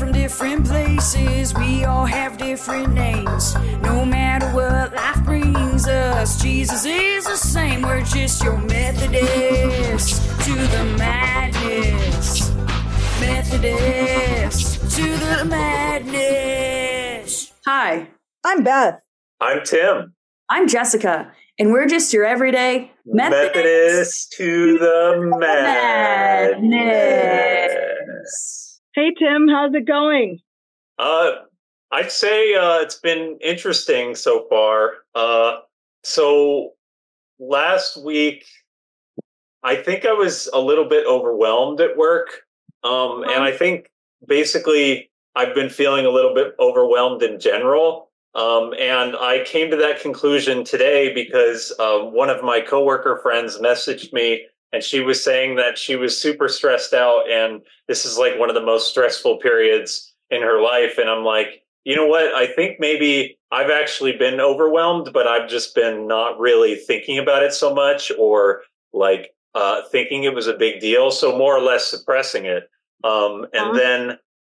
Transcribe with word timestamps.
from 0.00 0.12
different 0.12 0.66
places, 0.66 1.52
we 1.52 1.84
all 1.84 2.06
have 2.06 2.38
different 2.38 2.94
names. 2.94 3.54
No 3.82 4.02
matter 4.02 4.46
what 4.46 4.94
life 4.94 5.22
brings 5.26 5.86
us, 5.86 6.40
Jesus 6.40 6.86
is 6.86 7.26
the 7.26 7.36
same. 7.36 7.82
We're 7.82 8.00
just 8.00 8.42
your 8.42 8.56
Methodist 8.56 10.22
to 10.46 10.54
the 10.54 10.84
madness. 10.96 12.50
Methodist 13.20 14.90
to 14.96 15.16
the 15.18 15.44
madness. 15.44 17.52
Hi, 17.66 18.08
I'm 18.42 18.64
Beth. 18.64 19.02
I'm 19.38 19.62
Tim. 19.64 20.14
I'm 20.48 20.66
Jessica, 20.66 21.30
and 21.58 21.72
we're 21.72 21.86
just 21.86 22.14
your 22.14 22.24
everyday 22.24 22.90
Methodist, 23.04 23.54
Methodist 23.54 24.32
to 24.38 24.78
the 24.78 25.30
madness. 26.58 28.69
Hey, 28.92 29.12
Tim, 29.16 29.46
how's 29.46 29.72
it 29.74 29.86
going? 29.86 30.40
Uh, 30.98 31.30
I'd 31.92 32.10
say 32.10 32.54
uh, 32.54 32.78
it's 32.78 32.98
been 32.98 33.38
interesting 33.40 34.16
so 34.16 34.46
far. 34.48 34.94
Uh, 35.14 35.58
so 36.02 36.72
last 37.38 38.02
week, 38.02 38.44
I 39.62 39.76
think 39.76 40.04
I 40.06 40.12
was 40.12 40.48
a 40.52 40.60
little 40.60 40.88
bit 40.88 41.06
overwhelmed 41.06 41.80
at 41.80 41.96
work. 41.96 42.42
Um, 42.82 43.22
and 43.22 43.44
I 43.44 43.52
think 43.52 43.90
basically 44.26 45.10
I've 45.36 45.54
been 45.54 45.70
feeling 45.70 46.04
a 46.04 46.10
little 46.10 46.34
bit 46.34 46.56
overwhelmed 46.58 47.22
in 47.22 47.38
general. 47.38 48.10
Um, 48.34 48.74
and 48.78 49.14
I 49.16 49.44
came 49.44 49.70
to 49.70 49.76
that 49.76 50.00
conclusion 50.00 50.64
today 50.64 51.14
because 51.14 51.72
um, 51.78 52.12
one 52.12 52.30
of 52.30 52.42
my 52.42 52.60
coworker 52.60 53.20
friends 53.22 53.58
messaged 53.58 54.12
me 54.12 54.46
and 54.72 54.82
she 54.82 55.00
was 55.00 55.22
saying 55.22 55.56
that 55.56 55.76
she 55.78 55.96
was 55.96 56.20
super 56.20 56.48
stressed 56.48 56.94
out 56.94 57.28
and 57.30 57.62
this 57.88 58.04
is 58.04 58.18
like 58.18 58.38
one 58.38 58.48
of 58.48 58.54
the 58.54 58.62
most 58.62 58.88
stressful 58.90 59.38
periods 59.38 60.14
in 60.30 60.42
her 60.42 60.60
life. 60.62 60.98
And 60.98 61.10
I'm 61.10 61.24
like, 61.24 61.64
you 61.84 61.96
know 61.96 62.06
what? 62.06 62.34
I 62.34 62.46
think 62.46 62.78
maybe 62.78 63.38
I've 63.50 63.70
actually 63.70 64.12
been 64.16 64.40
overwhelmed, 64.40 65.10
but 65.12 65.26
I've 65.26 65.48
just 65.48 65.74
been 65.74 66.06
not 66.06 66.38
really 66.38 66.76
thinking 66.76 67.18
about 67.18 67.42
it 67.42 67.52
so 67.52 67.74
much 67.74 68.12
or 68.18 68.62
like 68.92 69.34
uh, 69.54 69.82
thinking 69.90 70.22
it 70.24 70.34
was 70.34 70.46
a 70.46 70.54
big 70.54 70.80
deal. 70.80 71.10
So 71.10 71.36
more 71.36 71.56
or 71.56 71.60
less 71.62 71.86
suppressing 71.86 72.44
it. 72.44 72.70
Um, 73.02 73.46
and 73.52 73.70
Uh-huh. 73.70 73.78
then 73.78 74.10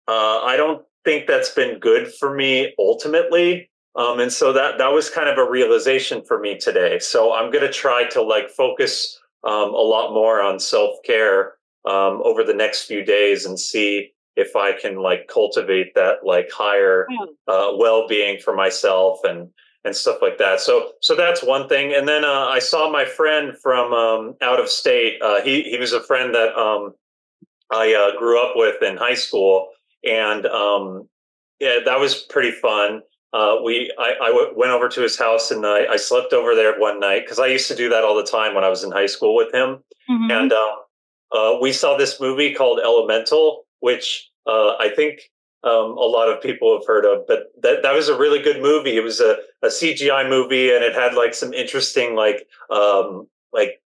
uh, 0.07 0.41
I 0.43 0.57
don't 0.57 0.85
think 1.05 1.27
that's 1.27 1.51
been 1.51 1.79
good 1.81 2.13
for 2.15 2.35
me 2.35 2.73
ultimately. 2.79 3.69
Um, 3.97 4.21
and 4.21 4.33
so 4.33 4.53
that 4.53 4.79
that 4.79 4.93
was 4.93 5.09
kind 5.09 5.29
of 5.29 5.39
a 5.39 5.49
realization 5.49 6.23
for 6.25 6.39
me 6.39 6.59
today. 6.59 6.99
So 6.99 7.35
I'm 7.35 7.51
going 7.51 7.65
to 7.65 7.73
try 7.73 8.05
to 8.11 8.23
like 8.23 8.51
focus 8.51 9.19
um, 9.45 9.75
a 9.75 9.83
lot 9.83 10.13
more 10.13 10.41
on 10.41 10.59
self 10.59 10.97
care 11.05 11.55
um, 11.85 12.21
over 12.25 12.43
the 12.43 12.55
next 12.55 12.85
few 12.85 13.05
days 13.05 13.45
and 13.45 13.59
see 13.59 14.13
if 14.37 14.57
I 14.57 14.73
can 14.73 14.97
like 14.97 15.29
cultivate 15.29 15.95
that 15.95 16.25
like 16.25 16.51
higher 16.51 17.07
uh, 17.47 17.73
well 17.77 18.09
being 18.09 18.41
for 18.41 18.55
myself 18.55 19.21
and 19.25 19.51
and 19.85 19.95
stuff 19.95 20.19
like 20.23 20.39
that. 20.39 20.61
So 20.61 20.93
so 21.01 21.15
that's 21.15 21.43
one 21.43 21.69
thing. 21.69 21.95
And 21.95 22.09
then 22.09 22.25
uh, 22.25 22.47
I 22.47 22.59
saw 22.59 22.91
my 22.91 23.05
friend 23.05 23.53
from 23.63 23.93
um, 23.93 24.35
out 24.41 24.59
of 24.59 24.69
state. 24.69 25.21
Uh, 25.23 25.43
he 25.43 25.63
he 25.63 25.79
was 25.79 25.93
a 25.93 26.03
friend 26.03 26.35
that 26.35 26.57
um, 26.59 26.95
I 27.71 27.95
uh, 27.95 28.19
grew 28.19 28.43
up 28.43 28.53
with 28.57 28.83
in 28.83 28.97
high 28.97 29.15
school, 29.15 29.69
and 30.03 30.47
um, 30.47 31.09
yeah, 31.61 31.79
that 31.85 32.01
was 32.01 32.15
pretty 32.15 32.51
fun. 32.51 33.03
Uh, 33.35 33.57
we 33.65 33.93
I, 33.99 34.15
I 34.23 34.29
w- 34.29 34.53
went 34.57 34.71
over 34.71 34.89
to 34.89 35.01
his 35.03 35.19
house 35.19 35.51
and 35.51 35.67
I, 35.67 35.87
I 35.87 35.97
slept 35.97 36.33
over 36.33 36.55
there 36.55 36.79
one 36.79 37.01
night 37.01 37.25
because 37.25 37.41
I 37.41 37.49
used 37.49 37.67
to 37.67 37.75
do 37.75 37.89
that 37.89 38.05
all 38.05 38.15
the 38.15 38.23
time 38.23 38.55
when 38.55 38.63
I 38.63 38.69
was 38.69 38.85
in 38.85 38.93
high 38.93 39.07
school 39.07 39.35
with 39.35 39.53
him. 39.53 39.83
Mhm. 40.09 40.31
And 40.31 40.53
um, 40.53 40.75
uh, 41.33 41.59
we 41.61 41.73
saw 41.73 41.97
this 41.97 42.21
movie 42.21 42.55
called 42.55 42.79
Elemental, 42.79 43.67
which 43.81 44.31
uh, 44.47 44.77
I 44.79 44.89
think 44.95 45.23
um, 45.65 45.99
a 45.99 46.07
lot 46.07 46.29
of 46.31 46.41
people 46.41 46.79
have 46.79 46.87
heard 46.87 47.05
of. 47.05 47.27
But 47.27 47.51
that 47.63 47.83
that 47.83 47.93
was 47.93 48.09
a 48.09 48.17
really 48.17 48.41
good 48.41 48.63
movie. 48.63 48.97
It 48.97 49.03
was 49.03 49.21
a, 49.21 49.39
a 49.63 49.69
CGI 49.69 50.29
movie, 50.29 50.73
and 50.73 50.85
it 50.85 50.95
had 50.95 51.15
like 51.15 51.35
some 51.35 51.53
interesting 51.53 52.15
like 52.15 52.47
um, 52.71 53.27
like 53.53 53.83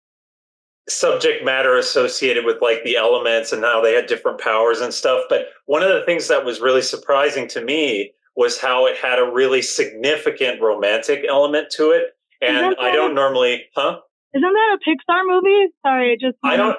subject 0.88 1.44
matter 1.44 1.78
associated 1.78 2.46
with 2.46 2.62
like 2.62 2.84
the 2.84 2.96
elements 2.96 3.52
and 3.52 3.64
how 3.64 3.82
they 3.82 3.94
had 3.94 4.06
different 4.06 4.40
powers 4.40 4.80
and 4.82 4.94
stuff. 4.94 5.26
But 5.30 5.48
one 5.66 5.84
of 5.84 5.90
the 5.90 6.06
things 6.06 6.28
that 6.28 6.46
was 6.46 6.62
really 6.62 6.82
surprising 6.82 7.48
to 7.50 7.62
me 7.62 8.14
was 8.36 8.60
how 8.60 8.88
it 8.88 8.98
had 8.98 9.20
a 9.20 9.32
really 9.32 9.62
significant 9.62 10.62
romantic 10.62 11.24
element 11.28 11.70
to 11.72 11.92
it. 11.92 12.06
And 12.42 12.76
I 12.80 12.92
don't 12.92 13.12
a- 13.12 13.14
normally, 13.14 13.66
huh? 13.76 14.00
Isn't 14.34 14.42
that 14.54 14.78
a 14.78 14.90
Pixar 14.90 15.22
movie? 15.26 15.72
Sorry, 15.86 16.12
I 16.14 16.16
just 16.20 16.38
I 16.44 16.58
don't. 16.58 16.78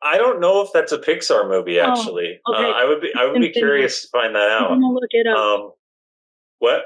I 0.00 0.18
don't 0.18 0.38
know 0.38 0.60
if 0.60 0.68
that's 0.72 0.92
a 0.92 0.98
Pixar 0.98 1.48
movie. 1.48 1.80
Oh, 1.80 1.90
Actually, 1.90 2.38
okay. 2.46 2.64
uh, 2.64 2.72
I 2.72 2.84
would 2.84 3.00
be. 3.00 3.10
I 3.18 3.24
would 3.24 3.40
be 3.40 3.50
curious 3.50 4.02
to 4.02 4.08
find 4.08 4.34
that 4.34 4.50
out. 4.50 4.70
I'm 4.70 4.80
gonna 4.80 4.92
look 4.92 5.10
it 5.10 5.26
up. 5.26 5.36
Um, 5.36 5.72
what? 6.58 6.82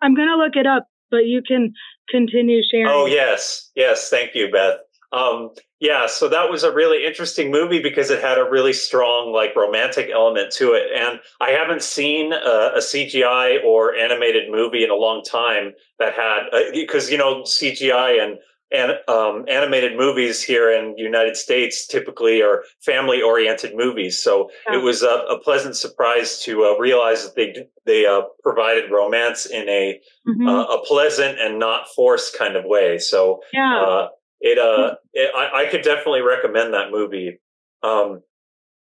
I'm 0.00 0.14
gonna 0.14 0.36
look 0.36 0.56
it 0.56 0.66
up, 0.66 0.86
but 1.10 1.26
you 1.26 1.42
can 1.46 1.74
continue 2.08 2.62
sharing. 2.68 2.86
Oh 2.88 3.06
yes, 3.06 3.70
yes. 3.74 4.08
Thank 4.08 4.34
you, 4.34 4.50
Beth. 4.50 4.78
Um, 5.12 5.50
yeah, 5.80 6.06
so 6.06 6.28
that 6.28 6.50
was 6.50 6.62
a 6.62 6.72
really 6.72 7.04
interesting 7.04 7.50
movie 7.50 7.82
because 7.82 8.10
it 8.10 8.22
had 8.22 8.38
a 8.38 8.48
really 8.48 8.72
strong 8.72 9.32
like 9.32 9.54
romantic 9.56 10.10
element 10.10 10.52
to 10.54 10.72
it, 10.72 10.86
and 10.96 11.20
I 11.40 11.50
haven't 11.50 11.82
seen 11.82 12.32
a, 12.32 12.72
a 12.76 12.78
CGI 12.78 13.62
or 13.64 13.94
animated 13.94 14.50
movie 14.50 14.84
in 14.84 14.90
a 14.90 14.94
long 14.94 15.22
time 15.22 15.72
that 15.98 16.14
had 16.14 16.44
because 16.72 17.10
you 17.10 17.18
know 17.18 17.42
CGI 17.42 18.22
and 18.22 18.38
and 18.70 18.92
um, 19.06 19.44
animated 19.48 19.98
movies 19.98 20.42
here 20.42 20.70
in 20.72 20.94
the 20.96 21.02
United 21.02 21.36
States 21.36 21.86
typically 21.86 22.40
are 22.40 22.64
family 22.80 23.20
oriented 23.20 23.76
movies. 23.76 24.22
So 24.22 24.50
Yeah. 24.70 24.78
it 24.78 24.82
was 24.82 25.02
a, 25.02 25.26
a 25.28 25.38
pleasant 25.40 25.76
surprise 25.76 26.40
to 26.44 26.64
uh, 26.64 26.78
realize 26.78 27.24
that 27.24 27.34
they 27.34 27.66
they 27.84 28.06
uh, 28.06 28.22
provided 28.42 28.90
romance 28.90 29.44
in 29.46 29.68
a 29.68 30.00
Mhm. 30.26 30.48
uh, 30.48 30.76
a 30.76 30.84
pleasant 30.86 31.38
and 31.40 31.58
not 31.58 31.88
forced 31.94 32.38
kind 32.38 32.56
of 32.56 32.64
way. 32.64 32.98
So 32.98 33.42
yeah. 33.52 34.06
It 34.42 34.58
uh, 34.58 34.96
it, 35.14 35.30
I, 35.34 35.62
I 35.62 35.66
could 35.70 35.82
definitely 35.82 36.20
recommend 36.20 36.74
that 36.74 36.90
movie. 36.90 37.40
Um, 37.82 38.22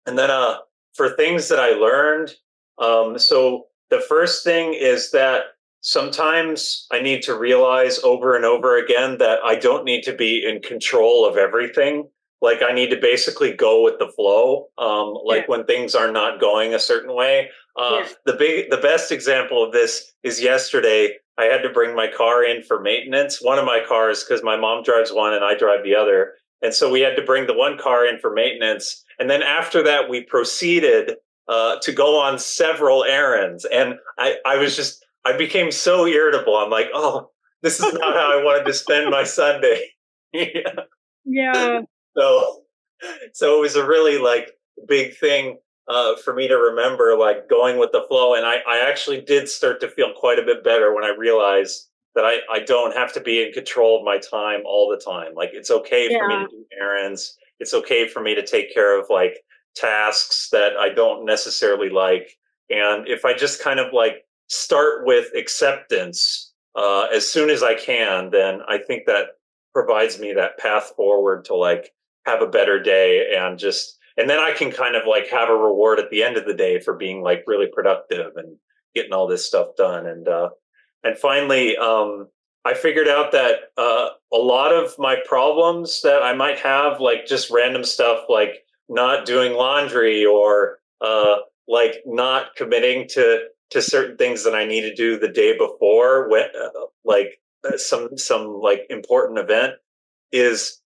and 0.06 0.18
then 0.18 0.30
uh, 0.30 0.56
for 0.94 1.10
things 1.10 1.48
that 1.48 1.60
I 1.60 1.70
learned, 1.70 2.34
um, 2.78 3.18
so 3.18 3.66
the 3.90 4.00
first 4.00 4.42
thing 4.42 4.74
is 4.74 5.10
that 5.12 5.42
sometimes 5.82 6.86
I 6.90 7.00
need 7.00 7.22
to 7.22 7.36
realize 7.36 8.00
over 8.02 8.34
and 8.34 8.44
over 8.44 8.78
again 8.78 9.18
that 9.18 9.38
I 9.44 9.54
don't 9.54 9.84
need 9.84 10.02
to 10.04 10.14
be 10.14 10.44
in 10.44 10.62
control 10.62 11.26
of 11.26 11.36
everything. 11.36 12.08
Like 12.42 12.60
I 12.62 12.72
need 12.74 12.90
to 12.90 12.96
basically 13.00 13.52
go 13.52 13.82
with 13.82 13.98
the 13.98 14.08
flow. 14.08 14.68
Um, 14.76 15.14
like 15.24 15.42
Yeah. 15.42 15.46
when 15.46 15.64
things 15.64 15.94
are 15.94 16.10
not 16.12 16.40
going 16.40 16.74
a 16.74 16.78
certain 16.78 17.14
way. 17.14 17.50
Uh, 17.76 18.00
Yeah. 18.02 18.08
The 18.26 18.32
big, 18.34 18.70
the 18.70 18.76
best 18.76 19.10
example 19.12 19.64
of 19.64 19.72
this 19.72 20.12
is 20.22 20.42
yesterday. 20.42 21.16
I 21.38 21.44
had 21.44 21.62
to 21.62 21.70
bring 21.70 21.96
my 21.96 22.08
car 22.08 22.44
in 22.44 22.62
for 22.62 22.80
maintenance. 22.80 23.40
One 23.40 23.58
of 23.58 23.64
my 23.64 23.80
cars, 23.88 24.22
because 24.22 24.42
my 24.42 24.56
mom 24.56 24.82
drives 24.82 25.10
one 25.12 25.32
and 25.32 25.42
I 25.44 25.54
drive 25.54 25.82
the 25.82 25.94
other, 25.94 26.34
and 26.60 26.74
so 26.74 26.90
we 26.90 27.00
had 27.00 27.16
to 27.16 27.22
bring 27.22 27.46
the 27.46 27.54
one 27.54 27.78
car 27.78 28.04
in 28.04 28.18
for 28.18 28.32
maintenance. 28.34 29.02
And 29.18 29.30
then 29.30 29.42
after 29.42 29.82
that, 29.84 30.10
we 30.10 30.22
proceeded 30.22 31.16
uh, 31.48 31.76
to 31.80 31.92
go 31.92 32.18
on 32.20 32.38
several 32.38 33.04
errands. 33.04 33.64
And 33.64 33.94
I, 34.18 34.36
I 34.44 34.56
was 34.58 34.76
just, 34.76 35.04
I 35.24 35.36
became 35.36 35.70
so 35.72 36.06
irritable. 36.06 36.56
I'm 36.56 36.70
like, 36.70 36.88
oh, 36.94 37.30
this 37.62 37.80
is 37.80 37.92
not 37.94 38.14
how 38.14 38.38
I 38.38 38.42
wanted 38.44 38.64
to 38.66 38.74
spend 38.74 39.10
my 39.10 39.24
Sunday. 39.24 39.90
yeah. 40.32 40.82
yeah. 41.24 41.80
So, 42.16 42.62
so 43.32 43.58
it 43.58 43.60
was 43.60 43.76
a 43.76 43.86
really 43.86 44.18
like 44.18 44.52
big 44.86 45.16
thing 45.16 45.58
uh, 45.88 46.16
for 46.16 46.34
me 46.34 46.48
to 46.48 46.56
remember, 46.56 47.16
like 47.16 47.48
going 47.48 47.78
with 47.78 47.92
the 47.92 48.04
flow. 48.08 48.34
And 48.34 48.46
I, 48.46 48.56
I 48.68 48.88
actually 48.88 49.20
did 49.20 49.48
start 49.48 49.80
to 49.80 49.88
feel 49.88 50.12
quite 50.16 50.38
a 50.38 50.44
bit 50.44 50.62
better 50.64 50.94
when 50.94 51.04
I 51.04 51.14
realized 51.16 51.88
that 52.14 52.24
I, 52.24 52.38
I 52.50 52.60
don't 52.60 52.94
have 52.94 53.12
to 53.14 53.20
be 53.20 53.42
in 53.42 53.52
control 53.52 53.98
of 53.98 54.04
my 54.04 54.18
time 54.18 54.60
all 54.66 54.88
the 54.90 55.02
time. 55.02 55.34
Like 55.34 55.50
it's 55.52 55.70
okay 55.70 56.08
for 56.08 56.28
me 56.28 56.34
to 56.34 56.46
do 56.48 56.64
errands. 56.78 57.36
It's 57.58 57.74
okay 57.74 58.06
for 58.06 58.20
me 58.20 58.34
to 58.34 58.46
take 58.46 58.72
care 58.74 58.98
of 58.98 59.06
like 59.08 59.38
tasks 59.74 60.48
that 60.52 60.76
I 60.76 60.90
don't 60.90 61.24
necessarily 61.24 61.88
like. 61.88 62.38
And 62.68 63.08
if 63.08 63.24
I 63.24 63.34
just 63.34 63.62
kind 63.62 63.80
of 63.80 63.92
like 63.92 64.26
start 64.48 65.06
with 65.06 65.28
acceptance 65.34 66.52
uh, 66.74 67.06
as 67.12 67.30
soon 67.30 67.50
as 67.50 67.62
I 67.62 67.74
can, 67.74 68.30
then 68.30 68.60
I 68.68 68.78
think 68.78 69.06
that 69.06 69.28
provides 69.72 70.18
me 70.18 70.32
that 70.34 70.58
path 70.58 70.92
forward 70.96 71.46
to 71.46 71.54
like 71.54 71.92
have 72.26 72.42
a 72.42 72.46
better 72.46 72.80
day 72.82 73.34
and 73.36 73.58
just 73.58 73.98
and 74.16 74.28
then 74.28 74.38
I 74.38 74.52
can 74.52 74.70
kind 74.70 74.94
of 74.94 75.02
like 75.06 75.28
have 75.28 75.48
a 75.48 75.56
reward 75.56 75.98
at 75.98 76.10
the 76.10 76.22
end 76.22 76.36
of 76.36 76.44
the 76.44 76.54
day 76.54 76.80
for 76.80 76.94
being 76.94 77.22
like 77.22 77.44
really 77.46 77.68
productive 77.72 78.32
and 78.36 78.56
getting 78.94 79.12
all 79.12 79.26
this 79.26 79.46
stuff 79.46 79.68
done. 79.76 80.06
And 80.06 80.28
uh 80.28 80.50
and 81.02 81.16
finally 81.16 81.76
um 81.76 82.28
I 82.64 82.74
figured 82.74 83.08
out 83.08 83.32
that 83.32 83.72
uh 83.76 84.10
a 84.32 84.38
lot 84.38 84.72
of 84.72 84.94
my 84.98 85.16
problems 85.26 86.02
that 86.02 86.22
I 86.22 86.34
might 86.34 86.58
have 86.58 87.00
like 87.00 87.26
just 87.26 87.50
random 87.50 87.84
stuff 87.84 88.24
like 88.28 88.64
not 88.88 89.26
doing 89.26 89.54
laundry 89.54 90.24
or 90.24 90.78
uh 91.00 91.36
like 91.66 92.02
not 92.06 92.54
committing 92.56 93.08
to 93.10 93.46
to 93.70 93.80
certain 93.80 94.18
things 94.18 94.44
that 94.44 94.54
I 94.54 94.66
need 94.66 94.82
to 94.82 94.94
do 94.94 95.18
the 95.18 95.28
day 95.28 95.56
before 95.56 96.28
when 96.28 96.44
uh, 96.44 96.68
like 97.04 97.40
uh, 97.64 97.78
some 97.78 98.18
some 98.18 98.60
like 98.60 98.82
important 98.90 99.38
event 99.38 99.74
is 100.30 100.81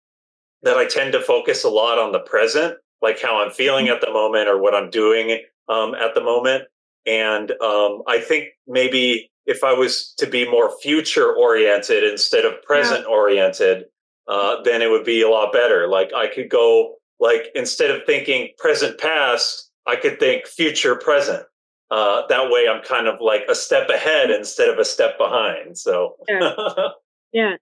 that 0.67 0.77
I 0.77 0.85
tend 0.87 1.13
to 1.13 1.21
focus 1.21 1.65
a 1.65 1.69
lot 1.69 1.99
on 1.99 2.13
the 2.13 2.19
present, 2.21 2.77
like 3.03 3.21
how 3.21 3.43
I'm 3.43 3.51
feeling 3.51 3.89
at 3.89 4.01
the 4.01 4.11
moment 4.13 4.49
or 4.49 4.61
what 4.61 4.75
I'm 4.75 4.91
doing 4.91 5.41
um, 5.69 5.95
at 5.95 6.15
the 6.15 6.23
moment. 6.23 6.65
and 7.07 7.53
um, 7.63 8.03
I 8.09 8.19
think 8.19 8.49
maybe 8.67 9.31
if 9.47 9.63
I 9.63 9.73
was 9.73 10.13
to 10.19 10.27
be 10.27 10.49
more 10.51 10.77
future 10.83 11.33
oriented 11.33 12.03
instead 12.03 12.45
of 12.45 12.61
present 12.63 13.07
oriented, 13.07 13.85
uh, 14.27 14.61
then 14.63 14.83
it 14.83 14.91
would 14.91 15.05
be 15.05 15.23
a 15.23 15.29
lot 15.29 15.53
better. 15.53 15.87
Like 15.87 16.13
I 16.13 16.27
could 16.27 16.51
go 16.51 16.97
like 17.21 17.47
instead 17.55 17.91
of 17.93 18.03
thinking 18.05 18.51
present 18.59 18.99
past, 18.99 19.71
I 19.87 19.95
could 19.97 20.19
think 20.19 20.47
future 20.47 20.97
present. 20.97 21.45
Uh, 21.93 22.23
that 22.29 22.51
way, 22.51 22.67
I'm 22.69 22.83
kind 22.83 23.07
of 23.07 23.21
like 23.21 23.43
a 23.49 23.55
step 23.55 23.89
ahead 23.89 24.31
instead 24.33 24.69
of 24.69 24.79
a 24.81 24.85
step 24.85 25.17
behind. 25.17 25.79
So, 25.79 26.17
Yeah. 26.29 26.53
Yeah, 27.33 27.57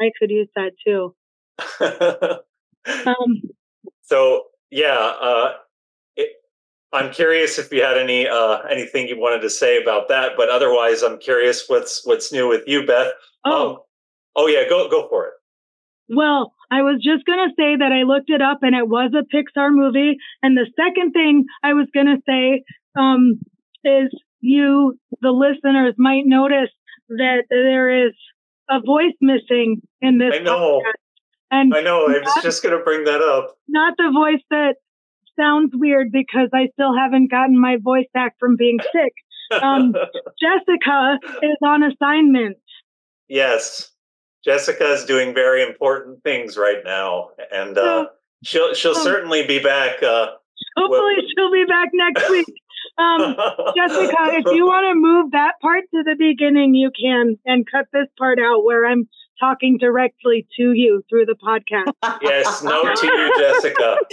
I 0.00 0.10
could 0.18 0.30
use 0.30 0.48
that 0.56 0.72
too. 0.84 1.14
Um, 2.86 3.42
so 4.02 4.44
yeah, 4.70 5.12
uh, 5.20 5.52
it, 6.16 6.30
I'm 6.92 7.12
curious 7.12 7.58
if 7.58 7.72
you 7.72 7.82
had 7.82 7.98
any 7.98 8.26
uh, 8.26 8.58
anything 8.70 9.08
you 9.08 9.18
wanted 9.18 9.42
to 9.42 9.50
say 9.50 9.80
about 9.80 10.08
that. 10.08 10.32
But 10.36 10.48
otherwise, 10.48 11.02
I'm 11.02 11.18
curious 11.18 11.64
what's 11.68 12.06
what's 12.06 12.32
new 12.32 12.48
with 12.48 12.62
you, 12.66 12.86
Beth. 12.86 13.12
oh, 13.44 13.70
Um, 13.70 13.76
oh 14.36 14.46
yeah, 14.46 14.68
go 14.68 14.88
go 14.88 15.08
for 15.08 15.26
it. 15.26 15.32
Well, 16.08 16.52
I 16.72 16.82
was 16.82 17.00
just 17.02 17.24
going 17.24 17.38
to 17.48 17.54
say 17.56 17.76
that 17.76 17.92
I 17.92 18.02
looked 18.02 18.30
it 18.30 18.42
up 18.42 18.58
and 18.62 18.74
it 18.74 18.88
was 18.88 19.12
a 19.14 19.22
Pixar 19.22 19.70
movie. 19.70 20.16
And 20.42 20.56
the 20.56 20.66
second 20.76 21.12
thing 21.12 21.44
I 21.62 21.74
was 21.74 21.86
going 21.94 22.06
to 22.06 22.20
say 22.26 22.64
um, 22.98 23.40
is 23.84 24.10
you, 24.40 24.98
the 25.20 25.30
listeners, 25.30 25.94
might 25.98 26.24
notice 26.26 26.70
that 27.10 27.44
there 27.48 28.06
is 28.06 28.12
a 28.68 28.80
voice 28.80 29.14
missing 29.20 29.82
in 30.00 30.18
this. 30.18 30.34
I 30.34 30.38
know. 30.38 30.80
podcast. 30.80 31.09
And 31.50 31.74
I 31.74 31.80
know. 31.80 32.06
I 32.06 32.18
was 32.20 32.42
just 32.42 32.62
going 32.62 32.76
to 32.76 32.82
bring 32.84 33.04
that 33.04 33.20
up. 33.22 33.56
not 33.68 33.94
the 33.98 34.10
voice 34.12 34.42
that 34.50 34.74
sounds 35.38 35.70
weird 35.74 36.12
because 36.12 36.48
I 36.52 36.68
still 36.74 36.96
haven't 36.96 37.30
gotten 37.30 37.58
my 37.60 37.76
voice 37.82 38.06
back 38.14 38.34
from 38.38 38.56
being 38.56 38.78
sick. 38.92 39.60
Um, 39.62 39.92
Jessica 40.42 41.18
is 41.42 41.56
on 41.64 41.82
assignment. 41.82 42.56
yes, 43.28 43.90
Jessica 44.44 44.92
is 44.92 45.04
doing 45.04 45.34
very 45.34 45.62
important 45.62 46.22
things 46.22 46.56
right 46.56 46.82
now, 46.84 47.30
and 47.52 47.76
uh, 47.76 47.82
So- 48.04 48.08
she'll 48.44 48.74
she'll 48.74 48.94
so- 48.94 49.02
certainly 49.02 49.46
be 49.46 49.58
back. 49.58 50.02
Uh, 50.02 50.28
Hopefully, 50.76 51.14
she'll 51.36 51.50
be 51.52 51.64
back 51.66 51.88
next 51.92 52.30
week. 52.30 52.46
Um, 52.98 53.34
Jessica, 53.76 54.16
if 54.36 54.44
you 54.54 54.64
want 54.66 54.86
to 54.90 54.94
move 54.94 55.32
that 55.32 55.54
part 55.60 55.84
to 55.94 56.02
the 56.04 56.14
beginning, 56.18 56.74
you 56.74 56.90
can, 56.98 57.36
and 57.44 57.66
cut 57.70 57.86
this 57.92 58.06
part 58.18 58.38
out 58.38 58.62
where 58.64 58.86
I'm 58.86 59.08
talking 59.40 59.78
directly 59.78 60.46
to 60.56 60.72
you 60.72 61.02
through 61.08 61.26
the 61.26 61.34
podcast. 61.34 61.92
yes, 62.22 62.62
no 62.62 62.94
to 62.94 63.06
you, 63.06 63.32
Jessica. 63.38 63.96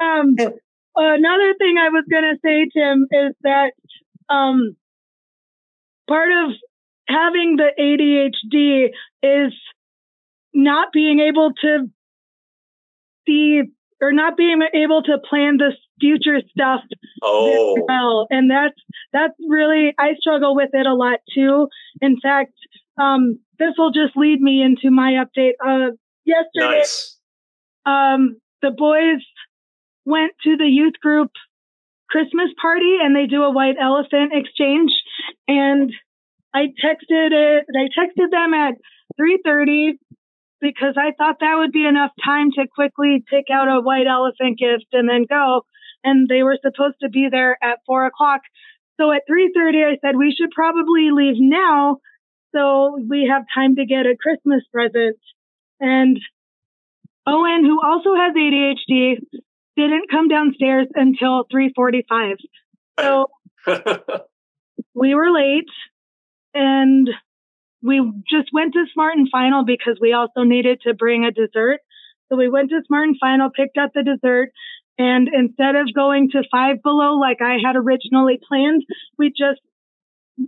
Um, 0.00 0.34
another 0.96 1.54
thing 1.58 1.76
I 1.78 1.90
was 1.90 2.04
going 2.10 2.24
to 2.24 2.38
say, 2.42 2.66
Tim, 2.74 3.06
is 3.10 3.34
that 3.42 3.72
um, 4.30 4.76
part 6.08 6.30
of 6.30 6.52
having 7.06 7.56
the 7.56 7.70
ADHD 7.78 8.88
is 9.22 9.52
not 10.54 10.90
being 10.92 11.20
able 11.20 11.52
to 11.60 11.90
see 13.26 13.62
or 14.00 14.12
not 14.12 14.36
being 14.36 14.60
able 14.74 15.02
to 15.02 15.18
plan 15.28 15.58
the 15.58 15.72
future 16.00 16.40
stuff 16.50 16.80
oh, 17.22 17.76
well. 17.86 18.26
And 18.30 18.50
that's 18.50 18.80
that's 19.12 19.34
really 19.48 19.94
I 19.98 20.14
struggle 20.18 20.54
with 20.54 20.70
it 20.72 20.86
a 20.86 20.94
lot 20.94 21.20
too. 21.34 21.68
In 22.00 22.20
fact, 22.20 22.52
um, 23.00 23.38
this 23.58 23.74
will 23.78 23.92
just 23.92 24.16
lead 24.16 24.40
me 24.40 24.62
into 24.62 24.90
my 24.90 25.22
update. 25.24 25.52
Uh, 25.64 25.92
yesterday, 26.24 26.78
nice. 26.78 27.18
um, 27.86 28.36
the 28.62 28.70
boys 28.70 29.22
went 30.04 30.32
to 30.44 30.56
the 30.56 30.66
youth 30.66 30.94
group 31.02 31.30
Christmas 32.08 32.50
party 32.60 32.96
and 33.02 33.14
they 33.14 33.26
do 33.26 33.42
a 33.42 33.52
white 33.52 33.76
elephant 33.80 34.32
exchange. 34.32 34.90
And 35.46 35.92
I 36.54 36.66
texted 36.84 37.30
it. 37.32 37.66
I 37.74 37.88
texted 37.98 38.30
them 38.30 38.54
at 38.54 38.74
three 39.16 39.38
thirty 39.44 39.98
because 40.60 40.94
I 40.96 41.12
thought 41.16 41.36
that 41.40 41.56
would 41.56 41.72
be 41.72 41.86
enough 41.86 42.10
time 42.24 42.50
to 42.52 42.66
quickly 42.74 43.24
pick 43.28 43.46
out 43.52 43.68
a 43.68 43.80
white 43.80 44.06
elephant 44.06 44.58
gift 44.58 44.86
and 44.92 45.08
then 45.08 45.26
go. 45.28 45.62
And 46.02 46.28
they 46.28 46.42
were 46.42 46.58
supposed 46.62 46.96
to 47.02 47.08
be 47.08 47.28
there 47.30 47.56
at 47.62 47.80
four 47.86 48.06
o'clock. 48.06 48.40
So 49.00 49.12
at 49.12 49.22
three 49.26 49.52
thirty, 49.54 49.78
I 49.78 49.96
said 50.00 50.16
we 50.16 50.34
should 50.36 50.50
probably 50.50 51.10
leave 51.10 51.36
now 51.38 51.98
so 52.54 52.98
we 53.08 53.30
have 53.30 53.44
time 53.54 53.76
to 53.76 53.86
get 53.86 54.06
a 54.06 54.16
Christmas 54.20 54.62
present. 54.72 55.16
And 55.78 56.18
Owen, 57.26 57.64
who 57.64 57.80
also 57.84 58.14
has 58.14 58.34
ADHD, 58.34 59.16
didn't 59.76 60.10
come 60.10 60.28
downstairs 60.28 60.88
until 60.94 61.44
3:45. 61.52 62.36
So 62.98 63.26
we 64.94 65.14
were 65.14 65.30
late 65.30 65.70
and 66.52 67.08
we 67.82 68.00
just 68.28 68.50
went 68.52 68.74
to 68.74 68.84
Smart 68.92 69.16
and 69.16 69.28
Final 69.30 69.64
because 69.64 69.98
we 70.00 70.12
also 70.12 70.42
needed 70.42 70.80
to 70.82 70.94
bring 70.94 71.24
a 71.24 71.30
dessert. 71.30 71.80
So 72.28 72.36
we 72.36 72.48
went 72.48 72.70
to 72.70 72.80
Smart 72.86 73.08
and 73.08 73.16
Final, 73.18 73.50
picked 73.50 73.78
up 73.78 73.92
the 73.94 74.02
dessert, 74.02 74.50
and 75.00 75.28
instead 75.32 75.76
of 75.76 75.94
going 75.94 76.28
to 76.32 76.42
Five 76.50 76.82
Below 76.82 77.14
like 77.14 77.38
I 77.40 77.56
had 77.64 77.74
originally 77.74 78.38
planned, 78.46 78.84
we 79.16 79.30
just 79.30 79.62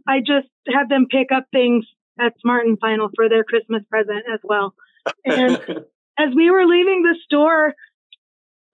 I 0.07 0.19
just 0.19 0.49
had 0.69 0.91
them 0.91 1.07
pick 1.11 1.29
up 1.35 1.47
things 1.53 1.87
at 2.21 2.35
Smart 2.43 2.67
and 2.67 2.79
Final 2.79 3.09
for 3.17 3.31
their 3.31 3.45
Christmas 3.45 3.83
present 3.89 4.25
as 4.31 4.41
well. 4.45 4.75
And 5.25 5.53
as 6.19 6.35
we 6.37 6.51
were 6.51 6.67
leaving 6.67 7.03
the 7.03 7.17
store, 7.25 7.73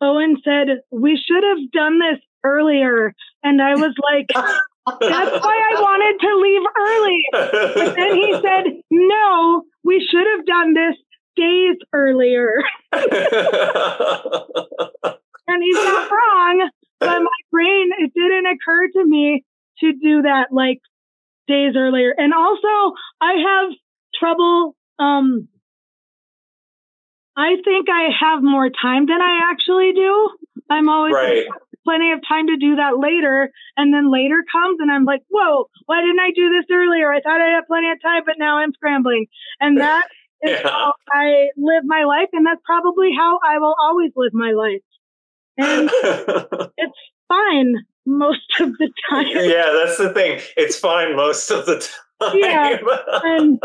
Owen 0.01 0.39
said, 0.45 0.81
We 0.91 1.17
should 1.17 1.45
have 1.45 1.71
done 1.71 2.01
this 2.01 2.19
earlier. 2.43 3.15
And 3.45 3.63
I 3.63 3.77
was 3.77 3.95
like, 4.03 4.27
That's 4.35 5.45
why 5.45 5.63
I 5.71 5.81
wanted 5.81 6.19
to 6.27 6.37
leave 6.43 6.67
early. 6.89 7.23
But 7.87 7.95
then 7.95 8.17
he 8.17 8.33
said, 8.43 8.65
No, 8.91 9.63
we 9.85 10.05
should 10.11 10.27
have 10.37 10.45
done 10.45 10.75
this 10.75 10.97
days 11.37 11.77
earlier. 11.93 12.65
And 15.49 15.63
he's 15.63 15.75
not 15.77 16.11
wrong. 16.13 16.71
But 17.01 17.21
my 17.21 17.41
brain, 17.51 17.91
it 17.99 18.13
didn't 18.15 18.47
occur 18.47 18.89
to 18.89 19.05
me 19.05 19.45
to 19.81 19.93
do 19.93 20.23
that 20.23 20.49
like 20.53 20.81
days 21.47 21.75
earlier. 21.77 22.13
And 22.17 22.33
also, 22.35 22.95
I 23.21 23.33
have 23.47 23.73
trouble. 24.19 24.77
Um, 24.99 25.49
I 27.37 27.55
think 27.65 27.89
I 27.89 28.09
have 28.21 28.43
more 28.43 28.69
time 28.69 29.07
than 29.07 29.21
I 29.23 29.41
actually 29.53 29.93
do. 29.95 30.31
I'm 30.69 30.89
always 30.89 31.15
right. 31.15 31.47
plenty 31.85 32.11
of 32.13 32.21
time 32.29 32.49
to 32.49 32.57
do 32.57 32.77
that 32.77 32.99
later. 32.99 33.51
And 33.77 33.95
then 33.95 34.11
later 34.13 34.43
comes 34.51 34.79
and 34.81 34.91
I'm 34.91 35.05
like, 35.05 35.23
whoa, 35.29 35.71
why 35.87 36.01
didn't 36.03 36.19
I 36.21 36.33
do 36.35 36.51
this 36.51 36.67
earlier? 36.71 37.13
I 37.13 37.21
thought 37.21 37.41
I 37.41 37.55
had 37.55 37.67
plenty 37.69 37.91
of 37.91 38.03
time, 38.03 38.23
but 38.27 38.35
now 38.39 38.59
I'm 38.59 38.73
scrambling. 38.75 39.27
And 39.61 39.79
that 39.79 40.05
is 40.43 40.51
Yeah. 40.51 40.63
how 40.69 40.93
I 41.13 41.49
live 41.57 41.85
my 41.85 42.05
life. 42.05 42.29
And 42.33 42.45
that's 42.47 42.61
probably 42.65 43.11
how 43.17 43.39
I 43.47 43.59
will 43.59 43.75
always 43.81 44.11
live 44.17 44.35
my 44.35 44.53
life. 44.53 44.83
And 45.59 45.91
it's 46.77 46.99
fine 47.29 47.75
most 48.07 48.41
of 48.61 48.73
the 48.79 48.91
time. 49.11 49.27
yeah, 49.27 49.71
that's 49.83 49.99
the 49.99 50.13
thing. 50.15 50.41
It's 50.57 50.79
fine 50.79 51.17
most 51.17 51.51
of 51.51 51.67
the 51.67 51.79
time. 51.79 52.35
Yeah. 52.35 52.79
And, 53.23 53.61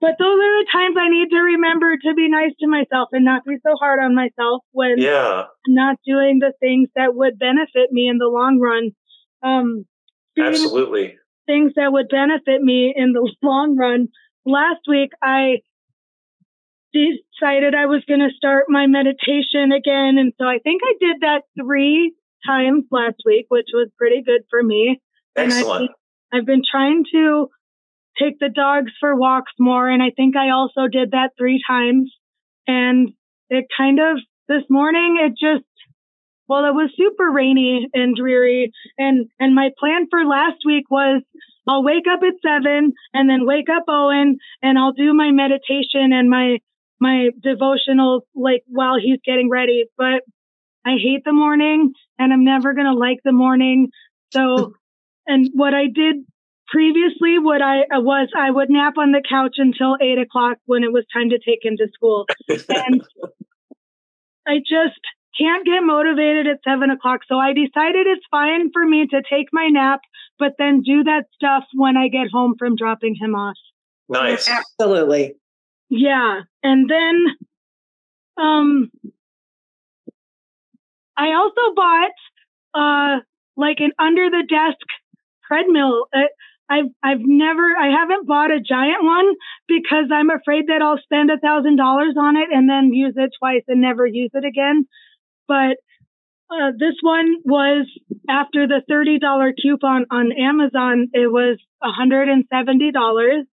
but 0.00 0.14
those 0.18 0.38
are 0.38 0.62
the 0.62 0.66
times 0.70 0.96
I 0.98 1.08
need 1.08 1.30
to 1.30 1.38
remember 1.38 1.96
to 1.96 2.14
be 2.14 2.28
nice 2.28 2.52
to 2.60 2.68
myself 2.68 3.08
and 3.12 3.24
not 3.24 3.44
be 3.44 3.56
so 3.66 3.74
hard 3.74 3.98
on 3.98 4.14
myself 4.14 4.62
when 4.70 4.98
yeah. 4.98 5.44
I'm 5.66 5.74
not 5.74 5.96
doing 6.06 6.38
the 6.38 6.52
things 6.60 6.88
that 6.94 7.14
would 7.14 7.38
benefit 7.38 7.90
me 7.90 8.08
in 8.08 8.18
the 8.18 8.28
long 8.28 8.60
run. 8.60 8.92
Um, 9.42 9.86
Absolutely. 10.38 11.18
things 11.46 11.72
that 11.74 11.92
would 11.92 12.08
benefit 12.08 12.62
me 12.62 12.94
in 12.94 13.12
the 13.12 13.28
long 13.42 13.76
run. 13.76 14.08
Last 14.46 14.82
week, 14.88 15.10
I 15.22 15.62
decided 16.92 17.74
I 17.74 17.86
was 17.86 18.02
going 18.08 18.20
to 18.20 18.34
start 18.36 18.66
my 18.68 18.86
meditation 18.86 19.72
again. 19.72 20.16
And 20.18 20.32
so 20.38 20.46
I 20.46 20.58
think 20.58 20.82
I 20.84 20.94
did 21.00 21.16
that 21.20 21.42
three 21.60 22.14
times 22.46 22.84
last 22.90 23.16
week, 23.26 23.46
which 23.48 23.68
was 23.72 23.88
pretty 23.98 24.22
good 24.24 24.42
for 24.50 24.62
me. 24.62 25.00
And 25.36 25.52
I've 25.52 25.58
Excellent. 25.58 25.90
I've 26.32 26.46
been 26.46 26.62
trying 26.68 27.04
to 27.12 27.48
take 28.18 28.38
the 28.38 28.48
dogs 28.48 28.92
for 29.00 29.14
walks 29.14 29.52
more. 29.58 29.88
And 29.88 30.02
I 30.02 30.10
think 30.14 30.36
I 30.36 30.50
also 30.50 30.88
did 30.90 31.12
that 31.12 31.30
three 31.38 31.62
times. 31.68 32.12
And 32.66 33.10
it 33.48 33.66
kind 33.76 33.98
of, 33.98 34.18
this 34.48 34.64
morning, 34.68 35.18
it 35.20 35.32
just, 35.32 35.64
well, 36.48 36.64
it 36.64 36.74
was 36.74 36.90
super 36.96 37.30
rainy 37.30 37.88
and 37.92 38.16
dreary. 38.16 38.72
And, 38.96 39.28
and 39.38 39.54
my 39.54 39.70
plan 39.78 40.06
for 40.10 40.24
last 40.24 40.58
week 40.64 40.84
was 40.90 41.22
I'll 41.66 41.84
wake 41.84 42.06
up 42.10 42.20
at 42.22 42.34
seven 42.42 42.92
and 43.12 43.28
then 43.28 43.46
wake 43.46 43.68
up 43.68 43.84
Owen 43.88 44.38
and 44.62 44.78
I'll 44.78 44.92
do 44.92 45.12
my 45.12 45.30
meditation 45.30 46.12
and 46.12 46.30
my, 46.30 46.58
my 47.00 47.30
devotional 47.42 48.26
like 48.34 48.62
while 48.66 48.96
he's 49.02 49.20
getting 49.24 49.48
ready. 49.50 49.84
But 49.96 50.22
I 50.84 50.96
hate 51.02 51.24
the 51.24 51.32
morning 51.32 51.92
and 52.18 52.32
I'm 52.32 52.44
never 52.44 52.74
going 52.74 52.86
to 52.86 52.94
like 52.94 53.18
the 53.24 53.32
morning. 53.32 53.88
So, 54.32 54.74
and 55.26 55.50
what 55.54 55.74
I 55.74 55.86
did 55.86 56.16
previously, 56.68 57.38
what 57.38 57.62
I 57.62 57.80
uh, 57.82 58.00
was, 58.00 58.28
I 58.36 58.50
would 58.50 58.70
nap 58.70 58.94
on 58.98 59.12
the 59.12 59.22
couch 59.28 59.56
until 59.58 59.96
eight 60.00 60.18
o'clock 60.18 60.58
when 60.66 60.84
it 60.84 60.92
was 60.92 61.04
time 61.12 61.30
to 61.30 61.38
take 61.38 61.64
him 61.64 61.76
to 61.78 61.88
school. 61.94 62.26
And 62.48 63.02
I 64.46 64.58
just, 64.58 65.00
can't 65.38 65.64
get 65.64 65.80
motivated 65.82 66.46
at 66.46 66.58
seven 66.66 66.90
o'clock. 66.90 67.20
So 67.28 67.36
I 67.36 67.52
decided 67.52 68.06
it's 68.06 68.26
fine 68.30 68.70
for 68.72 68.84
me 68.84 69.06
to 69.06 69.22
take 69.30 69.46
my 69.52 69.68
nap, 69.68 70.00
but 70.38 70.54
then 70.58 70.82
do 70.82 71.04
that 71.04 71.24
stuff 71.34 71.64
when 71.74 71.96
I 71.96 72.08
get 72.08 72.28
home 72.32 72.54
from 72.58 72.76
dropping 72.76 73.14
him 73.14 73.34
off. 73.34 73.56
Nice. 74.08 74.48
Absolutely. 74.48 75.36
Yeah. 75.90 76.42
And 76.62 76.88
then 76.88 77.26
um 78.36 78.90
I 81.16 81.32
also 81.34 81.74
bought 81.74 82.10
uh 82.74 83.20
like 83.56 83.78
an 83.80 83.92
under 83.98 84.30
the 84.30 84.44
desk 84.48 84.86
treadmill. 85.46 86.06
Uh, 86.14 86.22
I've 86.70 86.90
I've 87.02 87.20
never 87.20 87.62
I 87.78 87.88
haven't 87.90 88.26
bought 88.26 88.50
a 88.52 88.60
giant 88.60 89.02
one 89.02 89.34
because 89.66 90.06
I'm 90.12 90.30
afraid 90.30 90.66
that 90.68 90.82
I'll 90.82 90.98
spend 91.02 91.30
a 91.30 91.38
thousand 91.38 91.76
dollars 91.76 92.14
on 92.18 92.36
it 92.36 92.48
and 92.52 92.68
then 92.68 92.92
use 92.92 93.14
it 93.16 93.30
twice 93.38 93.62
and 93.68 93.80
never 93.80 94.06
use 94.06 94.30
it 94.34 94.44
again. 94.44 94.86
But 95.48 95.78
uh, 96.50 96.72
this 96.78 96.94
one 97.02 97.36
was 97.44 97.86
after 98.28 98.66
the 98.66 98.82
thirty 98.88 99.18
dollar 99.18 99.52
coupon 99.52 100.06
on 100.10 100.32
Amazon. 100.32 101.08
It 101.12 101.30
was 101.32 101.58
hundred 101.82 102.28
and 102.28 102.44
seventy 102.52 102.92
dollars, 102.92 103.46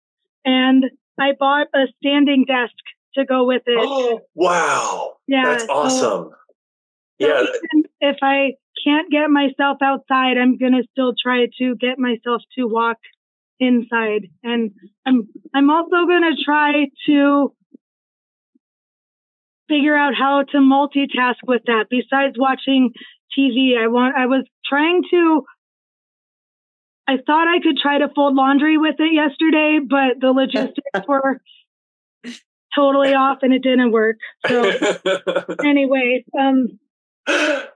and 0.44 0.84
I 1.18 1.32
bought 1.38 1.68
a 1.74 1.86
standing 1.98 2.44
desk 2.46 2.74
to 3.14 3.24
go 3.24 3.44
with 3.44 3.62
it. 3.66 3.78
Oh, 3.78 4.20
wow. 4.34 5.16
Yeah, 5.26 5.44
That's 5.44 5.66
awesome. 5.70 5.98
so 5.98 6.34
yeah. 7.18 7.40
even 7.40 7.84
if 8.00 8.16
I 8.22 8.54
can't 8.84 9.10
get 9.10 9.30
myself 9.30 9.78
outside, 9.82 10.36
I'm 10.36 10.58
gonna 10.58 10.82
still 10.90 11.14
try 11.20 11.46
to 11.58 11.76
get 11.76 11.98
myself 11.98 12.42
to 12.58 12.66
walk 12.66 12.98
inside, 13.60 14.28
and 14.42 14.72
I'm 15.06 15.28
I'm 15.54 15.70
also 15.70 16.06
gonna 16.06 16.36
try 16.44 16.86
to 17.06 17.54
figure 19.68 19.96
out 19.96 20.14
how 20.14 20.42
to 20.42 20.58
multitask 20.58 21.36
with 21.46 21.62
that. 21.66 21.86
Besides 21.88 22.36
watching 22.36 22.92
TV, 23.36 23.78
I 23.78 23.86
want 23.88 24.16
I 24.16 24.26
was 24.26 24.44
trying 24.66 25.02
to. 25.10 25.44
I 27.06 27.18
thought 27.26 27.48
I 27.48 27.60
could 27.60 27.76
try 27.76 27.98
to 27.98 28.08
fold 28.14 28.34
laundry 28.34 28.78
with 28.78 28.96
it 28.98 29.12
yesterday, 29.12 29.78
but 29.86 30.20
the 30.20 30.32
logistics 30.32 30.82
were 31.08 31.40
totally 32.74 33.14
off 33.14 33.38
and 33.42 33.52
it 33.52 33.62
didn't 33.62 33.92
work. 33.92 34.16
So 34.48 34.70
anyway, 35.64 36.24
um, 36.38 36.78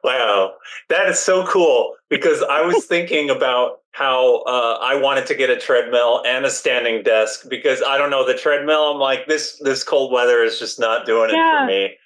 wow, 0.05 0.55
that 0.89 1.09
is 1.09 1.19
so 1.19 1.47
cool 1.47 1.95
because 2.09 2.43
I 2.43 2.63
was 2.63 2.85
thinking 2.87 3.31
about 3.31 3.81
how 3.93 4.43
uh, 4.43 4.79
I 4.81 5.01
wanted 5.01 5.27
to 5.27 5.35
get 5.35 5.51
a 5.51 5.57
treadmill 5.57 6.23
and 6.27 6.45
a 6.45 6.51
standing 6.51 7.03
desk 7.03 7.49
because 7.49 7.83
I 7.83 7.99
don't 7.99 8.11
know 8.11 8.27
the 8.27 8.35
treadmill. 8.35 8.93
I'm 8.93 8.99
like 8.99 9.27
this 9.27 9.61
this 9.63 9.83
cold 9.83 10.13
weather 10.13 10.43
is 10.43 10.59
just 10.59 10.79
not 10.79 11.07
doing 11.07 11.31
it 11.31 11.35
for 11.35 11.67
me. 11.67 11.97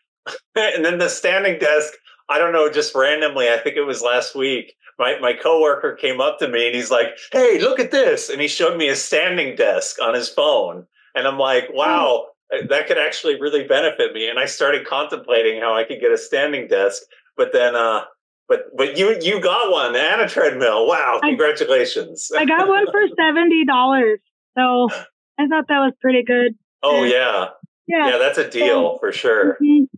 and 0.57 0.85
then 0.85 0.99
the 0.99 1.09
standing 1.09 1.59
desk, 1.59 1.93
I 2.29 2.39
don't 2.39 2.53
know, 2.53 2.71
just 2.71 2.95
randomly. 2.95 3.51
I 3.51 3.59
think 3.59 3.77
it 3.77 3.83
was 3.83 4.03
last 4.03 4.35
week. 4.35 4.75
My 4.99 5.19
my 5.21 5.33
coworker 5.33 5.93
came 5.95 6.21
up 6.21 6.39
to 6.41 6.49
me 6.49 6.67
and 6.67 6.75
he's 6.75 6.91
like, 6.91 7.17
"Hey, 7.33 7.59
look 7.59 7.81
at 7.81 7.91
this!" 7.91 8.29
And 8.31 8.41
he 8.41 8.49
showed 8.49 8.77
me 8.77 8.89
a 8.89 8.97
standing 8.97 9.57
desk 9.57 10.01
on 10.03 10.15
his 10.15 10.29
phone, 10.29 10.87
and 11.15 11.27
I'm 11.27 11.39
like, 11.39 11.69
"Wow." 11.73 12.27
That 12.69 12.87
could 12.87 12.99
actually 12.99 13.41
really 13.41 13.65
benefit 13.67 14.13
me, 14.13 14.29
and 14.29 14.39
I 14.39 14.45
started 14.45 14.87
contemplating 14.87 15.59
how 15.59 15.75
I 15.75 15.85
could 15.85 16.01
get 16.01 16.13
a 16.13 16.19
standing 16.19 16.69
desk 16.69 17.03
but 17.35 17.51
then 17.55 17.75
uh 17.75 18.03
but 18.47 18.67
but 18.77 18.99
you 18.99 19.17
you 19.23 19.41
got 19.41 19.71
one 19.73 19.97
and 19.97 20.21
a 20.21 20.29
treadmill 20.29 20.87
wow 20.87 21.19
congratulations 21.23 22.31
I 22.37 22.45
got 22.45 22.69
one 22.69 22.85
for 22.91 23.01
seventy 23.19 23.65
dollars, 23.65 24.19
so 24.57 24.89
I 25.39 25.47
thought 25.49 25.65
that 25.69 25.79
was 25.79 25.95
pretty 26.03 26.23
good. 26.23 26.55
oh 26.83 27.05
yeah 27.05 27.47
Yeah. 27.87 28.11
yeah 28.11 28.19
that's 28.19 28.37
a 28.37 28.49
deal 28.51 28.99
for 28.99 29.13
sure 29.13 29.57
Mhm. 29.63 29.89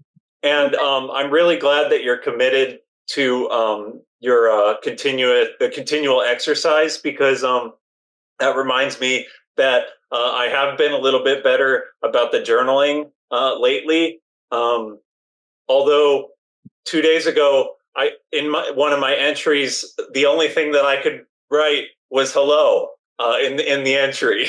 and 0.44 0.74
um 0.76 1.10
i'm 1.12 1.32
really 1.32 1.56
glad 1.56 1.90
that 1.90 2.04
you're 2.04 2.18
committed 2.18 2.78
to 3.14 3.50
um 3.50 4.00
your 4.24 4.50
uh 4.50 4.74
continuous 4.82 5.48
the 5.60 5.68
continual 5.68 6.22
exercise 6.22 6.96
because 6.96 7.44
um 7.44 7.74
that 8.40 8.56
reminds 8.56 8.98
me 8.98 9.26
that 9.58 9.82
uh, 10.12 10.32
i 10.32 10.46
have 10.46 10.78
been 10.78 10.92
a 10.92 10.98
little 10.98 11.22
bit 11.22 11.44
better 11.44 11.84
about 12.02 12.32
the 12.32 12.38
journaling 12.40 13.10
uh 13.30 13.58
lately 13.58 14.18
um 14.50 14.98
although 15.68 16.28
two 16.86 17.02
days 17.02 17.26
ago 17.26 17.74
i 17.96 18.10
in 18.32 18.50
my 18.50 18.70
one 18.74 18.92
of 18.94 18.98
my 18.98 19.14
entries 19.14 19.94
the 20.14 20.24
only 20.24 20.48
thing 20.48 20.72
that 20.72 20.86
i 20.86 21.00
could 21.02 21.26
write 21.50 21.84
was 22.10 22.32
hello 22.32 22.88
uh 23.18 23.36
in 23.44 23.56
the 23.56 23.72
in 23.72 23.84
the 23.84 23.94
entry 23.94 24.46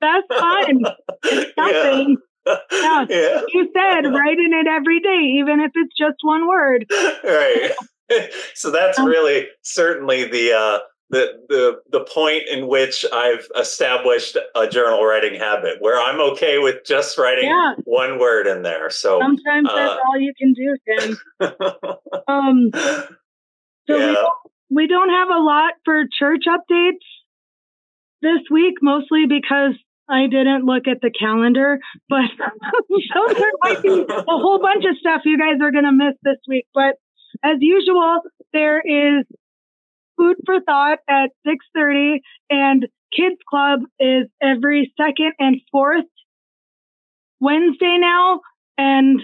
That's 0.00 0.26
fine. 0.30 0.80
yeah 1.24 1.42
Something. 1.56 2.16
Yeah. 2.46 3.06
yeah 3.10 3.40
You 3.52 3.68
said 3.74 4.02
writing 4.14 4.52
it 4.54 4.68
every 4.68 5.00
day, 5.00 5.22
even 5.40 5.58
if 5.60 5.72
it's 5.74 5.92
just 5.98 6.18
one 6.22 6.46
word. 6.46 6.86
right 7.24 7.72
so 8.54 8.70
that's 8.70 8.98
Um, 8.98 9.06
really 9.06 9.46
certainly 9.62 10.24
the 10.24 10.52
uh 10.52 10.78
the 11.10 11.40
the 11.48 11.80
the 11.90 12.00
point 12.04 12.42
in 12.50 12.66
which 12.68 13.04
I've 13.12 13.46
established 13.58 14.36
a 14.54 14.68
journal 14.68 15.04
writing 15.04 15.38
habit 15.38 15.76
where 15.80 15.98
I'm 16.00 16.20
okay 16.32 16.58
with 16.58 16.84
just 16.84 17.16
writing 17.16 17.46
Yeah. 17.48 17.74
one 17.84 18.18
word 18.18 18.46
in 18.46 18.62
there. 18.62 18.90
So 18.90 19.18
Sometimes 19.20 19.68
that's 19.74 19.92
Uh, 19.92 19.96
all 20.06 20.18
you 20.18 20.32
can 20.38 20.52
do, 20.52 20.76
Tim. 20.86 21.18
Um, 22.28 22.70
so 22.74 23.96
we, 23.96 24.12
don't, 24.14 24.32
we 24.70 24.86
don't 24.86 25.08
have 25.08 25.28
a 25.30 25.40
lot 25.40 25.72
for 25.86 26.04
church 26.18 26.44
updates 26.46 27.00
this 28.20 28.40
week, 28.50 28.74
mostly 28.82 29.24
because 29.26 29.72
I 30.10 30.26
didn't 30.26 30.66
look 30.66 30.86
at 30.88 31.00
the 31.00 31.10
calendar. 31.10 31.78
But 32.10 32.28
so 32.38 33.34
there 33.34 33.52
might 33.64 33.82
be 33.82 34.04
a 34.08 34.22
whole 34.26 34.58
bunch 34.60 34.84
of 34.84 34.96
stuff 34.98 35.22
you 35.24 35.38
guys 35.38 35.58
are 35.62 35.70
going 35.72 35.84
to 35.84 35.92
miss 35.92 36.14
this 36.22 36.36
week. 36.46 36.66
But 36.74 36.96
as 37.42 37.56
usual, 37.60 38.20
there 38.52 38.80
is 38.80 39.24
food 40.18 40.36
for 40.44 40.60
thought 40.60 40.98
at 41.08 41.30
6.30 41.46 42.20
and 42.50 42.86
kids 43.16 43.36
club 43.48 43.80
is 43.98 44.26
every 44.42 44.92
second 45.00 45.32
and 45.38 45.60
fourth 45.70 46.04
wednesday 47.40 47.96
now 47.98 48.40
and 48.76 49.20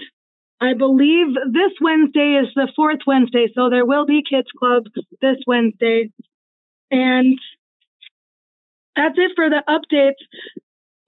i 0.61 0.73
believe 0.73 1.27
this 1.51 1.71
wednesday 1.81 2.39
is 2.41 2.47
the 2.55 2.71
fourth 2.75 2.99
wednesday 3.05 3.47
so 3.53 3.69
there 3.69 3.85
will 3.85 4.05
be 4.05 4.23
kids 4.27 4.47
club 4.57 4.83
this 5.21 5.37
wednesday. 5.45 6.09
And 6.91 7.37
that's 8.95 9.17
it 9.17 9.31
for 9.35 9.49
the 9.49 9.63
updates 9.67 10.23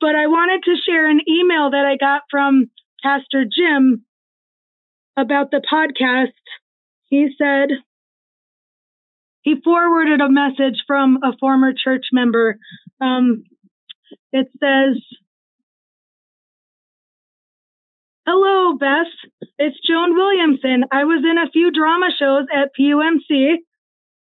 but 0.01 0.15
i 0.15 0.27
wanted 0.27 0.63
to 0.63 0.75
share 0.85 1.09
an 1.09 1.21
email 1.27 1.71
that 1.71 1.85
i 1.85 1.95
got 1.97 2.23
from 2.29 2.69
pastor 3.01 3.45
jim 3.45 4.03
about 5.15 5.49
the 5.49 5.61
podcast 5.71 6.33
he 7.09 7.29
said 7.37 7.69
he 9.41 9.55
forwarded 9.63 10.21
a 10.21 10.29
message 10.29 10.83
from 10.85 11.19
a 11.23 11.35
former 11.39 11.73
church 11.73 12.07
member. 12.11 12.57
Um, 12.99 13.43
it 14.33 14.47
says, 14.59 15.01
Hello, 18.25 18.77
Beth. 18.77 19.47
It's 19.57 19.77
Joan 19.87 20.13
Williamson. 20.13 20.83
I 20.91 21.05
was 21.05 21.23
in 21.23 21.37
a 21.37 21.49
few 21.49 21.71
drama 21.71 22.07
shows 22.19 22.45
at 22.53 22.71
PUMC. 22.77 23.55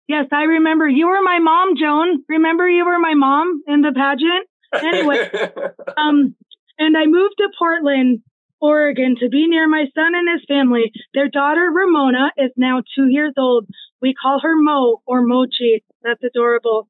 Yes, 0.09 0.25
I 0.33 0.43
remember. 0.43 0.87
You 0.87 1.07
were 1.07 1.21
my 1.23 1.39
mom, 1.39 1.77
Joan. 1.79 2.23
Remember 2.27 2.67
you 2.67 2.85
were 2.85 2.99
my 2.99 3.13
mom 3.13 3.63
in 3.67 3.81
the 3.81 3.93
pageant? 3.93 4.47
Anyway. 4.73 5.29
Um, 5.97 6.35
and 6.77 6.97
I 6.97 7.05
moved 7.05 7.35
to 7.37 7.47
Portland, 7.57 8.21
Oregon 8.61 9.15
to 9.19 9.29
be 9.29 9.47
near 9.47 9.67
my 9.67 9.85
son 9.93 10.13
and 10.15 10.29
his 10.31 10.45
family. 10.47 10.91
Their 11.13 11.29
daughter, 11.29 11.69
Ramona, 11.73 12.31
is 12.37 12.51
now 12.57 12.81
two 12.95 13.07
years 13.07 13.33
old. 13.37 13.67
We 14.01 14.13
call 14.13 14.39
her 14.39 14.55
Mo 14.55 15.01
or 15.05 15.21
Mochi. 15.21 15.83
That's 16.03 16.23
adorable. 16.23 16.87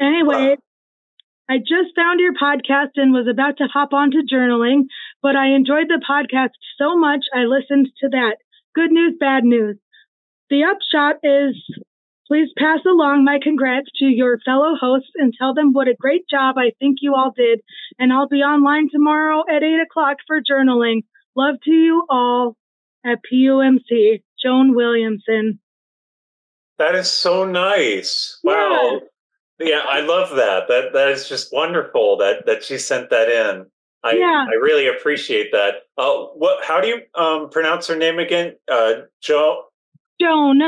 Anyway, 0.00 0.56
I 1.48 1.58
just 1.58 1.94
found 1.96 2.20
your 2.20 2.34
podcast 2.34 2.92
and 2.96 3.12
was 3.12 3.26
about 3.28 3.56
to 3.58 3.68
hop 3.72 3.92
onto 3.92 4.18
journaling, 4.22 4.84
but 5.22 5.34
I 5.34 5.54
enjoyed 5.54 5.88
the 5.88 6.02
podcast 6.08 6.50
so 6.78 6.96
much 6.96 7.24
I 7.34 7.44
listened 7.44 7.88
to 8.00 8.08
that. 8.10 8.36
Good 8.74 8.92
news, 8.92 9.14
bad 9.18 9.44
news. 9.44 9.76
The 10.50 10.64
upshot 10.64 11.16
is 11.22 11.56
please 12.28 12.48
pass 12.56 12.80
along 12.86 13.24
my 13.24 13.38
congrats 13.42 13.88
to 13.96 14.04
your 14.04 14.38
fellow 14.44 14.74
hosts 14.78 15.10
and 15.16 15.32
tell 15.36 15.54
them 15.54 15.72
what 15.72 15.88
a 15.88 15.96
great 15.98 16.28
job 16.28 16.56
I 16.58 16.72
think 16.78 16.98
you 17.00 17.14
all 17.14 17.32
did. 17.34 17.60
And 17.98 18.12
I'll 18.12 18.28
be 18.28 18.42
online 18.42 18.88
tomorrow 18.92 19.42
at 19.50 19.62
8 19.62 19.80
o'clock 19.80 20.18
for 20.26 20.40
journaling. 20.40 21.00
Love 21.34 21.56
to 21.64 21.70
you 21.70 22.04
all 22.08 22.56
at 23.04 23.18
PUMC. 23.32 24.22
Joan 24.42 24.76
Williamson. 24.76 25.58
That 26.78 26.94
is 26.94 27.10
so 27.10 27.44
nice. 27.44 28.38
Wow. 28.44 29.00
Yeah, 29.58 29.82
I 29.88 30.00
love 30.00 30.36
that. 30.36 30.68
That 30.68 30.92
that 30.92 31.08
is 31.08 31.28
just 31.28 31.52
wonderful 31.52 32.16
that 32.18 32.46
that 32.46 32.62
she 32.62 32.78
sent 32.78 33.10
that 33.10 33.28
in. 33.28 33.66
I 34.04 34.12
Yeah. 34.12 34.44
I 34.48 34.54
really 34.54 34.86
appreciate 34.86 35.50
that. 35.50 35.82
Uh, 35.96 36.26
what? 36.36 36.64
How 36.64 36.80
do 36.80 36.86
you 36.86 37.00
um 37.20 37.50
pronounce 37.50 37.88
her 37.88 37.96
name 37.96 38.20
again? 38.20 38.54
Uh, 38.70 38.92
Joe 39.20 39.64
Joan. 40.20 40.60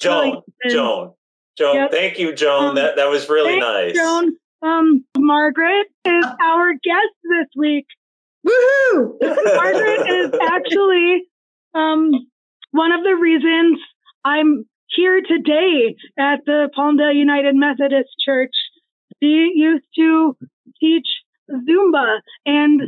Joan 0.00 0.42
Joan 0.68 1.12
Joan. 1.56 1.76
Yep. 1.76 1.90
Thank 1.90 2.18
you, 2.18 2.34
Joan. 2.34 2.70
Um, 2.70 2.74
that 2.76 2.96
that 2.96 3.08
was 3.08 3.28
really 3.28 3.58
nice. 3.58 3.94
Joan. 3.94 4.36
Um, 4.62 5.04
Margaret 5.16 5.86
is 6.04 6.24
our 6.42 6.72
guest 6.72 7.14
this 7.22 7.48
week. 7.56 7.86
Woohoo! 8.46 9.16
Margaret 9.20 10.08
is 10.08 10.32
actually 10.42 11.22
um, 11.74 12.12
one 12.70 12.92
of 12.92 13.04
the 13.04 13.14
reasons 13.14 13.78
I'm 14.24 14.66
here 14.88 15.20
today 15.20 15.96
at 16.18 16.44
the 16.46 16.70
Palmdale 16.76 17.14
United 17.14 17.54
Methodist 17.54 18.10
Church. 18.24 18.54
She 19.22 19.52
used 19.54 19.84
to 19.96 20.36
teach 20.80 21.06
Zumba 21.50 22.20
and 22.46 22.82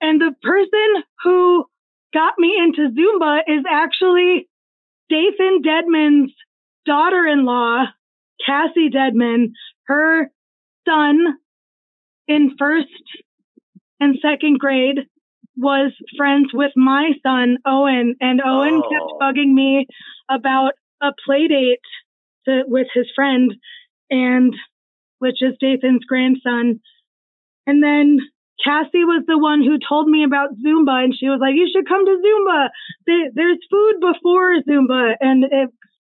and 0.00 0.20
the 0.20 0.34
person 0.42 1.04
who 1.22 1.66
got 2.14 2.34
me 2.38 2.56
into 2.56 2.90
Zumba 2.90 3.40
is 3.46 3.64
actually 3.70 4.48
Dathan 5.10 5.62
Deadman's 5.62 6.32
daughter-in-law, 6.86 7.86
Cassie 8.46 8.88
Deadman. 8.90 9.52
Her 9.86 10.30
son 10.88 11.18
in 12.28 12.56
first 12.58 12.88
and 13.98 14.16
second 14.22 14.58
grade 14.58 15.00
was 15.56 15.92
friends 16.16 16.50
with 16.54 16.72
my 16.76 17.10
son 17.22 17.58
Owen, 17.66 18.14
and 18.20 18.40
Owen 18.44 18.80
Oh. 18.82 18.88
kept 18.88 19.20
bugging 19.20 19.52
me 19.52 19.86
about 20.30 20.72
a 21.02 21.12
play 21.26 21.48
date 21.48 21.80
to, 22.46 22.62
with 22.66 22.86
his 22.94 23.10
friend, 23.14 23.54
and 24.10 24.54
which 25.18 25.42
is 25.42 25.54
Dathan's 25.60 26.04
grandson. 26.06 26.80
And 27.66 27.82
then 27.82 28.18
Cassie 28.64 29.04
was 29.04 29.24
the 29.26 29.38
one 29.38 29.62
who 29.62 29.78
told 29.78 30.08
me 30.08 30.24
about 30.24 30.56
Zumba, 30.56 31.04
and 31.04 31.14
she 31.16 31.28
was 31.28 31.40
like, 31.40 31.54
"You 31.54 31.68
should 31.72 31.88
come 31.88 32.04
to 32.04 32.20
Zumba. 32.20 32.68
There's 33.34 33.58
food 33.70 34.00
before 34.00 34.60
Zumba, 34.68 35.14
and 35.20 35.44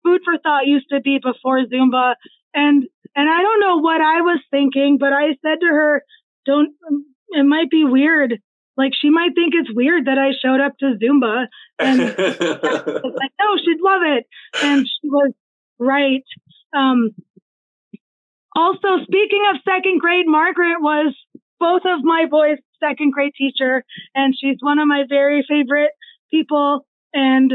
food 0.03 0.21
for 0.25 0.37
thought 0.39 0.65
used 0.65 0.89
to 0.89 1.01
be 1.01 1.19
before 1.19 1.65
Zumba." 1.65 2.15
And 2.53 2.87
and 3.15 3.29
I 3.29 3.41
don't 3.41 3.59
know 3.59 3.77
what 3.77 4.01
I 4.01 4.21
was 4.21 4.39
thinking, 4.49 4.97
but 4.99 5.13
I 5.13 5.37
said 5.41 5.59
to 5.61 5.67
her, 5.67 6.03
"Don't. 6.45 6.75
It 7.29 7.45
might 7.45 7.69
be 7.69 7.83
weird. 7.83 8.39
Like 8.75 8.93
she 8.99 9.09
might 9.09 9.35
think 9.35 9.53
it's 9.55 9.73
weird 9.73 10.05
that 10.05 10.17
I 10.17 10.31
showed 10.41 10.61
up 10.61 10.77
to 10.79 10.97
Zumba." 11.01 11.47
And 11.79 12.01
I 12.01 12.05
like, 12.05 13.33
no, 13.39 13.57
she'd 13.63 13.81
love 13.81 14.01
it. 14.03 14.25
And 14.63 14.87
she 14.87 15.09
was 15.09 15.33
right. 15.79 16.23
Um, 16.75 17.11
also, 18.55 19.03
speaking 19.03 19.43
of 19.53 19.61
second 19.63 19.99
grade, 19.99 20.25
Margaret 20.27 20.81
was 20.81 21.13
both 21.59 21.81
of 21.85 22.03
my 22.03 22.25
boys' 22.29 22.59
second 22.79 23.11
grade 23.11 23.33
teacher, 23.37 23.83
and 24.15 24.35
she's 24.37 24.57
one 24.59 24.79
of 24.79 24.87
my 24.87 25.03
very 25.07 25.45
favorite 25.47 25.91
people, 26.31 26.85
and 27.13 27.53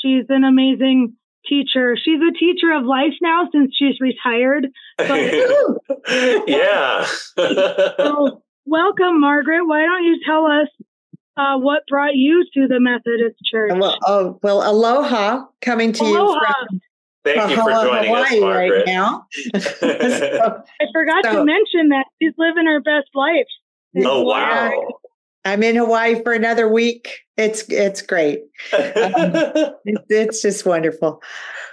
she's 0.00 0.24
an 0.28 0.44
amazing 0.44 1.16
teacher. 1.46 1.96
She's 1.96 2.20
a 2.20 2.32
teacher 2.38 2.72
of 2.72 2.84
life 2.84 3.14
now 3.20 3.48
since 3.52 3.74
she's 3.76 4.00
retired. 4.00 4.68
yeah. 6.46 7.06
So, 7.36 8.42
welcome, 8.66 9.20
Margaret. 9.20 9.66
Why 9.66 9.84
don't 9.84 10.04
you 10.04 10.20
tell 10.24 10.46
us 10.46 10.68
uh, 11.36 11.58
what 11.58 11.82
brought 11.88 12.14
you 12.14 12.44
to 12.54 12.68
the 12.68 12.80
Methodist 12.80 13.36
Church? 13.44 13.72
Well, 13.74 13.98
oh, 14.06 14.38
well, 14.42 14.68
aloha 14.68 15.46
coming 15.60 15.92
to 15.94 16.02
Aloha. 16.02 16.34
you 16.34 16.40
from 16.40 16.80
Thank 17.24 17.50
you 17.50 17.56
for 17.56 17.62
Pahala, 17.70 17.84
joining 17.84 18.16
us, 18.16 18.28
Hawaii 18.30 18.40
right 18.40 18.40
Margaret. 18.40 18.86
now. 18.86 19.26
So, 19.58 20.62
I 20.80 20.86
forgot 20.92 21.24
So- 21.24 21.32
to 21.34 21.44
mention 21.44 21.88
that 21.90 22.06
she's 22.20 22.32
living 22.38 22.66
her 22.66 22.80
best 22.80 23.08
life. 23.14 23.46
oh 24.06 24.22
wow. 24.22 24.72
I'm 25.44 25.62
in 25.62 25.74
Hawaii 25.76 26.22
for 26.22 26.32
another 26.34 26.68
week. 26.68 27.20
It's 27.38 27.62
it's 27.70 28.02
great. 28.02 28.42
It's, 28.72 30.02
it's 30.10 30.42
just 30.42 30.66
wonderful. 30.66 31.22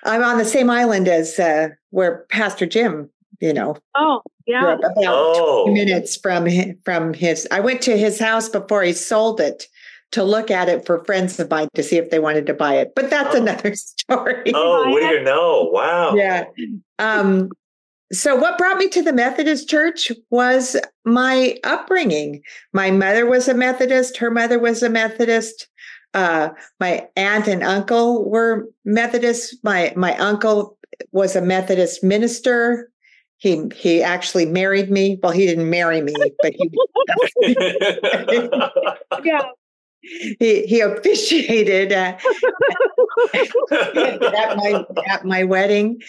I'm 0.04 0.24
on 0.24 0.38
the 0.38 0.46
same 0.46 0.70
island 0.70 1.08
as 1.10 1.38
uh, 1.38 1.70
where 1.89 2.25
Pastor 2.30 2.66
Jim, 2.66 3.10
you 3.42 3.51
know, 3.54 3.75
Oh, 3.98 4.22
yeah. 4.46 4.75
about 4.75 4.94
oh. 4.98 5.66
20 5.66 5.86
minutes 5.86 6.16
from 6.16 6.46
hi- 6.48 6.75
from 6.86 7.13
his. 7.13 7.46
I 7.51 7.60
went 7.60 7.82
to 7.84 7.98
his 7.98 8.20
house 8.20 8.48
before 8.48 8.84
he 8.84 8.94
sold 8.94 9.42
it 9.42 9.66
to 10.12 10.24
look 10.24 10.50
at 10.50 10.70
it 10.70 10.86
for 10.86 11.04
friends 11.06 11.40
of 11.40 11.50
mine 11.50 11.68
to 11.76 11.84
see 11.84 11.98
if 11.98 12.10
they 12.10 12.20
wanted 12.20 12.46
to 12.48 12.54
buy 12.54 12.76
it. 12.76 12.94
But 12.96 13.10
that's 13.10 13.36
Oh. 13.36 13.42
another 13.42 13.76
story. 13.76 14.52
Oh, 14.56 14.90
what 14.90 15.00
do 15.02 15.06
you 15.08 15.22
know? 15.24 15.70
Wow. 15.72 16.16
yeah. 16.16 16.46
Um, 17.00 17.50
so 18.14 18.36
what 18.38 18.58
brought 18.58 18.78
me 18.78 18.88
to 18.90 19.02
the 19.02 19.12
Methodist 19.12 19.67
church 19.70 20.12
was 20.30 20.78
my 21.04 21.58
upbringing. 21.65 22.41
My 22.74 22.89
mother 22.89 23.26
was 23.26 23.50
a 23.50 23.54
Methodist, 23.54 24.15
her 24.17 24.32
mother 24.32 24.60
was 24.60 24.82
a 24.82 24.89
Methodist. 24.89 25.67
Uh, 26.13 26.50
my 26.80 27.06
aunt 27.17 27.48
and 27.50 27.63
uncle 27.63 28.28
were 28.30 28.70
Methodists. 28.86 29.58
My 29.62 29.93
my 29.98 30.15
uncle 30.17 30.78
was 31.12 31.36
a 31.36 31.41
Methodist 31.41 32.02
minister. 32.02 32.89
He 33.39 33.65
he 33.76 34.02
actually 34.02 34.46
married 34.46 34.89
me. 34.89 35.20
Well, 35.22 35.34
he 35.34 35.46
didn't 35.46 35.70
marry 35.70 36.02
me, 36.02 36.15
but 36.41 36.54
he 36.54 36.72
Yeah. 39.24 39.41
he, 40.39 40.65
he 40.65 40.81
officiated 40.81 41.91
uh, 41.91 42.17
at 43.73 44.57
my 44.57 44.86
at 45.07 45.25
my 45.25 45.43
wedding. 45.43 46.01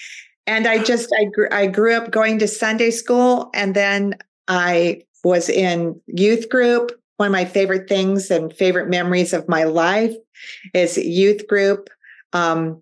And 0.47 0.67
i 0.67 0.83
just 0.83 1.15
i 1.19 1.25
grew 1.25 1.49
i 1.51 1.67
grew 1.67 1.95
up 1.95 2.11
going 2.11 2.39
to 2.39 2.49
sunday 2.49 2.91
school 2.91 3.51
and 3.55 3.75
then 3.75 4.15
i 4.49 5.03
was 5.25 5.49
in 5.49 6.01
youth 6.07 6.49
group. 6.49 6.93
One 7.17 7.27
of 7.27 7.33
my 7.33 7.45
favorite 7.45 7.89
things 7.89 8.31
and 8.31 8.53
favorite 8.53 8.89
memories 8.89 9.33
of 9.33 9.49
my 9.49 9.65
life 9.65 10.15
is 10.73 10.97
youth 10.97 11.49
group 11.49 11.91
um, 12.33 12.81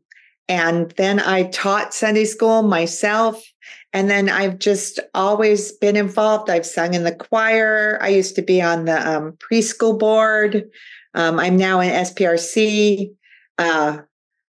and 0.49 0.91
then 0.93 1.21
i 1.21 1.45
taught 1.45 1.95
sunday 1.95 2.25
school 2.25 2.63
myself. 2.63 3.43
And 3.93 4.11
then 4.11 4.29
i've 4.29 4.59
just 4.59 5.01
always 5.15 5.73
been 5.73 5.97
involved. 5.97 6.51
I've 6.51 6.67
sung 6.67 6.95
in 6.95 7.05
the 7.05 7.15
choir. 7.15 7.99
I 8.03 8.09
used 8.09 8.37
to 8.37 8.43
be 8.43 8.61
on 8.61 8.85
the 8.85 9.09
um, 9.09 9.33
preschool 9.33 9.99
board 9.99 10.69
um, 11.17 11.41
i'm 11.41 11.57
now 11.57 11.81
in 11.81 11.91
sprc 11.91 13.11
uh, 13.59 13.99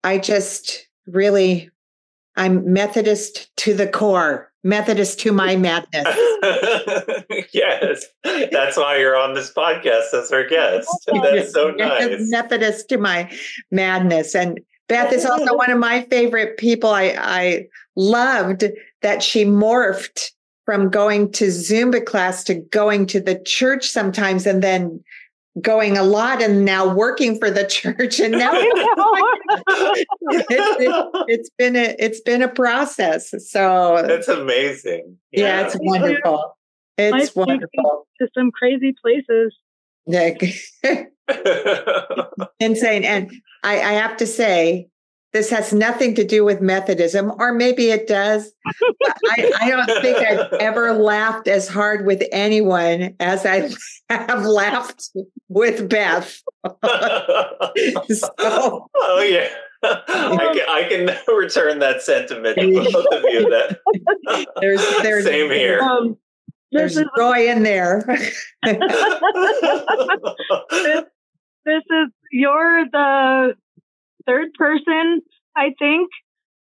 I 0.04 0.18
just 0.18 0.86
really, 1.06 1.70
I'm 2.36 2.72
Methodist 2.72 3.54
to 3.58 3.74
the 3.74 3.86
core, 3.86 4.50
Methodist 4.64 5.20
to 5.20 5.32
my 5.32 5.56
madness. 5.56 6.06
yes. 7.52 8.04
That's 8.24 8.76
why 8.76 8.98
you're 8.98 9.16
on 9.16 9.34
this 9.34 9.52
podcast 9.52 10.14
as 10.14 10.30
our 10.32 10.46
guest. 10.46 10.88
That's 11.06 11.52
so 11.52 11.70
nice. 11.76 12.16
Methodist 12.30 12.88
to 12.90 12.98
my 12.98 13.30
madness. 13.70 14.34
And 14.34 14.60
Beth 14.88 15.12
is 15.12 15.24
also 15.24 15.56
one 15.56 15.70
of 15.70 15.78
my 15.78 16.02
favorite 16.10 16.58
people. 16.58 16.90
I, 16.90 17.14
I 17.18 17.66
loved 17.96 18.64
that 19.02 19.22
she 19.22 19.44
morphed 19.44 20.30
from 20.64 20.90
going 20.90 21.32
to 21.32 21.46
Zumba 21.46 22.04
class 22.04 22.44
to 22.44 22.54
going 22.54 23.06
to 23.06 23.20
the 23.20 23.40
church 23.40 23.88
sometimes 23.88 24.46
and 24.46 24.62
then 24.62 25.02
going 25.60 25.98
a 25.98 26.02
lot 26.02 26.40
and 26.40 26.64
now 26.64 26.94
working 26.94 27.38
for 27.38 27.50
the 27.50 27.64
church 27.68 28.18
and 28.20 28.32
now 28.32 28.50
it's, 28.54 30.06
it, 30.48 31.24
it's 31.28 31.50
been 31.58 31.76
a 31.76 31.94
it's 31.98 32.20
been 32.20 32.42
a 32.42 32.48
process. 32.48 33.34
So 33.50 34.02
That's 34.06 34.28
amazing. 34.28 35.18
yeah, 35.30 35.66
it's 35.66 35.76
wonderful. 35.78 36.56
It's 36.98 37.12
Life 37.12 37.36
wonderful. 37.36 38.06
to 38.20 38.28
some 38.36 38.50
crazy 38.50 38.94
places. 39.00 39.54
Nick. 40.06 40.42
Insane. 42.60 43.04
And 43.04 43.30
I, 43.62 43.74
I 43.80 43.92
have 43.92 44.16
to 44.18 44.26
say, 44.26 44.88
this 45.32 45.48
has 45.50 45.72
nothing 45.72 46.14
to 46.16 46.24
do 46.24 46.44
with 46.44 46.60
Methodism, 46.60 47.32
or 47.38 47.52
maybe 47.54 47.90
it 47.90 48.06
does. 48.06 48.52
I, 48.66 49.52
I 49.60 49.70
don't 49.70 50.02
think 50.02 50.18
I've 50.18 50.52
ever 50.54 50.92
laughed 50.92 51.48
as 51.48 51.68
hard 51.68 52.04
with 52.06 52.22
anyone 52.32 53.14
as 53.18 53.46
I 53.46 53.70
have 54.10 54.44
laughed 54.44 55.08
with 55.48 55.88
Beth. 55.88 56.40
So- 58.08 58.88
oh 58.94 59.22
yeah. 59.28 59.48
I 59.84 60.52
can, 60.54 60.68
I 60.68 60.86
can 60.88 61.34
return 61.36 61.80
that 61.80 62.02
sentiment 62.02 62.56
to 62.58 62.72
both 62.92 63.06
of 63.12 63.22
you. 63.24 63.50
That 63.50 63.78
There's 64.60 64.80
there's 65.02 65.24
same 65.24 65.50
here. 65.50 65.80
Um, 65.80 66.16
this 66.70 66.94
There's 66.94 66.96
is 66.98 67.04
joy 67.16 67.46
in 67.48 67.62
there. 67.64 68.04
this 68.62 68.76
is 71.66 72.08
you're 72.30 72.84
the 72.92 73.54
third 74.26 74.48
person 74.54 75.20
I 75.56 75.70
think 75.78 76.10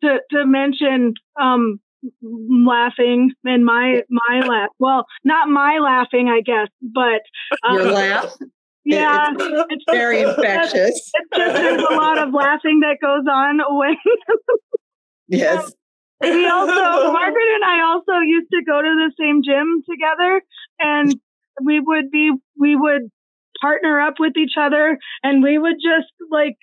to 0.02 0.20
to 0.32 0.46
mention 0.46 1.14
um 1.40 1.80
laughing 2.22 3.32
and 3.44 3.64
my 3.64 4.02
my 4.08 4.40
laugh. 4.46 4.70
Well, 4.78 5.04
not 5.24 5.48
my 5.48 5.78
laughing, 5.78 6.28
I 6.28 6.40
guess, 6.40 6.68
but 6.82 7.20
um, 7.68 7.76
Your 7.76 7.92
laugh. 7.92 8.34
Yeah, 8.84 9.32
It's 9.38 9.64
it's 9.70 9.84
very 9.90 10.22
just- 10.22 10.38
infectious. 10.38 11.10
It's 11.14 11.28
just 11.36 11.54
there's 11.54 11.82
a 11.82 11.94
lot 11.94 12.18
of 12.18 12.32
laughing 12.32 12.80
that 12.80 12.96
goes 13.02 13.24
on 13.30 13.60
when 13.78 13.96
Yes. 15.28 15.72
we 16.20 16.46
also 16.48 17.12
Margaret 17.12 17.54
and 17.54 17.64
I 17.64 17.82
also 17.82 18.18
used 18.20 18.48
to 18.52 18.62
go 18.66 18.80
to 18.82 18.88
the 19.08 19.12
same 19.18 19.42
gym 19.42 19.82
together 19.88 20.42
and 20.78 21.14
we 21.62 21.80
would 21.80 22.10
be 22.10 22.32
we 22.58 22.76
would 22.76 23.02
partner 23.60 24.00
up 24.00 24.14
with 24.18 24.36
each 24.36 24.54
other 24.58 24.98
and 25.22 25.42
we 25.42 25.58
would 25.58 25.76
just 25.76 26.12
like 26.30 26.56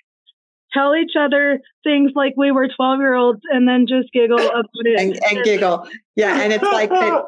tell 0.72 0.94
each 0.94 1.12
other 1.18 1.60
things 1.84 2.12
like 2.14 2.34
we 2.36 2.50
were 2.50 2.68
12 2.68 2.98
year 2.98 3.14
olds 3.14 3.40
and 3.50 3.68
then 3.68 3.86
just 3.88 4.12
giggle 4.12 4.38
about 4.38 4.64
it. 4.84 5.00
And, 5.00 5.18
and 5.30 5.44
giggle. 5.44 5.86
Yeah. 6.16 6.40
And 6.40 6.52
it's 6.52 6.62
like 6.62 6.90
it, 6.92 7.24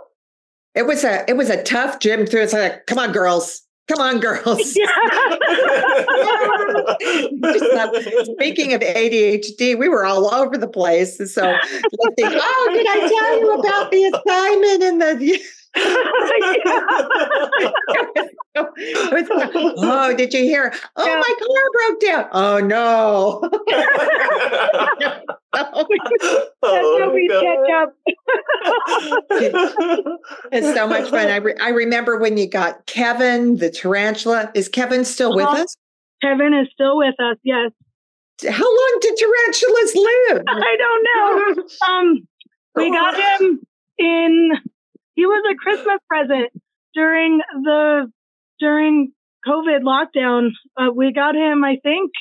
it 0.75 0.87
was 0.87 1.05
a 1.05 1.29
it 1.29 1.37
was 1.37 1.51
a 1.51 1.63
tough 1.63 2.01
gym 2.01 2.27
through. 2.27 2.43
It's 2.43 2.53
like, 2.53 2.87
come 2.87 2.99
on, 2.99 3.13
girls. 3.13 3.63
Come 3.89 4.01
on, 4.01 4.21
girls. 4.21 4.45
Speaking 8.35 8.73
of 8.73 8.81
ADHD, 8.83 9.77
we 9.77 9.89
were 9.89 10.05
all 10.05 10.33
over 10.33 10.57
the 10.57 10.69
place. 10.69 11.17
So, 11.17 11.43
think, 12.17 12.33
oh, 12.33 12.71
did 12.73 12.87
I 12.89 12.99
tell 13.09 13.41
you 13.41 13.53
about 13.59 13.91
the 13.91 14.05
assignment 14.05 14.83
and 14.85 15.03
the? 15.03 15.41
Oh, 18.57 20.15
did 20.17 20.33
you 20.33 20.41
hear? 20.41 20.73
Oh, 20.97 21.07
yeah. 21.07 21.21
my 21.21 21.35
car 21.39 21.71
broke 21.73 22.01
down. 22.01 22.29
Oh 22.33 22.59
no. 22.59 23.41
oh, 25.53 25.85
no. 26.63 27.93
it's 30.53 30.75
so 30.75 30.87
much 30.87 31.11
fun. 31.11 31.29
I, 31.29 31.37
re- 31.37 31.57
I 31.61 31.69
remember 31.71 32.19
when 32.19 32.37
you 32.37 32.49
got 32.49 32.87
Kevin, 32.87 33.57
the 33.57 33.71
tarantula. 33.71 34.51
Is 34.55 34.69
Kevin 34.69 35.05
still 35.05 35.35
with 35.35 35.47
uh-huh. 35.47 35.63
us? 35.63 35.77
Kevin 36.23 36.53
is 36.55 36.69
still 36.73 36.99
with 36.99 37.15
us, 37.21 37.37
yes. 37.43 37.71
How 38.49 38.65
long 38.65 38.99
did 39.01 39.17
tarantulas 39.17 39.95
live? 39.95 40.43
I 40.49 40.77
don't 40.79 41.05
know. 41.05 41.65
Um, 41.89 42.29
we 42.77 42.91
got 42.91 43.15
him 43.41 43.61
in 43.99 44.53
he 45.21 45.27
was 45.27 45.45
a 45.53 45.55
Christmas 45.55 45.99
present 46.09 46.51
during 46.95 47.41
the 47.63 48.11
during 48.59 49.13
COVID 49.47 49.83
lockdown. 49.83 50.49
Uh, 50.79 50.91
we 50.95 51.13
got 51.13 51.35
him, 51.35 51.63
I 51.63 51.77
think. 51.83 52.13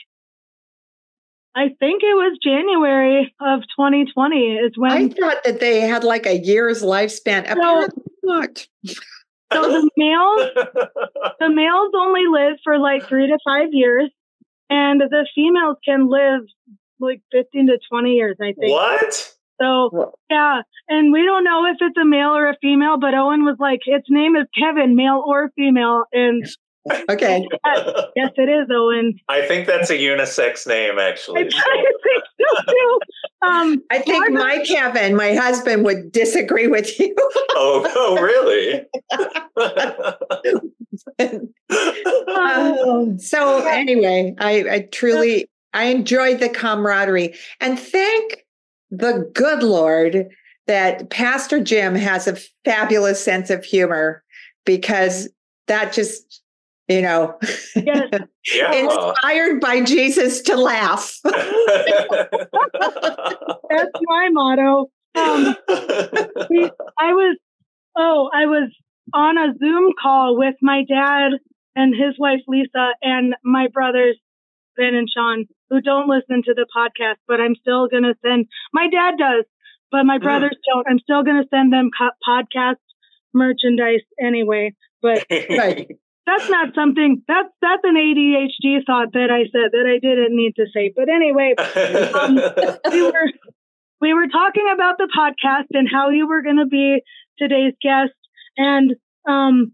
I 1.55 1.69
think 1.79 2.03
it 2.03 2.13
was 2.13 2.37
January 2.43 3.33
of 3.39 3.61
2020 3.77 4.37
is 4.55 4.73
when 4.75 4.91
I 4.91 5.07
thought 5.07 5.43
that 5.45 5.61
they 5.61 5.79
had 5.79 6.03
like 6.03 6.25
a 6.25 6.37
year's 6.37 6.83
lifespan. 6.83 7.47
So, 7.47 7.53
Apparently 7.53 8.03
not. 8.23 8.67
So 9.51 9.63
the 9.63 9.89
males, 9.97 10.51
the 11.39 11.49
males 11.55 11.91
only 11.95 12.21
live 12.31 12.59
for 12.63 12.77
like 12.77 13.07
three 13.07 13.25
to 13.25 13.39
five 13.43 13.69
years, 13.71 14.11
and 14.69 15.01
the 15.01 15.27
females 15.33 15.77
can 15.83 16.07
live 16.07 16.41
like 16.99 17.23
15 17.31 17.65
to 17.65 17.79
20 17.89 18.11
years. 18.11 18.37
I 18.39 18.53
think. 18.53 18.71
What? 18.71 19.33
So 19.61 20.13
yeah, 20.29 20.61
and 20.87 21.11
we 21.11 21.23
don't 21.25 21.43
know 21.43 21.65
if 21.65 21.77
it's 21.81 21.97
a 21.97 22.05
male 22.05 22.29
or 22.29 22.49
a 22.49 22.57
female, 22.61 22.97
but 22.99 23.13
Owen 23.13 23.43
was 23.43 23.57
like, 23.59 23.81
its 23.85 24.07
name 24.09 24.35
is 24.35 24.47
Kevin, 24.57 24.95
male 24.95 25.21
or 25.25 25.51
female, 25.55 26.05
and 26.13 26.45
okay, 27.09 27.45
yes, 27.65 27.89
yes, 28.15 28.31
it 28.37 28.49
is 28.49 28.67
Owen. 28.71 29.19
I 29.27 29.45
think 29.45 29.67
that's 29.67 29.89
a 29.89 29.97
unisex 29.97 30.65
name, 30.67 30.97
actually. 30.99 31.41
I, 31.41 31.45
I 31.45 31.85
think 32.03 32.23
so 32.39 32.71
too. 32.71 32.99
Um, 33.41 33.83
I 33.89 33.99
think 33.99 34.31
my 34.31 34.63
Kevin, 34.67 35.15
my 35.15 35.33
husband, 35.33 35.85
would 35.85 36.11
disagree 36.11 36.67
with 36.67 36.99
you. 36.99 37.15
oh, 37.55 37.85
oh, 37.95 38.21
really? 38.21 38.85
um, 42.35 43.19
so 43.19 43.65
anyway, 43.67 44.35
I, 44.39 44.65
I 44.69 44.87
truly 44.91 45.49
I 45.73 45.85
enjoyed 45.85 46.39
the 46.39 46.49
camaraderie, 46.49 47.35
and 47.59 47.79
thank 47.79 48.45
the 48.91 49.29
good 49.33 49.63
Lord 49.63 50.29
that 50.67 51.09
Pastor 51.09 51.59
Jim 51.59 51.95
has 51.95 52.27
a 52.27 52.35
fabulous 52.63 53.23
sense 53.23 53.49
of 53.49 53.65
humor 53.65 54.23
because 54.65 55.27
that 55.67 55.93
just, 55.93 56.41
you 56.87 57.01
know, 57.01 57.37
yes. 57.75 58.09
yeah. 58.53 58.73
inspired 58.73 59.59
by 59.61 59.81
Jesus 59.81 60.41
to 60.43 60.55
laugh. 60.55 61.17
That's 61.23 61.37
my 64.01 64.29
motto. 64.31 64.91
Um, 65.15 65.55
I 65.69 67.13
was, 67.13 67.37
oh, 67.97 68.29
I 68.33 68.45
was 68.45 68.71
on 69.13 69.37
a 69.37 69.53
Zoom 69.57 69.93
call 70.01 70.37
with 70.37 70.55
my 70.61 70.83
dad 70.87 71.31
and 71.75 71.95
his 71.95 72.17
wife 72.19 72.41
Lisa 72.47 72.91
and 73.01 73.35
my 73.43 73.67
brothers 73.73 74.17
Ben 74.79 74.95
and 74.95 75.09
Sean 75.13 75.45
who 75.69 75.81
don't 75.81 76.07
listen 76.09 76.41
to 76.45 76.53
the 76.53 76.65
podcast, 76.75 77.19
but 77.27 77.41
I'm 77.41 77.55
still 77.59 77.87
going 77.87 78.03
to 78.03 78.15
send, 78.25 78.47
my 78.73 78.87
dad 78.89 79.15
does, 79.19 79.45
but 79.91 80.03
my 80.05 80.17
mm. 80.17 80.23
brothers 80.23 80.55
mm. 80.55 80.73
don't. 80.73 80.87
I'm 80.89 80.99
still 80.99 81.23
going 81.23 81.41
to 81.41 81.49
send 81.49 81.73
them 81.73 81.89
co- 81.91 82.15
podcast 82.27 82.81
merchandise 83.33 84.01
anyway. 84.19 84.73
But 85.01 85.25
that's 85.29 86.49
not 86.49 86.75
something 86.75 87.23
that's 87.27 87.49
that's 87.61 87.81
an 87.83 87.95
ADHD 87.95 88.85
thought 88.85 89.13
that 89.13 89.29
I 89.31 89.43
said 89.51 89.71
that 89.71 89.85
I 89.87 89.99
didn't 89.99 90.35
need 90.35 90.55
to 90.55 90.65
say. 90.73 90.91
But 90.95 91.09
anyway, 91.09 91.55
um, 92.13 92.35
we 92.91 93.01
were 93.03 93.31
we 94.01 94.13
were 94.13 94.27
talking 94.27 94.67
about 94.73 94.97
the 94.97 95.09
podcast 95.15 95.67
and 95.71 95.87
how 95.91 96.09
you 96.09 96.27
were 96.27 96.41
going 96.41 96.57
to 96.57 96.67
be 96.67 97.01
today's 97.37 97.73
guest, 97.81 98.15
and 98.57 98.95
um, 99.27 99.73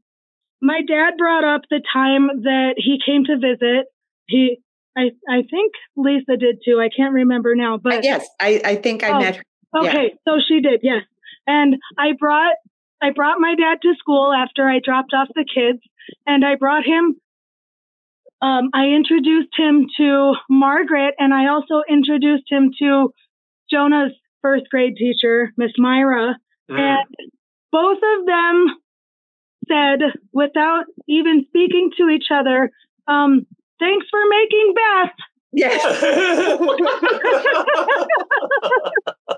my 0.61 0.81
dad 0.87 1.17
brought 1.17 1.43
up 1.43 1.61
the 1.69 1.81
time 1.91 2.27
that 2.43 2.75
he 2.77 2.99
came 3.05 3.25
to 3.25 3.35
visit. 3.35 3.87
He 4.27 4.59
I, 4.97 5.11
I 5.29 5.43
think 5.49 5.73
Lisa 5.95 6.37
did 6.37 6.61
too. 6.63 6.79
I 6.79 6.89
can't 6.95 7.13
remember 7.13 7.55
now, 7.55 7.77
but 7.77 8.03
yes, 8.03 8.27
I, 8.39 8.61
I 8.63 8.75
think 8.75 9.03
I 9.03 9.09
oh, 9.09 9.19
met 9.19 9.35
her. 9.37 9.43
Okay, 9.77 10.15
so 10.25 10.37
she 10.47 10.61
did, 10.61 10.79
yes. 10.83 11.03
And 11.47 11.75
I 11.97 12.13
brought 12.17 12.55
I 13.01 13.11
brought 13.11 13.39
my 13.39 13.55
dad 13.55 13.79
to 13.81 13.93
school 13.99 14.33
after 14.33 14.67
I 14.67 14.79
dropped 14.83 15.13
off 15.13 15.27
the 15.35 15.45
kids, 15.45 15.79
and 16.25 16.45
I 16.45 16.55
brought 16.55 16.85
him. 16.85 17.15
Um, 18.41 18.69
I 18.73 18.85
introduced 18.87 19.53
him 19.57 19.87
to 19.97 20.33
Margaret, 20.49 21.15
and 21.19 21.33
I 21.33 21.47
also 21.47 21.83
introduced 21.89 22.49
him 22.49 22.71
to 22.79 23.09
Jonah's 23.69 24.13
first 24.41 24.65
grade 24.69 24.95
teacher, 24.97 25.51
Miss 25.57 25.71
Myra, 25.77 26.35
mm. 26.69 26.79
and 26.79 27.31
both 27.71 27.97
of 27.97 28.25
them 28.25 28.67
said, 29.67 29.99
without 30.31 30.85
even 31.07 31.45
speaking 31.47 31.91
to 31.97 32.09
each 32.09 32.27
other, 32.31 32.71
um, 33.07 33.45
Thanks 33.79 34.05
for 34.09 34.19
making 34.29 34.73
Beth. 34.75 35.15
Yes. 35.55 35.83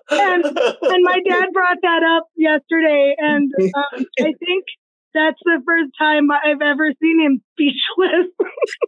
and, 0.10 0.46
and 0.46 1.04
my 1.04 1.20
dad 1.30 1.46
brought 1.54 1.78
that 1.84 2.02
up 2.04 2.28
yesterday, 2.36 3.16
and 3.20 3.52
um, 3.76 4.06
I 4.20 4.34
think 4.40 4.66
that's 5.14 5.40
the 5.44 5.62
first 5.66 5.92
time 6.00 6.32
I've 6.32 6.62
ever 6.62 6.92
seen 7.02 7.22
him 7.22 7.42
speechless. 7.54 8.28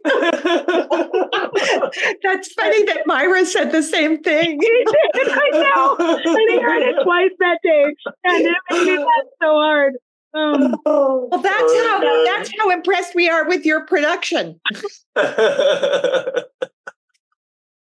that's 2.22 2.52
funny 2.52 2.84
that 2.84 3.02
Myra 3.06 3.46
said 3.46 3.72
the 3.72 3.82
same 3.82 4.22
thing. 4.22 4.60
he 4.60 4.84
did, 5.14 5.28
I 5.28 5.50
know. 5.52 5.96
And 5.98 6.50
he 6.50 6.60
heard 6.60 6.82
it 6.82 6.96
twice 7.02 7.32
that 7.38 7.58
day. 7.62 7.94
And 8.24 8.46
it 8.46 8.56
made 8.70 8.84
me 8.86 8.98
laugh 8.98 9.26
so 9.40 9.54
hard. 9.54 9.94
Um, 10.34 10.76
well, 10.84 11.28
that's 11.30 11.76
how 11.76 12.24
that's 12.24 12.50
how 12.58 12.70
impressed 12.70 13.14
we 13.14 13.28
are 13.28 13.46
with 13.48 13.64
your 13.64 13.86
production. 13.86 14.60
you 14.74 14.84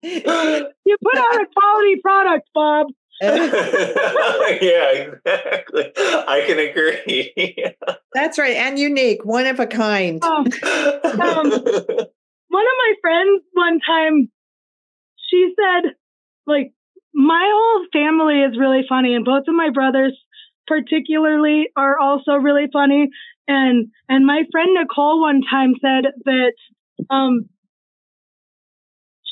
put 0.03 1.18
out 1.18 1.40
a 1.40 1.46
quality 1.57 1.96
product, 2.03 2.49
Bob. 2.55 2.87
yeah, 3.22 4.90
exactly. 4.92 5.92
I 5.96 6.44
can 6.46 6.59
agree. 6.59 7.57
That's 8.12 8.38
right, 8.38 8.57
and 8.57 8.79
unique, 8.79 9.25
one 9.25 9.46
of 9.46 9.59
a 9.59 9.66
kind. 9.66 10.22
Um, 10.22 10.44
um, 10.44 11.51
one 12.49 12.64
of 12.64 12.77
my 12.79 12.92
friends 13.01 13.42
one 13.55 13.81
time, 13.87 14.31
she 15.31 15.55
said, 15.57 15.94
like, 16.46 16.72
my 17.14 17.51
whole 17.51 17.87
family 17.90 18.42
is 18.42 18.59
really 18.59 18.85
funny, 18.87 19.14
and 19.14 19.25
both 19.25 19.44
of 19.49 19.55
my 19.55 19.70
brothers 19.70 20.12
particularly 20.67 21.69
are 21.77 21.99
also 21.99 22.33
really 22.33 22.67
funny. 22.73 23.11
And 23.49 23.89
and 24.09 24.27
my 24.27 24.43
friend 24.51 24.75
Nicole 24.75 25.21
one 25.21 25.43
time 25.49 25.75
said 25.81 26.13
that 26.25 26.53
um, 27.11 27.49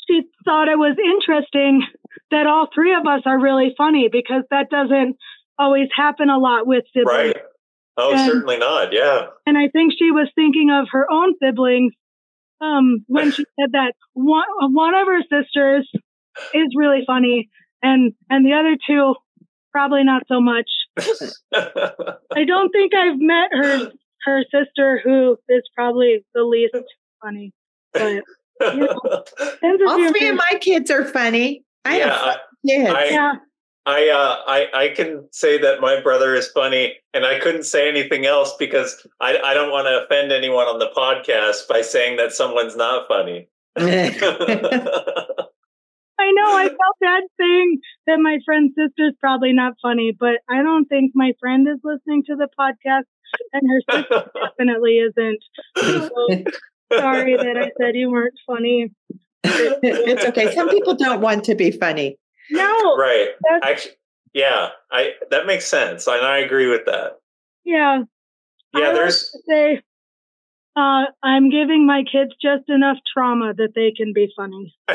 she 0.07 0.23
thought 0.45 0.67
it 0.67 0.77
was 0.77 0.97
interesting 1.03 1.85
that 2.31 2.47
all 2.47 2.67
three 2.73 2.93
of 2.93 3.05
us 3.05 3.21
are 3.25 3.39
really 3.39 3.73
funny 3.77 4.09
because 4.11 4.43
that 4.51 4.69
doesn't 4.69 5.17
always 5.57 5.89
happen 5.95 6.29
a 6.29 6.37
lot 6.37 6.67
with 6.67 6.83
siblings. 6.93 7.33
Right. 7.35 7.37
Oh, 7.97 8.13
and, 8.13 8.31
certainly 8.31 8.57
not. 8.57 8.93
Yeah. 8.93 9.27
And 9.45 9.57
I 9.57 9.69
think 9.69 9.93
she 9.97 10.11
was 10.11 10.29
thinking 10.35 10.69
of 10.69 10.87
her 10.91 11.09
own 11.09 11.33
siblings 11.41 11.93
um, 12.61 13.05
when 13.07 13.31
she 13.31 13.45
said 13.59 13.71
that 13.73 13.93
one 14.13 14.45
one 14.59 14.93
of 14.95 15.07
her 15.07 15.21
sisters 15.21 15.89
is 16.53 16.67
really 16.75 17.03
funny, 17.05 17.49
and 17.81 18.13
and 18.29 18.45
the 18.45 18.53
other 18.53 18.77
two 18.87 19.15
probably 19.75 20.05
not 20.05 20.23
so 20.29 20.39
much. 20.39 20.69
I 21.53 22.45
don't 22.47 22.69
think 22.69 22.93
I've 22.95 23.19
met 23.19 23.49
her 23.51 23.91
her 24.23 24.45
sister, 24.49 25.01
who 25.03 25.37
is 25.49 25.63
probably 25.75 26.25
the 26.33 26.43
least 26.43 26.75
funny. 27.21 27.51
But 27.91 28.23
you 28.61 28.79
know, 28.79 28.97
all 29.85 30.11
three 30.13 30.29
of 30.29 30.37
my 30.37 30.57
kids 30.61 30.89
are 30.89 31.03
funny. 31.03 31.65
I 31.83 31.97
yeah, 31.97 32.25
have 32.25 32.37
kids. 32.65 32.89
I, 32.89 33.05
yeah. 33.09 33.33
I, 33.85 34.09
uh, 34.09 34.35
I 34.47 34.67
I 34.85 34.87
can 34.95 35.27
say 35.33 35.57
that 35.57 35.81
my 35.81 35.99
brother 35.99 36.35
is 36.35 36.47
funny, 36.47 36.95
and 37.13 37.25
I 37.25 37.39
couldn't 37.39 37.65
say 37.65 37.89
anything 37.89 38.25
else 38.25 38.55
because 38.57 39.05
I, 39.19 39.37
I 39.43 39.53
don't 39.53 39.71
want 39.71 39.87
to 39.87 40.05
offend 40.05 40.31
anyone 40.31 40.67
on 40.67 40.79
the 40.79 40.89
podcast 40.95 41.67
by 41.67 41.81
saying 41.81 42.15
that 42.15 42.31
someone's 42.31 42.77
not 42.77 43.09
funny. 43.09 43.49
I 46.19 46.31
know 46.31 46.57
I 46.57 46.67
felt 46.67 46.99
bad 47.01 47.23
saying 47.39 47.79
that 48.07 48.19
my 48.19 48.39
friend's 48.45 48.73
sister's 48.75 49.13
probably 49.19 49.53
not 49.53 49.73
funny, 49.81 50.15
but 50.17 50.35
I 50.49 50.61
don't 50.63 50.85
think 50.85 51.11
my 51.13 51.33
friend 51.39 51.67
is 51.67 51.79
listening 51.83 52.23
to 52.27 52.35
the 52.35 52.47
podcast 52.57 53.03
and 53.53 53.69
her 53.69 53.97
sister 53.97 54.31
definitely 54.57 54.99
isn't. 54.99 55.43
So 55.77 56.27
sorry 56.93 57.35
that 57.35 57.57
I 57.57 57.71
said 57.81 57.95
you 57.95 58.11
weren't 58.11 58.39
funny. 58.47 58.91
it's 59.43 60.25
okay. 60.25 60.53
Some 60.53 60.69
people 60.69 60.95
don't 60.95 61.21
want 61.21 61.43
to 61.45 61.55
be 61.55 61.71
funny. 61.71 62.17
No. 62.51 62.95
right. 62.97 63.29
Actually, 63.63 63.95
yeah, 64.33 64.69
I 64.91 65.13
that 65.31 65.47
makes 65.47 65.65
sense, 65.65 66.07
and 66.07 66.25
I 66.25 66.39
agree 66.39 66.67
with 66.67 66.85
that. 66.85 67.13
Yeah. 67.63 68.03
I 68.73 68.79
Yeah, 68.79 68.87
like 68.87 68.95
there's 68.95 69.31
to 69.31 69.39
say 69.47 69.81
uh, 70.75 71.05
I'm 71.23 71.49
giving 71.49 71.85
my 71.85 72.03
kids 72.03 72.31
just 72.41 72.69
enough 72.69 72.97
trauma 73.13 73.53
that 73.53 73.73
they 73.75 73.91
can 73.95 74.13
be 74.13 74.31
funny. 74.35 74.75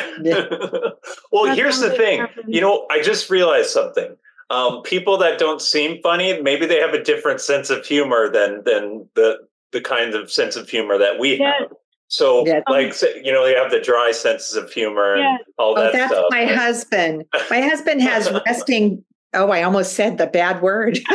well, 1.32 1.44
That's 1.44 1.56
here's 1.58 1.80
the 1.80 1.90
thing. 1.90 2.20
happens. 2.20 2.46
You 2.48 2.60
know, 2.60 2.86
I 2.90 3.00
just 3.00 3.30
realized 3.30 3.70
something. 3.70 4.16
Um, 4.50 4.82
people 4.82 5.16
that 5.18 5.38
don't 5.38 5.62
seem 5.62 6.02
funny, 6.02 6.40
maybe 6.42 6.66
they 6.66 6.80
have 6.80 6.92
a 6.92 7.02
different 7.02 7.40
sense 7.40 7.70
of 7.70 7.86
humor 7.86 8.28
than 8.30 8.62
than 8.64 9.08
the 9.14 9.38
the 9.72 9.80
kind 9.80 10.14
of 10.14 10.30
sense 10.30 10.56
of 10.56 10.68
humor 10.68 10.98
that 10.98 11.18
we 11.20 11.36
Yes. 11.36 11.54
have. 11.60 11.70
So, 12.08 12.44
Yes. 12.44 12.64
like, 12.68 12.92
you 13.24 13.30
know, 13.30 13.44
they 13.44 13.54
have 13.54 13.70
the 13.70 13.78
dry 13.78 14.10
senses 14.10 14.56
of 14.56 14.72
humor 14.72 15.14
and 15.14 15.22
Yes. 15.22 15.40
all 15.58 15.78
Oh, 15.78 15.82
that 15.84 15.92
that's 15.92 16.12
stuff. 16.12 16.26
my 16.30 16.44
husband. 16.64 17.24
My 17.48 17.60
husband 17.60 18.02
has 18.02 18.28
resting. 18.46 19.04
Oh, 19.32 19.50
I 19.50 19.62
almost 19.62 19.94
said 19.94 20.18
the 20.18 20.26
bad 20.26 20.60
word. 20.60 20.98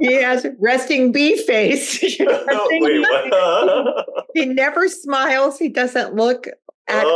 he 0.00 0.14
has 0.14 0.46
resting 0.58 1.12
bee 1.12 1.36
face. 1.36 2.00
Wait, 2.20 3.00
what? 3.00 4.06
he 4.34 4.46
never 4.46 4.88
smiles. 4.88 5.58
He 5.58 5.68
doesn't 5.68 6.14
look 6.14 6.46
at 6.88 7.04
Oh. 7.04 7.10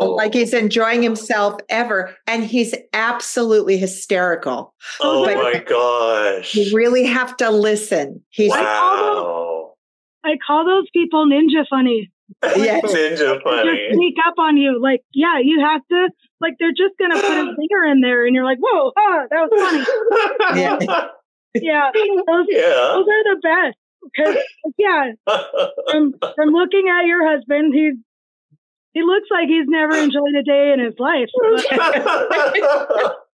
all 0.00 0.16
like 0.16 0.32
he's 0.34 0.54
enjoying 0.54 1.02
himself 1.02 1.60
ever. 1.68 2.14
And 2.26 2.44
he's 2.44 2.74
absolutely 2.92 3.76
hysterical. 3.76 4.72
oh 5.00 5.24
But- 5.26 5.36
my 5.36 5.58
gosh! 5.58 6.54
You 6.54 6.74
really 6.76 7.04
have 7.04 7.36
to 7.38 7.50
listen. 7.50 8.22
He's 8.30 8.50
Wow! 8.52 9.74
I 10.24 10.36
call 10.46 10.64
those 10.64 10.88
people 10.92 11.26
ninja 11.26 11.64
funny. 11.68 12.10
Yes. 12.42 12.84
Ninja 12.84 13.40
They 13.44 13.62
just 13.64 13.94
sneak 13.94 14.16
up 14.26 14.34
on 14.38 14.56
you. 14.56 14.80
Like, 14.80 15.02
yeah, 15.14 15.38
you 15.42 15.60
have 15.60 15.82
to, 15.90 16.08
like, 16.40 16.54
they're 16.58 16.70
just 16.70 16.96
going 16.98 17.12
to 17.12 17.20
put 17.20 17.30
a 17.30 17.56
finger 17.56 17.84
in 17.90 18.00
there 18.00 18.26
and 18.26 18.34
you're 18.34 18.44
like, 18.44 18.58
whoa, 18.60 18.92
ah, 18.96 19.26
that 19.30 19.48
was 19.48 19.50
funny. 19.56 20.60
Yeah. 20.60 20.78
Yeah. 21.54 21.90
Those, 21.94 22.46
yeah. 22.48 22.92
those 22.94 23.06
are 23.06 23.24
the 23.24 23.40
best. 23.42 23.78
Because, 24.14 24.36
yeah, 24.78 25.12
from, 25.90 26.14
from 26.34 26.50
looking 26.50 26.86
at 26.88 27.06
your 27.06 27.26
husband, 27.28 27.74
he's, 27.74 27.94
he 28.92 29.02
looks 29.02 29.28
like 29.30 29.48
he's 29.48 29.66
never 29.66 29.96
enjoyed 29.96 30.34
a 30.38 30.42
day 30.42 30.72
in 30.72 30.80
his 30.80 30.94
life. 30.98 31.28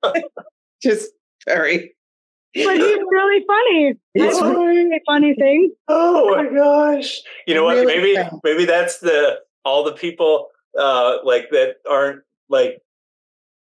Just 0.83 1.13
very. 1.47 1.95
But 2.55 2.77
he's 2.77 2.99
really 3.11 3.45
funny. 3.47 3.95
He's 4.15 4.39
I 4.39 4.49
like 4.49 5.03
funny 5.07 5.35
things. 5.35 5.73
oh 5.89 6.37
my 6.37 6.49
gosh! 6.55 7.21
You 7.47 7.55
know 7.55 7.65
what? 7.65 7.77
Really 7.77 7.87
maybe 7.97 8.15
funny. 8.17 8.41
maybe 8.45 8.65
that's 8.65 8.99
the 8.99 9.41
all 9.65 9.85
the 9.85 9.93
people 9.93 10.49
uh, 10.79 11.19
like 11.25 11.51
that 11.51 11.77
aren't 11.89 12.23
like 12.49 12.81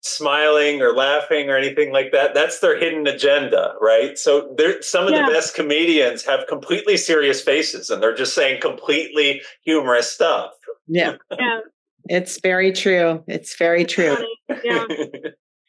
smiling 0.03 0.81
or 0.81 0.92
laughing 0.94 1.51
or 1.51 1.57
anything 1.57 1.92
like 1.92 2.12
that. 2.12 2.33
That's 2.35 2.61
their 2.61 2.79
hidden 2.79 3.07
agenda, 3.07 3.74
right? 3.81 4.16
So 4.16 4.55
there, 4.57 4.81
some 4.81 5.05
of 5.07 5.11
Yeah. 5.12 5.27
the 5.27 5.33
best 5.33 5.55
comedians 5.55 6.24
have 6.24 6.46
completely 6.46 6.96
serious 6.96 7.40
faces, 7.42 7.90
and 7.90 8.03
they're 8.03 8.14
just 8.14 8.35
saying 8.35 8.61
completely 8.61 9.42
humorous 9.64 10.11
stuff. 10.11 10.53
Yeah, 10.87 11.16
Yeah. 11.38 11.61
it's 12.09 12.40
very 12.40 12.72
true. 12.72 13.22
It's 13.27 13.57
very 13.57 13.85
true. 13.85 14.16
Yeah. 14.64 14.85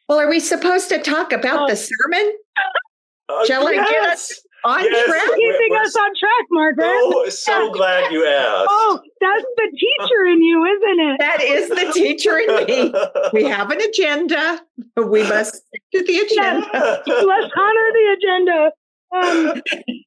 Well, 0.07 0.17
are 0.19 0.27
we 0.27 0.39
supposed 0.39 0.89
to 0.89 0.97
talk 0.97 1.31
about 1.31 1.59
Oh. 1.59 1.67
the 1.69 1.75
sermon 1.75 2.33
Oh, 3.31 3.45
Shall 3.45 3.67
I 3.67 3.75
get 3.75 3.87
yes. 3.91 4.41
on 4.65 4.83
Yes. 4.83 5.05
track? 5.07 5.21
Keeping 5.35 5.67
we're 5.69 5.81
us 5.81 5.95
on 5.95 6.09
track, 6.19 6.45
Margaret. 6.51 6.85
So 6.85 7.29
so 7.29 7.71
glad 7.71 8.11
you 8.11 8.25
asked. 8.25 8.67
Oh, 8.69 8.99
that's 9.21 9.45
the 9.55 9.71
teacher 9.79 10.25
in 10.25 10.41
you, 10.41 10.65
isn't 10.65 10.99
it? 11.11 11.17
That 11.19 11.41
is 11.43 11.69
the 11.69 11.91
teacher 11.93 12.37
in 12.39 12.65
me. 12.65 12.93
We 13.33 13.43
have 13.45 13.69
an 13.71 13.79
agenda. 13.81 14.61
We 14.97 15.21
must 15.23 15.55
stick 15.55 15.81
to 15.93 16.03
the 16.03 16.17
agenda. 16.19 17.03
Let's 17.05 17.53
honor 17.55 17.89
the 17.93 18.17
agenda. 18.17 18.71
Um, 19.11 19.61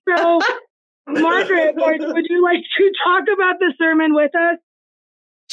so, 0.08 0.40
Margaret, 1.08 1.74
would, 1.76 2.00
would 2.14 2.26
you 2.28 2.42
like 2.42 2.62
to 2.78 2.90
talk 3.04 3.24
about 3.32 3.58
the 3.60 3.72
sermon 3.78 4.14
with 4.14 4.32
us? 4.34 4.58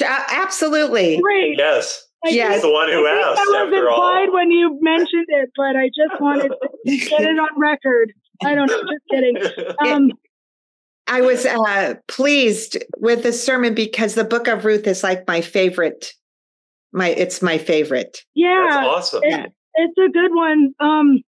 Absolutely. 0.01 1.19
Great. 1.21 1.57
yes, 1.57 2.05
I 2.25 2.29
Yes. 2.29 2.53
she's 2.55 2.61
the 2.63 2.71
one 2.71 2.89
who 2.89 3.05
think 3.05 3.25
asked. 3.25 3.35
that 3.37 3.45
was 3.47 3.73
After 3.73 3.89
all, 3.89 3.95
implied 3.95 4.33
when 4.33 4.51
you 4.51 4.77
mentioned 4.81 5.25
it, 5.29 5.49
but 5.55 5.75
I 5.75 5.87
just 5.87 6.21
wanted 6.21 6.49
to 6.49 6.97
get 6.97 7.21
it 7.21 7.39
on 7.39 7.49
record. 7.57 8.11
I 8.43 8.55
don't 8.55 8.67
know, 8.67 8.81
just 8.81 9.03
kidding. 9.09 9.37
Um, 9.85 10.11
I 11.07 11.21
was 11.21 11.45
uh, 11.45 11.95
pleased 12.07 12.77
with 12.97 13.23
the 13.23 13.33
sermon 13.33 13.73
because 13.73 14.13
the 14.13 14.23
book 14.23 14.47
of 14.47 14.63
Ruth 14.63 14.85
is 14.85 15.03
like 15.03 15.27
my 15.27 15.41
favorite. 15.41 16.13
My 16.91 17.09
it's 17.09 17.41
my 17.41 17.57
favorite. 17.57 18.11
That's 18.13 18.23
yeah, 18.35 18.83
awesome. 18.85 19.21
Yeah. 19.23 19.45
it's 19.75 19.97
a 19.97 20.09
good 20.09 20.33
one. 20.33 20.73
Um, 20.79 21.21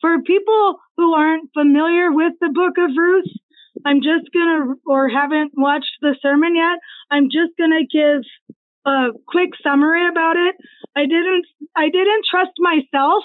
for 0.00 0.22
people 0.22 0.76
who 0.96 1.14
aren't 1.14 1.50
familiar 1.52 2.12
with 2.12 2.34
the 2.40 2.50
book 2.50 2.74
of 2.78 2.90
Ruth, 2.96 3.26
I'm 3.84 4.00
just 4.02 4.32
gonna, 4.32 4.74
or 4.86 5.08
haven't 5.08 5.52
watched 5.56 5.96
the 6.00 6.16
sermon 6.22 6.54
yet, 6.54 6.78
I'm 7.10 7.24
just 7.24 7.56
gonna 7.58 7.84
give 7.90 8.22
a 8.88 9.12
quick 9.26 9.50
summary 9.62 10.08
about 10.08 10.36
it. 10.36 10.56
I 10.96 11.02
didn't, 11.02 11.46
I 11.76 11.88
didn't 11.90 12.24
trust 12.30 12.52
myself 12.58 13.24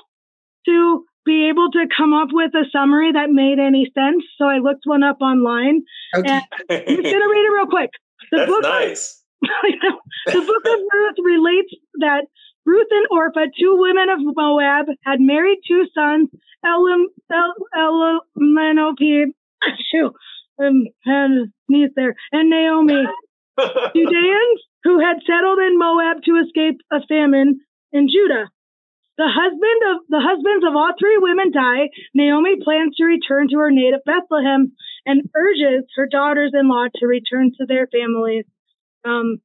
to 0.66 1.06
be 1.26 1.50
able 1.50 1.72
to 1.72 1.88
come 1.96 2.14
up 2.14 2.30
with 2.32 2.54
a 2.54 2.66
summary 2.72 3.12
that 3.14 3.30
made 3.30 3.60
any 3.60 3.90
sense, 3.94 4.24
so 4.38 4.46
I 4.46 4.58
looked 4.58 4.84
one 4.86 5.04
up 5.04 5.22
online. 5.22 5.82
Okay. 6.16 6.30
And 6.30 6.44
I'm 6.70 7.02
just 7.02 7.14
gonna 7.14 7.30
read 7.30 7.46
it 7.46 7.54
real 7.56 7.68
quick. 7.68 7.92
The 8.32 8.38
That's 8.38 8.52
book 8.52 8.64
of 8.66 8.72
nice. 8.72 9.24
the 9.42 10.42
book 10.42 10.66
of 10.66 10.80
Ruth 10.94 11.18
relates 11.24 11.74
that 12.00 12.26
Ruth 12.66 12.88
and 12.92 13.08
Orpah, 13.12 13.48
two 13.60 13.78
women 13.78 14.10
of 14.10 14.20
Moab, 14.22 14.86
had 15.04 15.20
married 15.20 15.60
two 15.68 15.86
sons, 15.94 16.30
Elam, 16.66 17.08
El, 17.32 17.54
shoot, 19.92 20.14
um, 20.64 20.84
had 21.06 21.32
a 21.32 21.46
sneeze 21.68 21.92
there, 21.96 22.16
and 22.32 22.50
Naomi, 22.50 23.04
Judeans 23.96 24.62
who 24.84 25.00
had 25.00 25.24
settled 25.26 25.60
in 25.60 25.80
Moab 25.80 26.24
to 26.24 26.42
escape 26.44 26.82
a 26.92 27.00
famine 27.08 27.62
in 27.92 28.08
Judah. 28.10 28.50
The 29.18 29.30
husband 29.30 29.80
of 29.94 29.98
the 30.10 30.20
husbands 30.20 30.66
of 30.66 30.76
all 30.76 30.92
three 30.98 31.18
women 31.22 31.52
die. 31.52 31.90
Naomi 32.14 32.58
plans 32.64 32.96
to 32.98 33.06
return 33.06 33.48
to 33.50 33.60
her 33.60 33.72
native 33.72 34.02
Bethlehem 34.06 34.74
and 35.06 35.30
urges 35.36 35.86
her 35.96 36.08
daughters-in-law 36.08 36.88
to 36.96 37.06
return 37.06 37.52
to 37.58 37.66
their 37.68 37.88
families. 37.88 38.46
Um, 39.06 39.40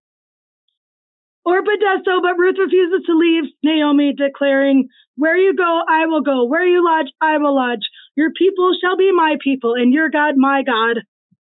Orpah 1.44 1.80
does 1.80 2.00
so, 2.04 2.20
but 2.20 2.38
Ruth 2.38 2.56
refuses 2.58 3.06
to 3.06 3.16
leave 3.16 3.44
Naomi, 3.62 4.14
declaring, 4.14 4.88
Where 5.16 5.36
you 5.36 5.54
go, 5.54 5.82
I 5.88 6.06
will 6.06 6.22
go. 6.22 6.44
Where 6.44 6.66
you 6.66 6.84
lodge, 6.84 7.12
I 7.20 7.38
will 7.38 7.54
lodge. 7.54 7.88
Your 8.16 8.30
people 8.32 8.72
shall 8.80 8.96
be 8.96 9.12
my 9.12 9.36
people, 9.42 9.74
and 9.74 9.92
your 9.92 10.10
God, 10.10 10.36
my 10.36 10.62
God. 10.62 10.98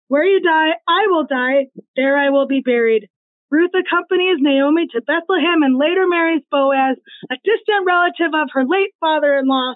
Where 0.08 0.24
you 0.24 0.40
die, 0.40 0.70
I 0.88 1.06
will 1.08 1.26
die. 1.26 1.66
There 1.96 2.18
I 2.18 2.30
will 2.30 2.46
be 2.46 2.60
buried. 2.60 3.08
Ruth 3.52 3.70
accompanies 3.78 4.38
Naomi 4.40 4.86
to 4.92 5.02
Bethlehem 5.02 5.62
and 5.62 5.76
later 5.78 6.08
marries 6.08 6.40
Boaz, 6.50 6.96
a 7.30 7.34
distant 7.44 7.84
relative 7.86 8.32
of 8.34 8.48
her 8.54 8.64
late 8.64 8.94
father 8.98 9.36
in 9.36 9.46
law. 9.46 9.74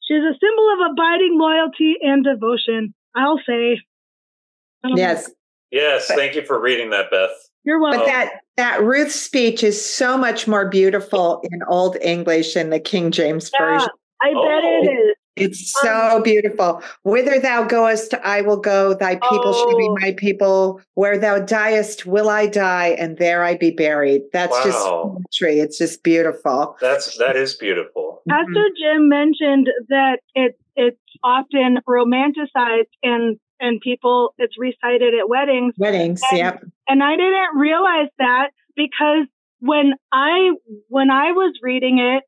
She 0.00 0.14
is 0.14 0.24
a 0.24 0.32
symbol 0.40 0.72
of 0.72 0.92
abiding 0.92 1.36
loyalty 1.38 1.96
and 2.00 2.24
devotion, 2.24 2.94
I'll 3.14 3.38
say. 3.46 3.78
I 4.82 4.88
don't 4.88 4.96
know. 4.96 5.02
Yes, 5.02 5.30
yes, 5.70 6.06
thank 6.06 6.36
you 6.36 6.42
for 6.46 6.58
reading 6.58 6.88
that, 6.90 7.10
Beth. 7.10 7.30
You're 7.64 7.80
welcome. 7.82 8.00
but 8.00 8.06
that 8.06 8.32
that 8.56 8.82
Ruth 8.82 9.12
speech 9.12 9.62
is 9.62 9.84
so 9.84 10.16
much 10.16 10.48
more 10.48 10.66
beautiful 10.68 11.42
in 11.50 11.60
Old 11.68 11.96
English 12.00 12.54
than 12.54 12.70
the 12.70 12.80
King 12.80 13.10
James 13.10 13.50
Yeah, 13.58 13.66
version. 13.72 13.88
I 14.22 14.28
bet 14.28 14.64
Oh. 14.64 14.80
it 14.84 14.90
is. 14.90 15.16
It's 15.36 15.74
um, 15.84 15.88
so 15.88 16.22
beautiful. 16.22 16.82
Whither 17.04 17.38
thou 17.38 17.64
goest, 17.64 18.14
I 18.24 18.40
will 18.40 18.56
go. 18.56 18.94
Thy 18.94 19.16
people 19.16 19.52
shall 19.52 19.76
be 19.76 19.88
Oh. 19.88 19.96
my 20.00 20.12
people. 20.16 20.80
Where 20.94 21.18
thou 21.18 21.38
diest, 21.40 22.06
will 22.06 22.30
I 22.30 22.46
die, 22.46 22.96
and 22.98 23.18
there 23.18 23.44
I 23.44 23.54
be 23.56 23.70
buried. 23.70 24.22
That's 24.32 24.56
just 24.64 24.84
Wow. 24.86 25.16
poetry. 25.18 25.60
It's 25.60 25.78
just 25.78 26.02
beautiful. 26.02 26.76
That's 26.80 27.16
that 27.18 27.36
is 27.36 27.54
beautiful. 27.54 28.22
Pastor 28.28 28.52
mm-hmm. 28.52 28.96
Jim 28.96 29.08
mentioned 29.08 29.68
that 29.88 30.20
it 30.34 30.58
it's 30.74 30.98
often 31.22 31.78
romanticized 31.88 32.90
and 33.02 33.38
and 33.60 33.80
people 33.80 34.34
it's 34.38 34.54
recited 34.58 35.14
at 35.14 35.28
weddings 35.28 35.74
Weddings, 35.78 36.20
And- 36.30 36.38
yep. 36.38 36.64
and 36.88 37.02
I 37.02 37.16
didn't 37.16 37.56
realize 37.56 38.08
that 38.18 38.50
because 38.74 39.26
when 39.60 39.94
I 40.12 40.50
when 40.88 41.10
I 41.10 41.32
was 41.32 41.58
reading 41.62 41.98
it 41.98 42.24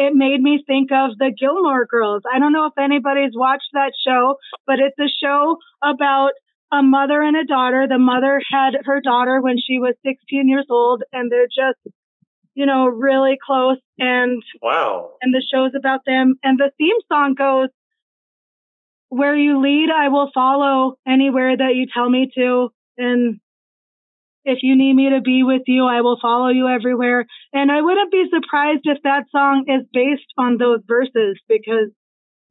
it 0.00 0.14
made 0.14 0.40
me 0.40 0.64
think 0.66 0.90
of 0.90 1.18
the 1.18 1.30
Gilmore 1.38 1.84
Girls. 1.84 2.22
I 2.32 2.38
don't 2.38 2.54
know 2.54 2.64
if 2.64 2.72
anybody's 2.78 3.36
watched 3.36 3.68
that 3.74 3.92
show, 4.02 4.36
but 4.66 4.78
it's 4.78 4.98
a 4.98 5.12
show 5.22 5.58
about 5.82 6.30
a 6.72 6.82
mother 6.82 7.20
and 7.20 7.36
a 7.36 7.44
daughter. 7.44 7.86
The 7.86 7.98
mother 7.98 8.40
had 8.50 8.78
her 8.84 9.02
daughter 9.02 9.42
when 9.42 9.58
she 9.58 9.78
was 9.78 9.94
16 10.02 10.48
years 10.48 10.64
old, 10.70 11.02
and 11.12 11.30
they're 11.30 11.46
just, 11.46 11.94
you 12.54 12.64
know, 12.64 12.86
really 12.86 13.36
close. 13.44 13.76
And 13.98 14.42
Wow. 14.62 15.10
and 15.20 15.34
the 15.34 15.44
show's 15.52 15.74
about 15.74 16.00
them. 16.06 16.36
And 16.42 16.58
the 16.58 16.72
theme 16.78 16.96
song 17.12 17.34
goes, 17.34 17.68
"Where 19.10 19.36
you 19.36 19.58
lead, 19.60 19.90
I 19.90 20.08
will 20.08 20.30
follow. 20.32 20.96
Anywhere 21.06 21.54
that 21.58 21.74
you 21.74 21.86
tell 21.92 22.08
me 22.08 22.30
to." 22.36 22.72
And 22.96 23.38
if 24.44 24.58
you 24.62 24.76
need 24.76 24.94
me 24.94 25.10
to 25.10 25.20
be 25.20 25.42
with 25.42 25.62
you, 25.66 25.84
I 25.86 26.00
will 26.00 26.18
follow 26.20 26.48
you 26.48 26.66
everywhere. 26.68 27.26
And 27.52 27.70
I 27.70 27.80
wouldn't 27.82 28.10
be 28.12 28.24
surprised 28.32 28.80
if 28.84 28.98
that 29.04 29.24
song 29.30 29.64
is 29.68 29.86
based 29.92 30.32
on 30.38 30.56
those 30.58 30.80
verses 30.86 31.38
because 31.48 31.90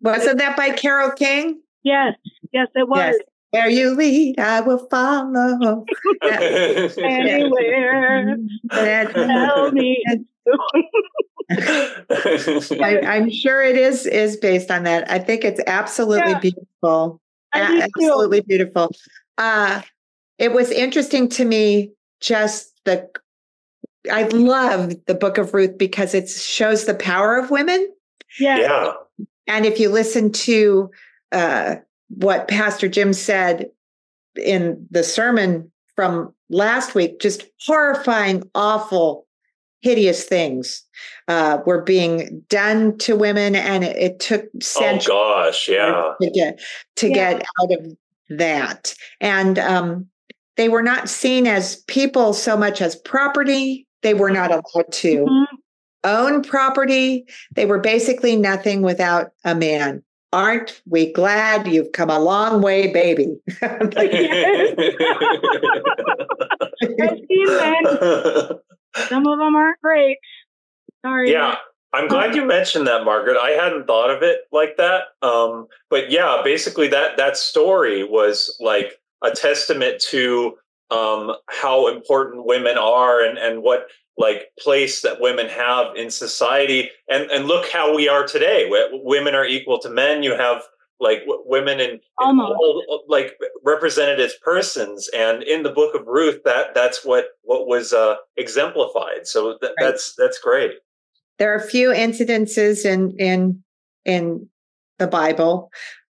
Wasn't 0.02 0.38
that 0.39 0.56
by 0.58 0.69
Carole 0.71 1.12
King? 1.12 1.62
yes, 1.84 2.13
yes, 2.54 2.67
it 2.75 2.88
was. 2.88 2.99
Yes. 2.99 3.15
Where 3.52 3.67
you 3.69 3.95
lead, 3.95 4.39
I 4.39 4.62
will 4.62 4.88
follow. 4.89 5.84
Anywhere, 7.02 8.38
tell 8.71 9.71
me. 9.71 10.04
I, 11.52 12.99
I'm 13.06 13.30
sure 13.32 13.62
it 13.63 13.75
is 13.75 14.06
is 14.06 14.38
based 14.38 14.69
on 14.71 14.84
that. 14.84 15.10
I 15.10 15.17
think 15.19 15.43
it's 15.43 15.60
absolutely 15.67 16.32
Yeah. 16.32 16.39
beautiful. 16.39 17.19
I 17.54 17.60
A- 17.62 17.67
do 17.67 17.78
too. 17.78 17.84
absolutely 17.84 18.41
beautiful. 18.41 18.91
Uh, 19.38 19.82
it 20.39 20.54
was 20.54 20.71
interesting 20.71 21.30
to 21.30 21.45
me 21.45 21.91
just 22.21 22.73
the 22.86 23.10
I 24.12 24.23
love 24.23 24.93
the 25.06 25.13
book 25.15 25.38
of 25.38 25.54
Ruth 25.54 25.78
because 25.78 26.13
it 26.13 26.30
shows 26.30 26.86
the 26.86 26.93
power 26.95 27.38
of 27.38 27.52
women. 27.52 27.88
Yes. 28.39 28.60
yeah. 28.62 28.93
And 29.47 29.65
if 29.65 29.80
you 29.80 29.89
listen 29.89 30.32
to 30.32 30.89
uh, 31.32 31.75
what 32.08 32.47
Pastor 32.47 32.88
Jim 32.88 33.12
said 33.13 33.69
in 34.41 34.88
the 34.89 35.04
sermon 35.04 35.69
from 35.95 36.34
last 36.49 36.95
week, 36.95 37.19
just 37.19 37.43
horrifying, 37.65 38.43
awful, 38.56 39.28
hideous 39.82 40.23
things 40.23 40.84
uh, 41.28 41.58
were 41.65 41.82
being 41.82 42.43
done 42.49 42.97
to 42.99 43.15
women, 43.15 43.56
and 43.56 43.84
it, 43.84 43.97
it 43.97 44.19
took 44.19 44.45
Oh 44.78 44.99
gosh, 45.06 45.67
yeah. 45.67 46.13
to 46.21 46.30
get 46.30 46.60
to 46.97 47.08
Yeah. 47.10 47.13
get 47.13 47.45
out 47.62 47.71
of 47.73 47.97
that. 48.30 48.95
And 49.19 49.60
um, 49.60 50.08
they 50.60 50.67
were 50.67 50.82
not 50.84 51.08
seen 51.08 51.48
as 51.48 51.78
people 51.88 52.34
so 52.34 52.58
much 52.58 52.82
as 52.82 52.93
property. 52.98 53.88
They 54.02 54.13
were 54.13 54.30
not 54.30 54.52
allowed 54.52 54.91
to 54.91 55.26
Mhm. 55.26 55.45
own 56.04 56.43
property. 56.43 57.26
They 57.56 57.65
were 57.65 57.80
basically 57.80 58.36
nothing 58.36 58.82
without 58.82 59.32
a 59.45 59.56
man. 59.56 60.04
Aren't 60.34 60.82
we 60.86 61.13
glad 61.13 61.65
you've 61.65 61.93
come 61.93 62.10
a 62.10 62.19
long 62.19 62.62
way, 62.62 62.91
baby? 62.91 63.38
I've 63.62 63.93
seen 67.30 67.48
men. 67.48 67.86
Some 69.08 69.26
of 69.28 69.39
them 69.39 69.56
aren't 69.56 69.82
great. 69.82 70.17
Sorry. 71.06 71.32
yeah. 71.32 71.56
I'm 71.93 72.10
glad 72.10 72.36
you 72.36 72.43
mentioned 72.45 72.86
that, 72.88 73.06
Margaret. 73.06 73.38
I 73.41 73.52
hadn't 73.52 73.88
thought 73.88 74.10
of 74.12 74.22
it 74.24 74.41
like 74.52 74.76
that. 74.76 75.04
Um, 75.22 75.67
but 75.89 76.12
yeah, 76.12 76.41
basically 76.43 76.89
that 76.89 77.15
that 77.15 77.38
story 77.38 78.04
was 78.04 78.56
like 78.60 79.00
a 79.24 79.32
testament 79.32 80.04
to 80.12 80.56
um, 80.92 81.34
how 81.48 81.88
important 81.88 82.46
women 82.46 82.78
are 82.78 83.22
and, 83.24 83.38
and 83.38 83.62
what 83.64 83.88
like 84.18 84.48
place 84.60 85.02
that 85.02 85.22
women 85.22 85.48
have 85.48 85.96
in 85.96 86.10
society. 86.10 86.90
And 87.10 87.30
and 87.32 87.46
look 87.46 87.70
how 87.72 87.96
we 87.96 88.10
are 88.10 88.26
today. 88.26 88.70
Women 88.92 89.36
are 89.36 89.46
equal 89.46 89.80
to 89.80 89.90
men. 89.90 90.24
You 90.24 90.36
have 90.36 90.64
like 91.00 91.20
w- 91.22 91.44
women 91.46 91.80
in, 91.80 91.92
in 91.92 92.00
Almost. 92.18 92.60
all, 92.60 93.04
like 93.08 93.38
represented 93.64 94.20
as 94.20 94.34
persons. 94.44 95.10
And 95.16 95.44
in 95.44 95.64
the 95.64 95.70
Book 95.70 95.96
of 95.96 96.06
Ruth, 96.08 96.42
that 96.44 96.74
that's 96.76 97.06
what 97.06 97.26
what 97.44 97.68
was 97.68 97.94
uh, 97.94 98.16
exemplified. 98.36 99.26
So 99.26 99.58
th- 99.60 99.72
Right. 99.80 99.86
that's 99.92 100.14
that's 100.18 100.40
great. 100.40 100.72
there 101.38 101.54
are 101.54 101.58
a 101.58 101.68
few 101.68 101.90
incidences 101.90 102.86
in 102.86 103.16
in 103.18 103.64
in 104.06 104.50
the 104.98 105.08
Bible, 105.08 105.72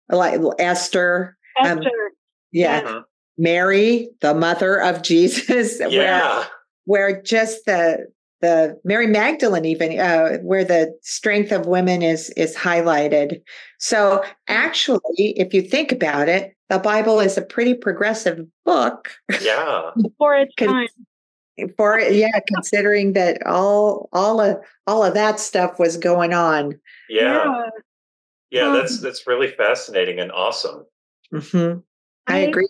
like 0.09 0.39
Esther, 0.59 1.35
um, 1.61 1.79
Esther. 1.79 2.06
Yeah, 2.51 2.81
Mhm. 2.81 3.03
Mary, 3.37 4.09
the 4.21 4.33
mother 4.33 4.81
of 4.81 5.01
Jesus, 5.03 5.79
where 5.79 5.89
Yeah. 5.91 6.45
where 6.85 7.21
just 7.21 7.65
the 7.65 8.07
the 8.39 8.79
Mary 8.83 9.07
Magdalene 9.07 9.65
even 9.65 9.99
uh, 9.99 10.37
where 10.43 10.63
the 10.63 10.95
strength 11.01 11.51
of 11.51 11.65
women 11.65 12.01
is 12.03 12.29
is 12.31 12.55
highlighted. 12.55 13.41
So 13.79 14.23
actually, 14.47 14.99
if 15.17 15.53
you 15.55 15.61
think 15.63 15.91
about 15.91 16.29
it, 16.29 16.55
the 16.69 16.77
Bible 16.79 17.19
is 17.19 17.35
a 17.37 17.41
pretty 17.41 17.73
progressive 17.73 18.45
book 18.63 19.09
Yeah. 19.41 19.89
for 20.19 20.35
its 20.35 20.53
Con- 20.57 20.67
time. 20.67 20.87
for 21.77 21.99
yeah, 21.99 22.39
considering 22.53 23.13
that 23.13 23.43
all 23.47 24.07
all 24.13 24.39
of 24.39 24.57
all 24.85 25.03
of 25.03 25.15
that 25.15 25.39
stuff 25.39 25.79
was 25.79 25.97
going 25.97 26.33
on. 26.33 26.79
Yeah. 27.09 27.63
Yeah. 28.51 28.67
Um, 28.67 28.75
That's 28.75 28.99
that's 29.01 29.25
really 29.25 29.49
fascinating 29.49 30.19
and 30.19 30.31
awesome. 30.31 30.85
Mhm. 31.33 31.81
I 32.27 32.39
agree. 32.39 32.67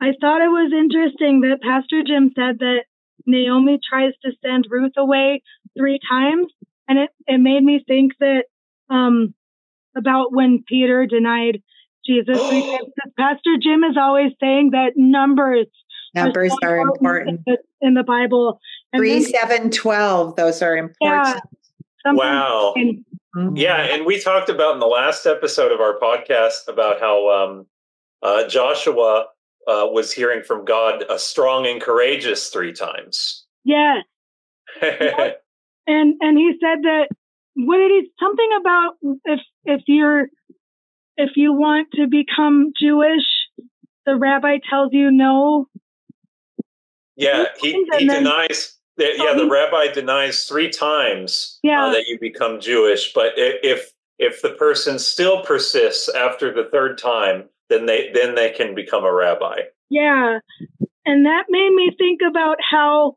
I 0.00 0.12
thought 0.20 0.40
it 0.40 0.48
was 0.48 0.72
interesting 0.72 1.40
that 1.42 1.60
Pastor 1.62 2.02
Jim 2.06 2.30
said 2.34 2.58
that 2.60 2.84
Naomi 3.26 3.78
tries 3.88 4.12
to 4.24 4.32
send 4.44 4.66
Ruth 4.70 4.92
away 4.96 5.42
three 5.76 5.98
times, 6.10 6.46
and 6.88 6.98
it, 6.98 7.10
it 7.26 7.38
made 7.38 7.62
me 7.62 7.84
think 7.86 8.12
that 8.20 8.44
um, 8.90 9.34
about 9.96 10.32
when 10.32 10.62
Peter 10.66 11.06
denied 11.06 11.62
Jesus 12.06 12.38
three 12.48 12.62
times. 12.70 12.88
'Cause 13.02 13.12
Pastor 13.18 13.56
Jim 13.60 13.82
is 13.84 13.96
always 13.98 14.32
saying 14.40 14.70
that 14.70 14.92
numbers 14.96 15.66
Numbers 16.14 16.52
so 16.52 16.58
are 16.66 16.78
important. 16.78 17.28
in 17.28 17.42
the, 17.46 17.58
in 17.88 17.94
the 17.94 18.02
Bible. 18.02 18.60
And 18.92 19.00
Three, 19.00 19.20
then 19.20 19.30
seven, 19.30 19.70
twelve. 19.70 20.36
Those 20.36 20.62
are 20.62 20.74
important. 20.76 21.42
sometimes 22.02 22.18
Wow. 22.18 22.72
in- 22.76 23.04
Mhm. 23.36 23.58
Yeah, 23.58 23.76
and 23.76 24.06
we 24.06 24.18
talked 24.18 24.48
about 24.48 24.72
in 24.72 24.80
the 24.80 24.86
last 24.86 25.26
episode 25.26 25.70
of 25.70 25.80
our 25.80 25.98
podcast 25.98 26.66
about 26.66 26.98
how 26.98 27.28
um, 27.28 27.66
uh, 28.22 28.46
Joshua 28.48 29.26
uh, 29.66 29.86
was 29.90 30.12
hearing 30.12 30.42
from 30.42 30.64
God 30.64 31.04
a 31.10 31.18
strong 31.18 31.66
and 31.66 31.80
courageous 31.80 32.48
three 32.48 32.72
times. 32.72 33.44
yes, 33.64 34.04
and 34.82 36.14
and 36.20 36.38
he 36.38 36.52
said 36.60 36.82
that 36.82 37.08
what 37.54 37.78
did 37.78 37.90
he 37.90 38.10
something 38.20 38.48
about 38.60 38.94
if 39.24 39.40
if 39.64 39.82
you're 39.86 40.28
if 41.16 41.30
you 41.36 41.52
want 41.52 41.88
to 41.94 42.06
become 42.06 42.72
Jewish, 42.80 43.24
the 44.06 44.16
rabbi 44.16 44.58
tells 44.70 44.90
you 44.92 45.10
no. 45.10 45.66
yeah, 47.16 47.46
he, 47.60 47.72
he 47.72 48.06
then- 48.06 48.24
denies. 48.24 48.76
that- 48.96 49.16
Yeah, 49.16 49.34
the 49.34 49.48
rabbi 49.48 49.92
denies 49.92 50.44
three 50.44 50.68
times 50.70 51.58
uh, 51.64 51.68
Yeah. 51.68 51.90
that 51.92 52.06
you 52.08 52.18
become 52.20 52.60
Jewish, 52.60 53.12
but 53.12 53.32
if 53.36 53.92
if 54.18 54.42
the 54.42 54.50
person 54.50 54.98
still 54.98 55.42
persists 55.42 56.08
after 56.08 56.52
the 56.52 56.64
third 56.72 56.98
time, 56.98 57.48
then 57.68 57.86
they 57.86 58.10
then 58.14 58.34
they 58.34 58.50
can 58.50 58.74
become 58.74 59.04
a 59.04 59.12
rabbi. 59.12 59.60
Yeah, 59.90 60.38
and 61.06 61.26
that 61.26 61.44
made 61.48 61.72
me 61.72 61.90
think 61.96 62.20
about 62.28 62.56
how 62.60 63.16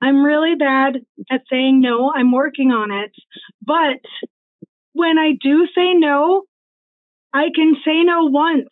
I'm 0.00 0.22
really 0.24 0.54
bad 0.54 0.98
at 1.30 1.42
saying 1.50 1.80
no. 1.80 2.12
I'm 2.14 2.32
working 2.32 2.70
on 2.70 2.90
it, 2.90 3.12
but 3.64 4.00
when 4.92 5.18
I 5.18 5.32
do 5.40 5.66
say 5.74 5.94
no, 5.94 6.42
I 7.32 7.46
can 7.54 7.76
say 7.84 8.02
no 8.04 8.24
once. 8.24 8.68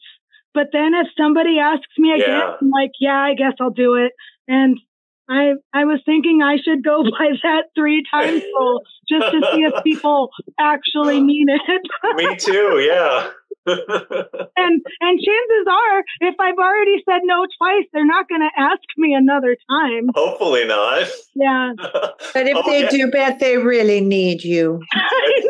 But 0.54 0.68
then 0.72 0.92
if 0.94 1.08
somebody 1.16 1.58
asks 1.58 1.92
me 1.98 2.12
again, 2.12 2.28
Yeah. 2.30 2.56
I'm 2.60 2.70
like, 2.70 2.92
yeah, 2.98 3.18
I 3.20 3.34
guess 3.34 3.52
I'll 3.60 3.70
do 3.70 3.94
it. 3.94 4.12
And 4.48 4.78
I 5.28 5.52
I 5.72 5.84
was 5.84 6.00
thinking 6.06 6.40
I 6.42 6.56
should 6.56 6.82
go 6.82 7.02
by 7.18 7.28
that 7.42 7.64
three 7.76 8.02
times 8.10 8.42
rule 8.54 8.82
just 9.08 9.30
to 9.32 9.40
see 9.52 9.62
if 9.62 9.84
people 9.84 10.30
actually 10.58 11.20
mean 11.20 11.46
it. 11.48 11.82
Me 12.16 12.36
too. 12.36 12.80
Yeah. 12.80 13.30
And 13.66 14.82
and 15.00 15.20
chances 15.20 15.66
are, 15.68 16.04
if 16.20 16.34
I've 16.40 16.58
already 16.58 17.02
said 17.08 17.20
no 17.24 17.46
twice, 17.58 17.84
they're 17.92 18.06
not 18.06 18.28
going 18.28 18.40
to 18.42 18.50
ask 18.60 18.82
me 18.96 19.14
another 19.14 19.56
time. 19.68 20.08
Hopefully 20.14 20.64
not. 20.66 21.08
Yeah, 21.34 21.72
But 21.78 22.46
if 22.48 22.56
Oh, 22.56 22.62
they 22.70 22.86
do, 22.88 23.10
bet 23.10 23.38
they 23.40 23.58
really 23.58 24.00
need 24.00 24.42
you. 24.44 24.80
I 24.92 25.42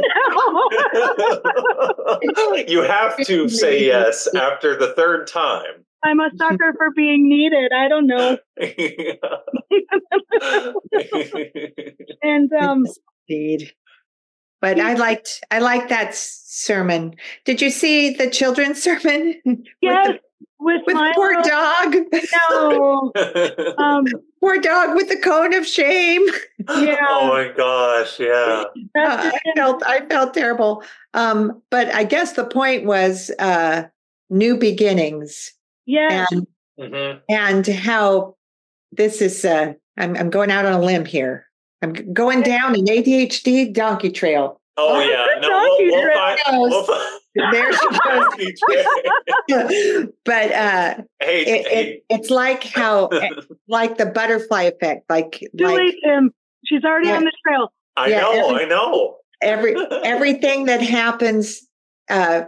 know. 2.33 2.65
you 2.69 2.83
have 2.83 3.17
to 3.27 3.49
say 3.49 3.85
yes 3.85 4.27
after 4.35 4.77
the 4.77 4.93
third 4.95 5.27
time. 5.27 5.85
I'm 6.05 6.21
a 6.21 6.31
sucker 6.37 6.73
for 6.77 6.91
being 6.95 7.29
needed. 7.29 7.73
I 7.73 7.89
don't 7.89 8.07
know. 8.07 8.39
and 12.23 12.53
um, 12.53 12.85
Indeed. 13.29 13.73
But 14.61 14.81
I 14.81 14.95
liked 14.95 15.45
I 15.51 15.59
liked 15.59 15.89
that 15.91 16.15
sermon. 16.15 17.15
Did 17.45 17.61
you 17.61 17.71
see 17.71 18.11
the 18.15 18.31
children's 18.31 18.83
sermon 18.83 19.41
with 19.45 19.59
yes, 19.83 20.07
the, 20.09 20.21
with, 20.59 20.83
with 20.87 20.95
my 20.95 21.09
the 21.09 21.15
poor 21.15 21.43
dog? 21.43 21.95
no, 22.51 23.75
um, 23.79 24.07
Poor 24.41 24.59
dog 24.61 24.95
with 24.95 25.09
the 25.09 25.17
cone 25.19 25.55
of 25.55 25.67
shame. 25.67 26.23
Yeah. 26.69 26.97
Oh 27.09 27.29
my 27.29 27.53
gosh, 27.57 28.21
yeah. 28.21 28.65
Uh, 28.97 29.31
I 29.33 29.39
felt 29.57 29.83
I 29.85 30.07
felt 30.07 30.35
terrible. 30.35 30.83
Um, 31.15 31.63
but 31.71 31.93
I 31.95 32.05
guess 32.05 32.33
the 32.35 32.45
point 32.45 32.85
was 32.85 33.31
uh, 33.39 33.85
new 34.31 34.57
beginnings. 34.57 35.53
Yeah. 35.87 36.27
and 36.31 36.47
Mhm. 36.79 37.21
and 37.31 37.67
how 37.67 38.37
this 38.93 39.23
is 39.23 39.45
uh 39.47 39.73
I'm 39.97 40.15
I'm 40.17 40.29
going 40.29 40.51
out 40.51 40.67
on 40.67 40.75
a 40.75 40.81
limb 40.81 41.07
here. 41.07 41.46
I'm 41.83 42.13
going 42.13 42.43
down 42.43 42.75
an 42.75 42.85
ADHD 42.87 43.73
donkey 43.73 44.11
trail. 44.11 44.61
Oh 44.79 44.97
Oh, 44.97 45.01
yeah, 45.01 45.27
no, 45.41 45.49
donkey 45.49 45.87
we'll, 45.91 46.03
we'll 46.03 46.15
find, 46.15 46.39
we'll 46.71 46.85
find- 46.85 47.53
There 47.53 47.73
she 47.73 47.87
goes. 49.49 50.07
but 50.25 50.53
uh 50.53 50.95
hey, 51.21 51.43
it, 51.43 51.67
hey, 51.67 51.89
it, 51.93 52.05
it's 52.11 52.31
like 52.31 52.65
how 52.65 53.09
like 53.69 53.97
the 53.99 54.07
butterfly 54.07 54.63
effect, 54.65 55.09
like 55.09 55.33
Too 55.41 55.49
like 55.65 55.77
late, 55.77 55.95
Tim. 56.05 56.33
She's 56.67 56.85
already 56.85 57.09
Yeah. 57.09 57.17
on 57.17 57.25
the 57.25 57.33
trail. 57.47 57.73
I 57.97 58.09
yeah, 58.09 58.21
know, 58.21 58.33
every- 58.51 58.65
I 58.65 58.69
know. 58.69 59.17
every 59.43 59.77
everything 60.05 60.67
that 60.67 60.83
happens 60.83 61.63
uh 62.11 62.43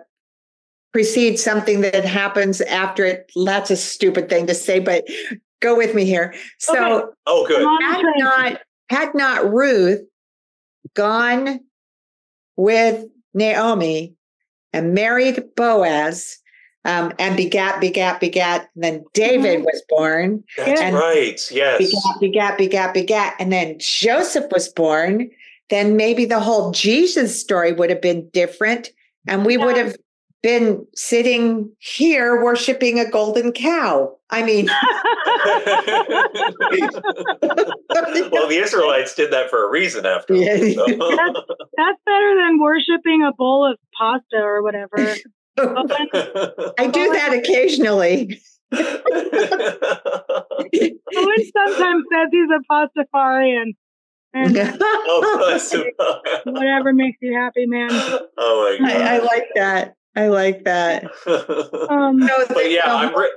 precedes 0.92 1.42
something 1.42 1.80
that 1.82 2.04
happens 2.04 2.60
after 2.62 3.04
it. 3.04 3.30
That's 3.44 3.70
a 3.70 3.76
stupid 3.76 4.28
thing 4.28 4.46
to 4.46 4.54
say, 4.54 4.78
but 4.80 5.04
go 5.60 5.76
with 5.76 5.94
me 5.94 6.04
here. 6.04 6.34
So 6.58 6.74
Okay. 7.02 7.06
Oh, 7.26 7.46
good. 7.46 7.60
I'm 7.62 7.66
on 7.68 7.78
the 7.78 7.86
had 7.86 8.00
train. 8.00 8.14
not 8.18 8.60
had 8.90 9.14
not 9.14 9.52
Ruth 9.52 10.00
gone 10.94 11.60
with 12.56 13.04
Naomi 13.34 14.14
and 14.72 14.94
married 14.94 15.42
Boaz 15.56 16.38
um, 16.84 17.12
and 17.18 17.36
begat, 17.36 17.80
begat, 17.80 18.20
begat, 18.20 18.68
and 18.74 18.84
then 18.84 19.04
David 19.12 19.62
was 19.62 19.82
born, 19.88 20.42
That's 20.56 20.80
And- 20.80 20.94
right. 20.94 21.40
Yes. 21.50 21.78
begat, 21.78 22.20
begat, 22.20 22.58
begat, 22.58 22.94
begat, 22.94 23.34
and 23.38 23.52
then 23.52 23.76
Joseph 23.78 24.46
was 24.50 24.68
born, 24.68 25.30
then 25.70 25.96
maybe 25.96 26.24
the 26.24 26.40
whole 26.40 26.70
Jesus 26.70 27.38
story 27.38 27.72
would 27.72 27.90
have 27.90 28.00
been 28.00 28.28
different, 28.30 28.90
and 29.26 29.44
we 29.44 29.56
would 29.58 29.76
have 29.76 29.96
been 30.42 30.86
sitting 30.94 31.70
here 31.78 32.42
worshiping 32.42 32.98
a 32.98 33.10
golden 33.10 33.52
cow. 33.52 34.16
I 34.30 34.42
mean, 34.42 34.66
well, 38.30 38.46
the 38.48 38.58
Israelites 38.62 39.14
did 39.14 39.32
that 39.32 39.48
for 39.48 39.66
a 39.66 39.70
reason, 39.70 40.04
after 40.04 40.34
all. 40.34 40.40
Yeah. 40.40 40.56
so. 40.74 40.84
That's 41.76 41.98
better 42.04 42.34
than 42.36 42.58
worshiping 42.60 43.24
a 43.26 43.32
bowl 43.32 43.64
of 43.70 43.78
pasta 43.96 44.36
or 44.36 44.62
whatever. 44.62 44.96
I 45.58 46.86
do 46.92 47.10
that 47.12 47.32
occasionally. 47.32 48.38
Owen 48.72 48.90
sometimes 51.56 52.04
says 52.12 52.28
he's 52.30 52.50
a 52.50 52.60
pastafarian. 52.70 53.74
And 54.34 54.58
oh, 54.80 55.58
whatever 56.44 56.92
makes 56.92 57.16
you 57.22 57.32
happy, 57.34 57.64
man. 57.66 57.88
oh 57.90 58.76
my 58.80 58.88
god. 58.88 59.00
I, 59.00 59.16
I 59.16 59.18
like 59.20 59.48
that. 59.54 59.94
I 60.14 60.28
like 60.28 60.64
that. 60.64 61.04
Um, 61.90 62.18
No, 62.18 62.44
but 62.48 62.70
yeah, 62.70 62.94
I'm 62.94 63.18
re- 63.18 63.32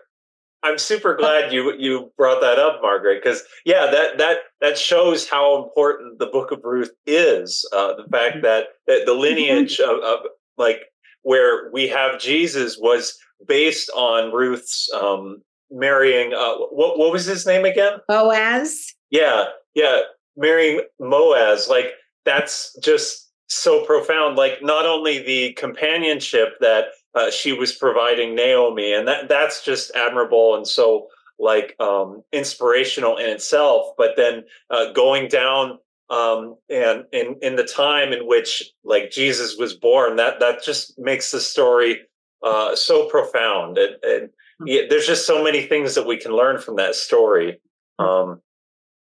I'm 0.63 0.77
super 0.77 1.15
glad 1.15 1.51
you 1.51 1.73
you 1.77 2.11
brought 2.17 2.41
that 2.41 2.59
up, 2.59 2.81
Margaret, 2.81 3.21
because 3.23 3.43
yeah, 3.65 3.87
that 3.89 4.17
that 4.19 4.37
that 4.59 4.77
shows 4.77 5.27
how 5.27 5.63
important 5.63 6.19
the 6.19 6.27
Book 6.27 6.51
of 6.51 6.61
Ruth 6.63 6.91
is. 7.07 7.67
Uh, 7.73 7.95
the 7.95 8.05
fact 8.11 8.43
that, 8.43 8.65
that 8.87 9.05
the 9.05 9.13
lineage 9.13 9.79
of, 9.79 9.99
of 10.03 10.19
like 10.57 10.81
where 11.23 11.71
we 11.71 11.87
have 11.87 12.19
Jesus 12.19 12.77
was 12.79 13.17
based 13.47 13.89
on 13.95 14.31
Ruth's 14.31 14.91
um, 14.93 15.41
marrying. 15.71 16.33
Uh, 16.33 16.55
what 16.71 16.99
what 16.99 17.11
was 17.11 17.25
his 17.25 17.45
name 17.45 17.65
again? 17.65 17.93
Boaz. 18.07 18.93
Yeah, 19.09 19.45
yeah, 19.73 20.01
marrying 20.37 20.81
Boaz. 20.99 21.69
Like 21.69 21.93
that's 22.23 22.77
just 22.83 23.31
so 23.47 23.83
profound. 23.85 24.37
Like 24.37 24.61
not 24.61 24.85
only 24.85 25.19
the 25.19 25.53
companionship 25.53 26.49
that 26.59 26.85
uh, 27.13 27.31
she 27.31 27.53
was 27.53 27.73
providing 27.73 28.35
Naomi, 28.35 28.93
and 28.93 29.07
that 29.07 29.29
that's 29.29 29.63
just 29.63 29.91
admirable 29.95 30.55
and 30.55 30.67
so 30.67 31.07
like 31.39 31.75
um, 31.79 32.23
inspirational 32.31 33.17
in 33.17 33.29
itself. 33.29 33.87
But 33.97 34.11
then 34.15 34.43
uh, 34.69 34.91
going 34.93 35.27
down 35.27 35.79
um, 36.09 36.55
and 36.69 37.05
in 37.11 37.37
in 37.41 37.55
the 37.55 37.63
time 37.63 38.13
in 38.13 38.27
which 38.27 38.71
like 38.83 39.11
Jesus 39.11 39.57
was 39.57 39.73
born, 39.73 40.17
that 40.17 40.39
that 40.39 40.63
just 40.63 40.97
makes 40.99 41.31
the 41.31 41.39
story 41.39 42.01
uh, 42.43 42.75
so 42.75 43.07
profound. 43.07 43.77
And, 43.77 43.95
and 44.03 44.29
yeah, 44.65 44.81
there's 44.89 45.07
just 45.07 45.25
so 45.25 45.43
many 45.43 45.63
things 45.63 45.95
that 45.95 46.05
we 46.05 46.17
can 46.17 46.31
learn 46.31 46.59
from 46.59 46.75
that 46.75 46.95
story. 46.95 47.59
Um, 47.97 48.41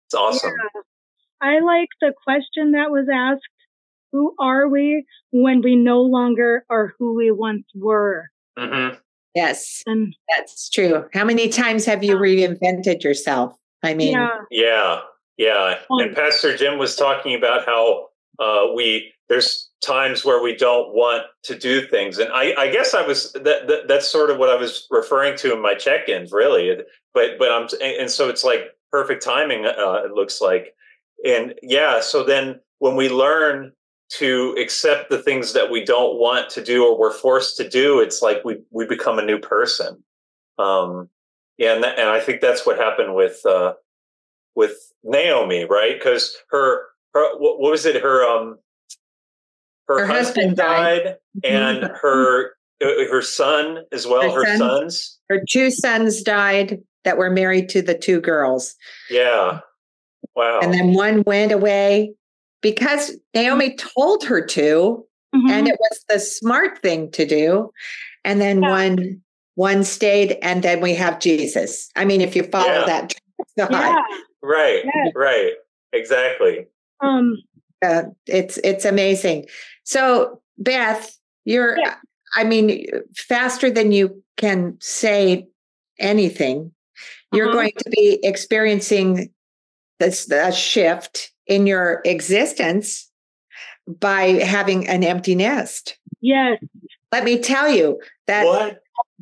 it's 0.08 0.16
awesome. 0.16 0.52
I 1.42 1.60
like 1.60 1.90
the 2.00 2.14
question 2.24 2.74
that 2.74 2.92
was 2.92 3.08
asked 3.12 3.48
Who 4.12 4.36
are 4.40 4.68
we 4.68 5.06
when 5.32 5.62
we 5.62 5.76
no 5.76 6.02
longer 6.02 6.66
are 6.70 6.94
who 7.00 7.14
we 7.14 7.32
once 7.32 7.66
were? 7.76 8.30
hmm 8.58 8.90
Yes, 9.34 9.82
And 9.86 10.14
that's 10.36 10.70
true. 10.70 11.06
How 11.14 11.24
many 11.24 11.48
times 11.48 11.86
have 11.86 12.04
you 12.04 12.18
reinvented 12.18 13.02
yourself? 13.02 13.58
I 13.82 13.94
mean, 13.94 14.12
yeah, 14.12 14.38
Yeah, 14.50 15.00
yeah. 15.38 15.76
Um, 15.90 16.00
And 16.00 16.16
Pastor 16.16 16.58
Jim 16.58 16.78
was 16.78 16.98
talking 16.98 17.34
about 17.36 17.66
how 17.66 18.10
uh, 18.40 18.74
we 18.76 19.14
there's 19.30 19.70
times 19.82 20.26
where 20.26 20.44
we 20.44 20.56
don't 20.56 20.94
want 20.94 21.24
to 21.44 21.58
do 21.58 21.88
things, 21.88 22.18
and 22.18 22.30
I, 22.34 22.54
I 22.58 22.70
guess 22.70 22.94
I 22.94 23.06
was 23.06 23.32
that, 23.34 23.68
that 23.68 23.88
that's 23.88 24.08
sort 24.08 24.30
of 24.30 24.38
what 24.38 24.50
I 24.50 24.56
was 24.56 24.88
referring 24.92 25.38
to 25.38 25.54
in 25.54 25.62
my 25.62 25.74
check-ins, 25.74 26.34
really. 26.34 26.78
But 27.14 27.40
but 27.40 27.52
I'm 27.52 27.68
and 27.82 28.10
so 28.10 28.28
it's 28.28 28.44
like 28.44 28.72
perfect 28.92 29.24
timing. 29.24 29.66
Uh, 29.66 30.02
it 30.04 30.12
looks 30.12 30.42
like, 30.42 30.76
and 31.26 31.54
yeah. 31.64 32.02
So 32.02 32.24
then 32.24 32.60
when 32.80 32.98
we 32.98 33.08
learn 33.08 33.72
to 34.18 34.56
accept 34.60 35.10
the 35.10 35.22
things 35.22 35.54
that 35.54 35.72
we 35.72 35.84
don't 35.86 36.18
want 36.20 36.50
to 36.52 36.64
do 36.64 36.86
or 36.86 36.98
we're 37.00 37.14
forced 37.14 37.58
to 37.58 37.68
do, 37.70 38.00
it's 38.00 38.22
like 38.22 38.44
we 38.44 38.58
we 38.72 38.86
become 38.86 39.20
a 39.20 39.26
new 39.26 39.40
person. 39.40 40.04
Um, 40.58 41.10
yeah, 41.58 41.76
and 41.76 41.84
that, 41.84 41.98
and 42.00 42.10
I 42.10 42.20
think 42.20 42.42
that's 42.42 42.66
what 42.66 42.78
happened 42.78 43.16
with 43.16 43.46
uh, 43.46 43.74
with 44.56 44.76
Naomi, 45.04 45.66
right? 45.66 45.98
Because 45.98 46.36
her 46.50 46.84
her 47.14 47.38
what, 47.38 47.60
what 47.60 47.72
was 47.72 47.86
it? 47.86 48.02
Her 48.02 48.24
um 48.28 48.58
her, 49.88 50.00
Her 50.00 50.06
husband, 50.08 50.50
husband 50.50 50.58
died. 50.58 51.04
died, 51.04 51.16
and 51.44 51.84
her 52.02 52.52
uh, 52.84 53.10
her 53.10 53.22
son 53.22 53.80
as 53.92 54.06
well. 54.08 54.32
Her 54.32 54.46
Her, 54.46 54.58
son. 54.58 54.58
sons, 54.58 55.20
her 55.30 55.42
two 55.50 55.72
sons 55.72 56.22
died 56.22 56.80
that 57.04 57.18
were 57.18 57.30
married 57.30 57.70
to 57.70 57.82
the 57.82 57.98
two 57.98 58.20
girls. 58.22 58.76
yeah. 59.10 59.60
Wow. 60.36 60.60
And 60.62 60.74
then 60.74 60.94
one 60.94 61.24
went 61.26 61.52
away 61.52 62.14
because 62.62 63.16
Naomi 63.34 63.76
told 63.76 64.24
her 64.24 64.42
to, 64.46 65.06
Mhm. 65.36 65.50
and 65.50 65.68
it 65.68 65.78
was 65.80 66.06
the 66.10 66.20
smart 66.20 66.82
thing 66.82 67.10
to 67.12 67.26
do. 67.26 67.72
And 68.24 68.40
then 68.42 68.62
Yeah. 68.62 68.70
one 68.70 69.22
one 69.56 69.84
stayed, 69.84 70.38
and 70.42 70.64
then 70.64 70.80
we 70.80 70.94
have 70.96 71.20
Jesus. 71.20 71.90
I 71.98 72.06
mean, 72.06 72.22
if 72.22 72.36
you 72.38 72.44
follow 72.44 72.66
Yeah. 72.72 72.86
that 72.86 73.14
yeah. 73.58 74.02
right. 74.42 74.84
Yes. 74.86 75.12
Right. 75.14 75.54
Exactly. 75.94 76.68
Um, 77.02 77.38
uh, 77.82 78.04
it's 78.28 78.58
it's 78.60 78.86
amazing. 78.86 79.48
So 79.84 80.42
Beth, 80.58 81.16
you're 81.46 81.78
Yeah. 81.80 81.96
I 82.36 82.44
mean, 82.46 82.88
faster 83.16 83.70
than 83.70 83.92
you 83.92 84.24
can 84.38 84.78
say 84.80 85.48
anything, 86.00 86.72
you're 87.34 87.48
Uh-huh. 87.48 87.54
going 87.58 87.74
to 87.78 87.90
be 87.90 88.20
experiencing 88.24 89.32
this 90.00 90.32
a 90.32 90.52
shift 90.54 91.31
in 91.48 91.68
your 91.68 92.02
existence 92.06 93.10
by 93.88 94.24
having 94.44 94.88
an 94.88 95.04
empty 95.04 95.36
nest. 95.36 95.98
yes. 96.22 96.58
Let 97.12 97.26
me 97.26 97.40
tell 97.40 97.70
you 97.70 98.00
that 98.28 98.46
what? 98.46 98.80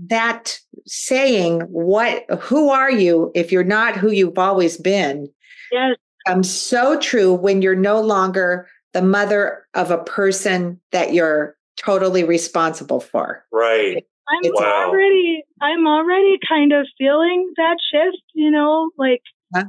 that 0.09 0.59
saying, 0.85 1.61
what 1.61 2.23
who 2.39 2.69
are 2.69 2.91
you 2.91 3.31
if 3.33 3.51
you're 3.51 3.63
not 3.63 3.97
who 3.97 4.11
you've 4.11 4.37
always 4.37 4.77
been? 4.77 5.27
Yes. 5.71 5.95
becomes 6.25 6.51
so 6.51 6.99
true 6.99 7.33
when 7.33 7.61
you're 7.63 7.75
no 7.75 7.99
longer 8.01 8.67
the 8.93 9.01
mother 9.01 9.65
of 9.73 9.89
a 9.91 9.97
person 10.03 10.79
that 10.91 11.13
you're 11.13 11.55
totally 11.77 12.23
responsible 12.23 12.99
for. 12.99 13.43
Right. 13.51 14.05
I'm 14.27 14.43
It's- 14.45 14.53
Wow. 14.61 14.89
already 14.89 15.43
I'm 15.61 15.87
already 15.87 16.37
kind 16.47 16.71
of 16.73 16.85
feeling 16.97 17.51
that 17.57 17.77
shift, 17.91 18.21
you 18.35 18.51
know, 18.51 18.91
like 18.97 19.21
Huh? 19.55 19.65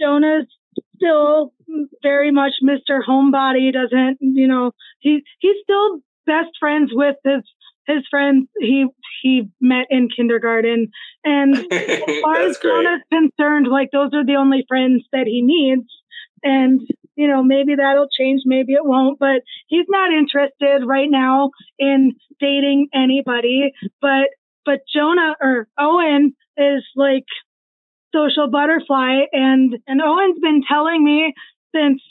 Jonah's 0.00 0.46
still 1.00 1.52
very 2.02 2.30
much 2.30 2.52
Mr. 2.62 3.00
Homebody, 3.06 3.72
doesn't 3.72 4.18
you 4.20 4.46
know, 4.46 4.72
he 5.00 5.22
he's 5.38 5.56
still 5.62 6.00
best 6.26 6.50
friends 6.58 6.90
with 6.92 7.16
his 7.24 7.42
his 7.86 8.04
friends 8.10 8.48
he 8.58 8.86
he 9.22 9.48
met 9.60 9.86
in 9.90 10.08
kindergarten. 10.14 10.88
And 11.24 11.56
as 11.72 12.20
far 12.22 12.36
as. 12.36 12.58
Jonah's 12.58 13.02
concerned, 13.12 13.66
like 13.68 13.90
those 13.92 14.10
are 14.14 14.24
the 14.24 14.36
only 14.36 14.64
friends 14.68 15.04
that 15.12 15.26
he 15.26 15.42
needs. 15.42 15.88
And, 16.42 16.80
you 17.16 17.28
know, 17.28 17.42
maybe 17.42 17.74
that'll 17.76 18.08
change, 18.08 18.42
maybe 18.46 18.72
it 18.72 18.84
won't, 18.84 19.18
but 19.18 19.42
he's 19.66 19.84
not 19.88 20.10
interested 20.10 20.86
right 20.86 21.10
now 21.10 21.50
in 21.78 22.12
dating 22.40 22.88
anybody. 22.94 23.72
But 24.00 24.28
but 24.64 24.80
Jonah 24.94 25.34
or 25.40 25.68
Owen 25.78 26.34
is 26.56 26.84
like 26.96 27.24
social 28.14 28.48
butterfly 28.50 29.22
and 29.32 29.76
and 29.86 30.00
Owen's 30.02 30.38
been 30.40 30.62
telling 30.68 31.02
me 31.04 31.32
since 31.74 32.02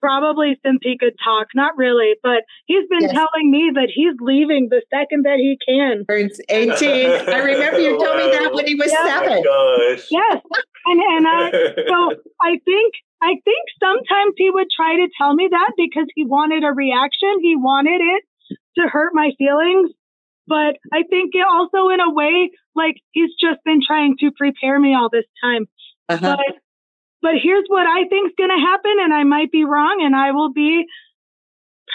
probably 0.00 0.58
since 0.64 0.78
he 0.82 0.96
could 0.98 1.14
talk. 1.22 1.48
Not 1.54 1.76
really, 1.76 2.14
but 2.22 2.42
he's 2.66 2.86
been 2.88 3.02
Yes. 3.02 3.12
telling 3.12 3.50
me 3.50 3.72
that 3.74 3.90
he's 3.92 4.14
leaving 4.20 4.68
the 4.70 4.82
second 4.94 5.24
that 5.24 5.38
he 5.38 5.58
can. 5.66 6.04
Turns 6.08 6.40
18. 6.48 7.10
I 7.28 7.38
remember 7.38 7.80
you 7.80 7.98
told 7.98 8.16
me 8.16 8.30
that 8.30 8.50
when 8.54 8.66
he 8.66 8.74
was 8.76 8.90
Yeah. 8.92 8.98
Oh 9.02 9.08
seven. 9.08 9.42
gosh. 9.42 10.06
Yes, 10.10 10.42
and 10.86 11.00
and 11.00 11.26
I 11.26 11.50
so 11.88 12.14
I 12.42 12.58
think 12.64 12.94
I 13.22 13.34
think 13.44 13.62
sometimes 13.82 14.34
he 14.36 14.50
would 14.50 14.68
try 14.74 14.94
to 14.96 15.08
tell 15.18 15.34
me 15.34 15.48
that 15.50 15.72
because 15.76 16.06
he 16.14 16.24
wanted 16.24 16.62
a 16.62 16.72
reaction. 16.72 17.34
He 17.42 17.56
wanted 17.56 18.00
it 18.00 18.24
to 18.78 18.88
hurt 18.88 19.10
my 19.14 19.32
feelings. 19.38 19.90
But 20.48 20.76
I 20.92 21.02
think 21.08 21.34
it 21.34 21.46
also 21.48 21.88
in 21.90 22.00
a 22.00 22.12
way, 22.12 22.50
like 22.74 22.96
he's 23.12 23.30
just 23.40 23.62
been 23.64 23.80
trying 23.86 24.16
to 24.20 24.30
prepare 24.36 24.78
me 24.78 24.94
all 24.94 25.08
this 25.10 25.26
time. 25.42 25.66
Uh-huh. 26.08 26.36
But 26.36 26.54
but 27.20 27.32
here's 27.42 27.64
what 27.68 27.86
I 27.86 28.08
think's 28.08 28.34
gonna 28.38 28.60
happen, 28.60 28.96
and 29.00 29.12
I 29.12 29.24
might 29.24 29.52
be 29.52 29.64
wrong, 29.64 30.02
and 30.02 30.16
I 30.16 30.32
will 30.32 30.52
be 30.52 30.86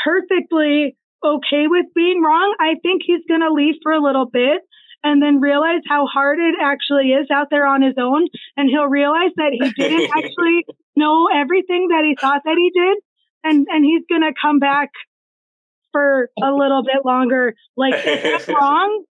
perfectly 0.03 0.95
okay 1.23 1.67
with 1.67 1.85
being 1.95 2.21
wrong. 2.21 2.55
I 2.59 2.75
think 2.81 3.01
he's 3.05 3.23
gonna 3.27 3.51
leave 3.51 3.75
for 3.81 3.91
a 3.91 4.01
little 4.01 4.25
bit 4.25 4.61
and 5.03 5.21
then 5.21 5.41
realize 5.41 5.81
how 5.87 6.05
hard 6.07 6.39
it 6.39 6.55
actually 6.61 7.11
is 7.11 7.27
out 7.31 7.47
there 7.51 7.67
on 7.67 7.81
his 7.81 7.95
own. 7.99 8.27
And 8.55 8.69
he'll 8.69 8.87
realize 8.87 9.31
that 9.35 9.51
he 9.51 9.69
didn't 9.71 10.11
actually 10.17 10.65
know 10.95 11.27
everything 11.33 11.89
that 11.89 12.03
he 12.05 12.15
thought 12.19 12.41
that 12.45 12.57
he 12.57 12.71
did. 12.73 12.97
And, 13.43 13.67
and 13.69 13.83
he's 13.83 14.03
going 14.09 14.21
to 14.21 14.33
come 14.41 14.59
back 14.59 14.91
for 15.93 16.29
a 16.43 16.51
little 16.51 16.83
bit 16.83 17.05
longer. 17.05 17.55
Like, 17.77 17.93
if 17.97 18.49
I'm 18.49 18.55
wrong, 18.59 19.03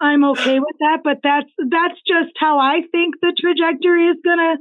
I'm 0.00 0.24
okay 0.26 0.60
with 0.60 0.76
that. 0.78 0.98
But 1.02 1.18
that's, 1.24 1.50
that's 1.58 2.00
just 2.06 2.32
how 2.38 2.60
I 2.60 2.82
think 2.92 3.16
the 3.20 3.34
trajectory 3.36 4.06
is 4.06 4.16
going 4.24 4.38
to 4.38 4.56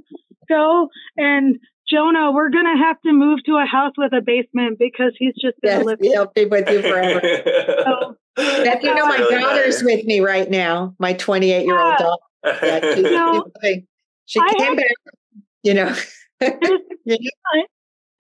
go. 0.50 0.90
And 1.18 1.60
Jonah, 1.90 2.32
we're 2.32 2.50
going 2.50 2.66
to 2.66 2.82
have 2.84 3.00
to 3.02 3.12
move 3.12 3.44
to 3.46 3.58
a 3.58 3.66
house 3.66 3.94
with 3.98 4.14
a 4.14 4.22
basement 4.22 4.80
because 4.80 5.14
he's 5.20 5.34
just 5.36 5.58
going 5.62 5.76
Yes, 5.76 5.80
to 5.82 5.86
live. 5.86 6.00
he'll 6.02 6.32
be 6.34 6.46
with 6.46 6.70
you 6.70 6.82
forever. 6.82 7.22
So, 8.38 8.44
And 8.66 8.82
you 8.82 8.96
know, 8.96 9.06
my 9.08 9.18
really 9.18 9.42
daughter's 9.42 9.84
nice. 9.84 9.98
with 9.98 10.06
me 10.06 10.22
right 10.22 10.50
now. 10.50 10.96
My 11.00 11.12
28 11.12 11.66
year 11.66 11.78
old 11.78 11.96
Yeah. 12.00 12.06
daughter. 12.06 12.66
Yeah, 12.66 12.96
she's 12.96 13.04
No. 13.04 13.46
living. 13.62 13.88
she 14.26 14.40
I 14.40 14.54
came 14.58 14.68
have- 14.68 14.78
back. 14.78 15.14
You 15.64 15.74
know, 15.74 15.96
There's- 16.40 17.20
I, 17.54 17.64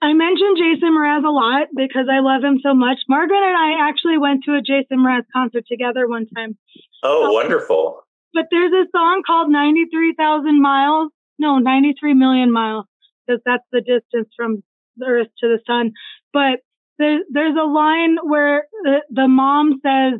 I 0.02 0.14
mentioned 0.14 0.58
Jason 0.58 0.98
Mraz 0.98 1.24
a 1.24 1.30
lot 1.30 1.68
because 1.76 2.08
I 2.12 2.20
love 2.20 2.44
him 2.44 2.60
so 2.64 2.74
much. 2.74 2.98
Margaret 3.08 3.38
and 3.38 3.56
I 3.56 3.88
actually 3.88 4.18
went 4.18 4.44
to 4.46 4.56
a 4.56 4.62
Jason 4.62 5.00
Mraz 5.00 5.24
concert 5.32 5.66
together 5.68 6.08
one 6.08 6.26
time. 6.36 6.58
oh, 7.04 7.32
wonderful. 7.32 8.04
But 8.34 8.46
there's 8.50 8.72
a 8.72 8.90
song 8.92 9.22
called 9.26 9.52
93,000 9.52 10.62
miles. 10.62 11.12
No, 11.38 11.60
93 11.60 12.14
million 12.16 12.52
miles 12.52 12.86
because 13.26 13.42
that's 13.46 13.64
the 13.72 13.82
distance 13.82 14.30
from 14.36 14.64
the 14.98 15.06
earth 15.06 15.28
to 15.40 15.48
the 15.48 15.60
sun. 15.68 15.94
But 16.34 16.62
there's, 16.98 17.22
there's 17.30 17.56
a 17.56 17.66
line 17.66 18.18
where 18.24 18.66
the, 18.84 19.02
the 19.10 19.28
mom 19.28 19.82
says, 19.84 20.20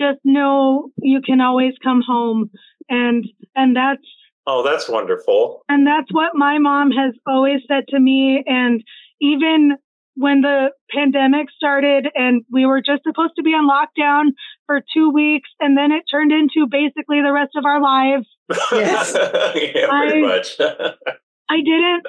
just 0.00 0.20
know 0.24 0.90
you 0.96 1.20
can 1.20 1.40
always 1.40 1.74
come 1.82 2.02
home. 2.06 2.50
And, 2.88 3.24
and 3.54 3.76
that's, 3.76 4.02
Oh, 4.46 4.62
that's 4.62 4.88
wonderful. 4.88 5.62
and 5.68 5.86
that's 5.86 6.12
what 6.12 6.34
my 6.34 6.58
mom 6.58 6.90
has 6.90 7.14
always 7.26 7.60
said 7.68 7.84
to 7.88 7.98
me. 8.00 8.42
And 8.46 8.82
even 9.20 9.76
when 10.16 10.42
the 10.42 10.68
pandemic 10.94 11.48
started 11.50 12.06
and 12.14 12.44
we 12.52 12.66
were 12.66 12.80
just 12.80 13.02
supposed 13.04 13.32
to 13.36 13.42
be 13.42 13.50
on 13.50 13.66
lockdown 13.68 14.32
for 14.66 14.80
two 14.94 15.10
weeks, 15.10 15.48
and 15.60 15.76
then 15.76 15.90
it 15.92 16.04
turned 16.10 16.30
into 16.30 16.68
basically 16.70 17.20
the 17.22 17.32
rest 17.32 17.52
of 17.56 17.64
our 17.64 17.80
lives, 17.80 18.26
Yes. 18.72 19.12
yeah, 19.16 19.88
pretty 19.88 20.18
I- 20.24 20.26
much. 20.26 20.60
I 21.50 21.56
didn't 21.56 22.04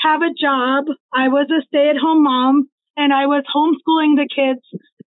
have 0.00 0.22
a 0.22 0.32
job. 0.38 0.84
I 1.12 1.28
was 1.28 1.48
a 1.50 1.62
stay 1.66 1.88
at 1.88 1.96
home 1.96 2.22
mom 2.22 2.68
and 2.96 3.12
I 3.12 3.26
was 3.26 3.42
homeschooling 3.54 4.16
the 4.16 4.28
kids 4.28 4.60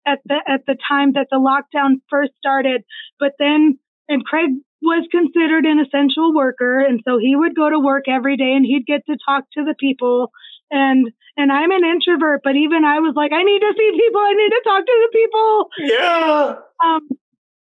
at 0.06 0.20
the, 0.26 0.36
at 0.48 0.66
the 0.66 0.76
time 0.90 1.14
that 1.14 1.28
the 1.32 1.38
lockdown 1.38 2.02
first 2.10 2.32
started. 2.40 2.84
But 3.20 3.34
then, 3.40 3.78
and 4.10 4.26
Craig 4.26 4.50
was 4.82 5.08
considered 5.12 5.66
an 5.66 5.80
essential 5.80 6.34
worker. 6.34 6.80
And 6.80 7.02
so 7.08 7.18
he 7.20 7.36
would 7.36 7.56
go 7.56 7.70
to 7.70 7.80
work 7.80 8.06
every 8.08 8.38
day 8.38 8.54
and 8.54 8.66
he'd 8.66 8.86
get 8.86 9.06
to 9.08 9.18
talk 9.26 9.46
to 9.54 9.64
the 9.64 9.76
people. 9.80 10.32
And, 10.72 11.12
and 11.38 11.52
I'm 11.52 11.72
an 11.72 11.84
introvert, 11.84 12.42
but 12.44 12.56
even 12.56 12.86
I 12.86 13.00
was 13.00 13.14
like, 13.16 13.32
I 13.34 13.44
need 13.44 13.60
to 13.60 13.74
see 13.78 13.92
people. 13.92 14.22
I 14.22 14.34
need 14.34 14.50
to 14.50 14.62
talk 14.64 14.86
to 14.86 15.08
the 15.12 15.18
people. 15.18 15.70
yeah. 15.78 16.56
Um, 16.84 17.08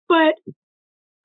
but 0.08 0.36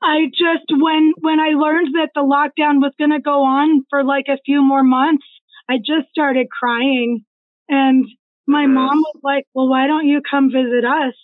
I 0.03 0.27
just 0.27 0.67
when 0.71 1.13
when 1.21 1.41
I 1.41 1.51
learned 1.51 1.95
that 1.95 2.11
the 2.15 2.21
lockdown 2.23 2.81
was 2.81 2.93
going 2.99 3.11
to 3.11 3.21
go 3.21 3.45
on 3.45 3.85
for 3.91 4.05
like 4.05 4.27
a 4.29 4.39
few 4.45 4.63
more 4.63 4.83
months, 4.85 5.27
I 5.69 5.79
just 5.79 6.09
started 6.11 6.49
crying, 6.51 7.25
and 7.69 8.07
my 8.47 8.67
Mhm. 8.67 8.75
mom 8.75 9.01
was 9.01 9.21
like, 9.23 9.45
"Well, 9.55 9.69
why 9.69 9.87
don't 9.87 10.07
you 10.07 10.23
come 10.23 10.51
visit 10.53 10.85
us?" 10.85 11.15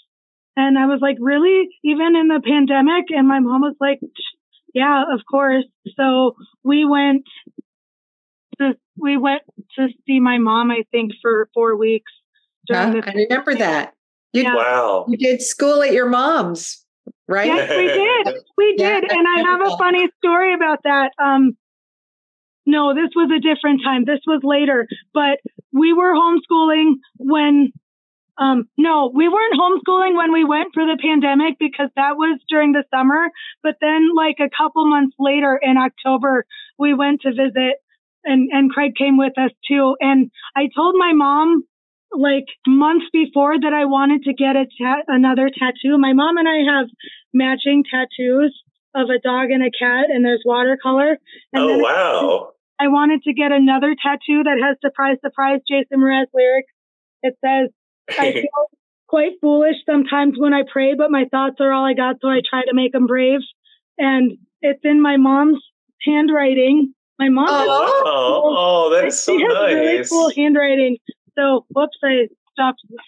And 0.57 0.79
I 0.79 0.87
was 0.87 1.01
like, 1.01 1.17
"Really? 1.21 1.69
Even 1.85 2.17
in 2.17 2.29
the 2.29 2.41
pandemic?" 2.41 3.11
And 3.11 3.29
my 3.29 3.39
mom 3.41 3.63
was 3.63 3.77
like, 3.81 4.01
"Yeah, 4.75 5.05
of 5.13 5.21
course." 5.31 5.65
So 5.97 6.37
we 6.63 6.85
went 6.85 7.25
to 8.59 8.75
we 8.97 9.17
went 9.17 9.43
to 9.79 9.89
see 10.07 10.21
my 10.21 10.39
mom. 10.39 10.71
I 10.71 10.85
think 10.91 11.13
for 11.23 11.49
four 11.55 11.77
weeks. 11.77 12.13
Huh? 12.71 12.91
during 12.91 13.01
the 13.01 13.09
I 13.09 13.13
remember 13.13 13.55
that. 13.57 13.95
You, 14.33 14.43
Yeah. 14.43 14.57
Wow. 14.57 15.07
you 15.09 15.17
did 15.17 15.43
school 15.43 15.83
at 15.83 15.93
your 15.93 16.09
mom's, 16.09 16.85
right? 17.29 17.47
Yes, 17.47 17.71
we 17.71 17.87
did. 17.87 18.43
We 18.57 18.77
did. 18.77 19.05
I 19.05 19.17
and 19.17 19.29
I 19.29 19.51
have 19.51 19.61
a 19.61 19.77
funny 19.77 20.09
story 20.19 20.55
about 20.55 20.81
that. 20.85 21.13
Um, 21.23 21.57
no, 22.67 22.95
this 22.95 23.11
was 23.15 23.31
a 23.31 23.41
different 23.41 23.83
time. 23.85 24.05
This 24.05 24.21
was 24.27 24.41
later, 24.43 24.89
but 25.13 25.39
we 25.73 25.93
were 25.93 26.15
homeschooling 26.15 26.95
when, 27.19 27.73
um, 28.37 28.69
no, 28.77 29.11
we 29.15 29.29
weren't 29.29 29.55
homeschooling 29.59 30.17
when 30.17 30.33
we 30.33 30.45
went 30.45 30.75
for 30.75 30.85
the 30.85 30.99
pandemic 31.01 31.57
because 31.59 31.89
that 31.97 32.17
was 32.17 32.41
during 32.49 32.73
the 32.73 32.85
summer. 32.93 33.31
But 33.63 33.77
then 33.81 34.11
like 34.15 34.37
a 34.41 34.51
couple 34.51 34.89
months 34.89 35.15
later 35.19 35.59
in 35.61 35.77
October, 35.77 36.45
we 36.79 36.95
went 36.95 37.23
to 37.23 37.31
visit 37.31 37.77
and, 38.25 38.49
and 38.53 38.71
Craig 38.71 38.93
came 38.97 39.17
with 39.17 39.39
us 39.39 39.51
too. 39.69 39.97
And 40.01 40.31
I 40.57 40.69
told 40.75 40.95
my 40.99 41.13
mom 41.13 41.63
like 42.13 42.47
months 42.67 43.07
before 43.13 43.59
that 43.61 43.73
I 43.73 43.85
wanted 43.85 44.23
to 44.25 44.33
get 44.35 44.57
a 44.57 44.67
ta- 44.81 45.05
another 45.09 45.51
tattoo. 45.51 45.99
My 45.99 46.13
mom 46.13 46.37
and 46.39 46.49
I 46.49 46.79
have 46.79 46.87
matching 47.33 47.85
tattoos 47.89 48.55
of 48.95 49.11
a 49.11 49.19
dog 49.19 49.51
and 49.51 49.63
a 49.63 49.71
cat, 49.71 50.07
and 50.09 50.25
there's 50.25 50.43
watercolor. 50.45 51.19
And 51.53 51.63
Oh, 51.63 51.79
wow. 51.79 52.51
I 52.79 52.89
wanted 52.89 53.23
to 53.25 53.33
get 53.33 53.51
another 53.51 53.95
tattoo 54.01 54.45
that 54.45 54.59
has 54.63 54.77
"Surprise, 54.81 55.17
Surprise" 55.21 55.61
Jason 55.69 55.99
Mraz 55.99 56.27
lyrics. 56.33 56.71
It 57.23 57.37
says, 57.45 57.71
"I 58.11 58.33
feel 58.33 58.71
quite 59.07 59.33
foolish 59.41 59.77
sometimes 59.87 60.39
when 60.39 60.53
I 60.55 60.63
pray, 60.71 60.95
but 60.95 61.11
my 61.11 61.25
thoughts 61.31 61.57
are 61.61 61.73
all 61.73 61.85
I 61.85 61.95
got, 61.95 62.17
so 62.21 62.29
I 62.29 62.41
try 62.49 62.63
to 62.63 62.75
make 62.75 62.93
them 62.93 63.07
brave." 63.07 63.41
And 63.99 64.39
it's 64.61 64.81
in 64.83 65.01
my 65.01 65.17
mom's 65.17 65.63
handwriting. 66.05 66.95
My 67.19 67.29
mom. 67.29 67.47
has 67.47 67.67
oh, 67.69 68.43
oh, 68.45 68.91
that 68.95 69.07
is 69.07 69.21
so 69.25 69.37
she 69.37 69.45
has 69.45 69.75
really 69.75 70.05
cool 70.09 70.33
handwriting. 70.35 70.99
So, 71.37 71.67
whoops, 71.71 71.99
I 72.03 72.29
stopped 72.53 72.81
the 72.89 72.99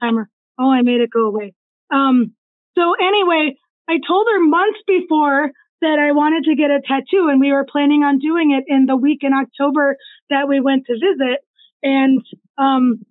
timer. 0.00 0.28
Oh, 0.58 0.70
I 0.70 0.82
made 0.82 1.00
it 1.00 1.10
go 1.10 1.26
away. 1.26 1.54
Um, 1.92 2.34
so 2.76 2.94
anyway, 3.00 3.56
I 3.88 3.98
told 4.06 4.26
her 4.30 4.40
months 4.40 4.80
before 4.86 5.50
that 5.80 5.98
I 5.98 6.12
wanted 6.12 6.44
to 6.44 6.56
get 6.56 6.70
a 6.70 6.80
tattoo 6.80 7.28
and 7.30 7.40
we 7.40 7.52
were 7.52 7.64
planning 7.64 8.02
on 8.02 8.18
doing 8.18 8.50
it 8.50 8.64
in 8.66 8.86
the 8.86 8.96
week 8.96 9.20
in 9.22 9.32
October 9.32 9.96
that 10.30 10.48
we 10.48 10.60
went 10.60 10.86
to 10.86 10.94
visit. 10.94 11.40
And, 11.82 12.22
um, 12.58 13.04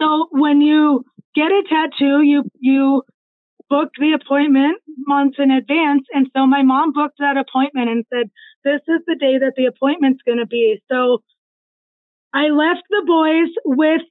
so 0.00 0.28
when 0.30 0.60
you 0.60 1.04
get 1.34 1.50
a 1.50 1.62
tattoo, 1.68 2.22
you, 2.22 2.44
you 2.58 3.02
book 3.68 3.90
the 3.98 4.12
appointment 4.12 4.78
months 5.06 5.36
in 5.38 5.50
advance. 5.50 6.04
And 6.12 6.28
so 6.36 6.46
my 6.46 6.62
mom 6.62 6.92
booked 6.92 7.18
that 7.18 7.36
appointment 7.36 7.90
and 7.90 8.04
said, 8.12 8.30
this 8.64 8.80
is 8.88 9.00
the 9.06 9.16
day 9.16 9.38
that 9.38 9.54
the 9.56 9.66
appointment's 9.66 10.22
going 10.26 10.38
to 10.38 10.46
be. 10.46 10.80
So 10.90 11.22
I 12.32 12.48
left 12.48 12.82
the 12.90 13.02
boys 13.06 13.50
with 13.64 14.02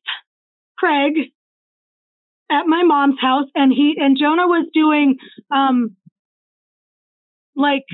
Craig 0.77 1.13
at 2.51 2.67
my 2.67 2.83
mom's 2.83 3.19
house 3.19 3.47
and 3.55 3.71
he 3.71 3.95
and 3.99 4.17
Jonah 4.19 4.47
was 4.47 4.67
doing 4.73 5.17
um 5.53 5.95
like 7.55 7.85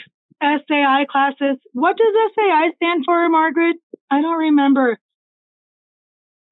SAI 0.42 1.06
classes. 1.10 1.58
What 1.74 1.98
does 1.98 2.14
SAI 2.36 2.72
stand 2.76 3.04
for, 3.06 3.28
Margaret? 3.30 3.78
I 4.10 4.22
don't 4.22 4.40
remember. 4.40 4.98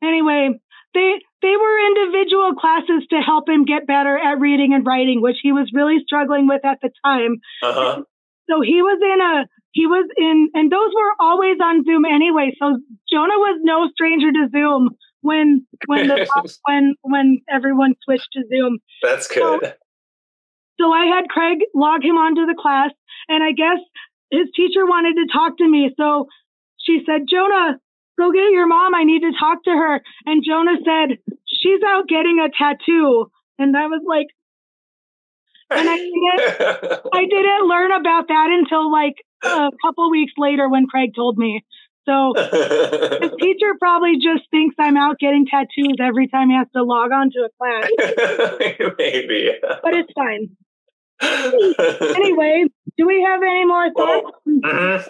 Anyway, 0.04 0.60
they 0.94 1.14
they 1.42 1.56
were 1.56 1.88
individual 1.88 2.56
classes 2.56 3.06
to 3.10 3.18
help 3.18 3.48
him 3.48 3.66
get 3.66 3.86
better 3.86 4.18
at 4.18 4.40
reading 4.40 4.74
and 4.74 4.86
writing, 4.86 5.22
which 5.22 5.38
he 5.42 5.52
was 5.52 5.70
really 5.74 5.98
struggling 6.06 6.48
with 6.48 6.66
at 6.66 6.80
the 6.82 6.90
time. 7.06 7.38
Uh-huh. 7.62 8.04
So 8.50 8.62
he 8.62 8.82
was 8.82 9.00
in 9.02 9.22
a 9.22 9.48
he 9.72 9.86
was 9.86 10.10
in 10.18 10.50
and 10.54 10.72
those 10.72 10.92
were 10.96 11.14
always 11.20 11.58
on 11.62 11.84
Zoom 11.86 12.06
anyway. 12.06 12.56
So 12.60 12.80
Jonah 13.12 13.38
was 13.38 13.60
no 13.64 13.90
stranger 13.92 14.32
to 14.32 14.48
Zoom 14.52 14.90
when 15.22 15.68
when 15.86 16.08
the 16.08 16.28
when 16.66 16.96
when 17.02 17.40
everyone 17.50 17.96
switched 18.04 18.30
to 18.34 18.44
Zoom. 18.50 18.80
That's 19.04 19.28
good. 19.28 19.76
So 20.80 20.92
I 20.92 21.06
had 21.06 21.28
Craig 21.30 21.60
log 21.74 22.04
him 22.04 22.18
onto 22.18 22.46
the 22.46 22.56
class 22.60 22.92
and 23.28 23.44
I 23.44 23.52
guess 23.52 23.80
his 24.32 24.48
teacher 24.56 24.86
wanted 24.86 25.16
to 25.16 25.32
talk 25.32 25.58
to 25.58 25.68
me. 25.68 25.94
So 25.98 26.28
she 26.80 27.02
said, 27.06 27.22
Jonah, 27.30 27.80
go 28.18 28.32
get 28.32 28.52
your 28.52 28.68
mom. 28.68 28.96
I 28.96 29.04
need 29.04 29.22
to 29.22 29.32
talk 29.40 29.64
to 29.64 29.72
her. 29.72 30.02
And 30.26 30.44
Jonah 30.46 30.78
said, 30.84 31.18
she's 31.46 31.82
out 31.86 32.08
getting 32.08 32.40
a 32.40 32.50
tattoo. 32.50 33.32
And 33.60 33.76
I 33.76 33.88
was 33.88 34.02
like, 34.08 34.28
and 35.70 35.90
I 35.90 35.98
didn't, 35.98 37.00
I 37.14 37.26
didn't 37.26 37.68
learn 37.68 37.92
about 37.92 38.28
that 38.30 38.50
until 38.52 38.92
like 38.92 39.16
a 39.44 39.70
couple 39.86 40.10
weeks 40.12 40.34
later 40.38 40.70
when 40.70 40.88
Craig 40.88 41.12
told 41.16 41.38
me. 41.38 41.64
So 42.08 42.32
the 42.36 43.36
teacher 43.40 43.76
probably 43.80 44.16
just 44.16 44.50
thinks 44.50 44.76
I'm 44.80 44.96
out 44.96 45.20
getting 45.20 45.46
tattoos 45.46 45.98
every 46.00 46.28
time 46.28 46.50
he 46.50 46.56
has 46.56 46.68
to 46.74 46.84
log 46.84 47.12
on 47.12 47.32
to 47.32 47.40
a 47.40 47.50
class. 47.60 47.90
Maybe. 48.98 49.52
But 49.62 49.94
it's 49.94 50.12
fine. 50.16 50.56
anyway, 51.22 52.66
do 52.98 53.06
we 53.08 53.22
have 53.24 53.42
any 53.42 53.66
more 53.66 53.92
thoughts? 53.94 54.38
Mhm. 54.48 55.04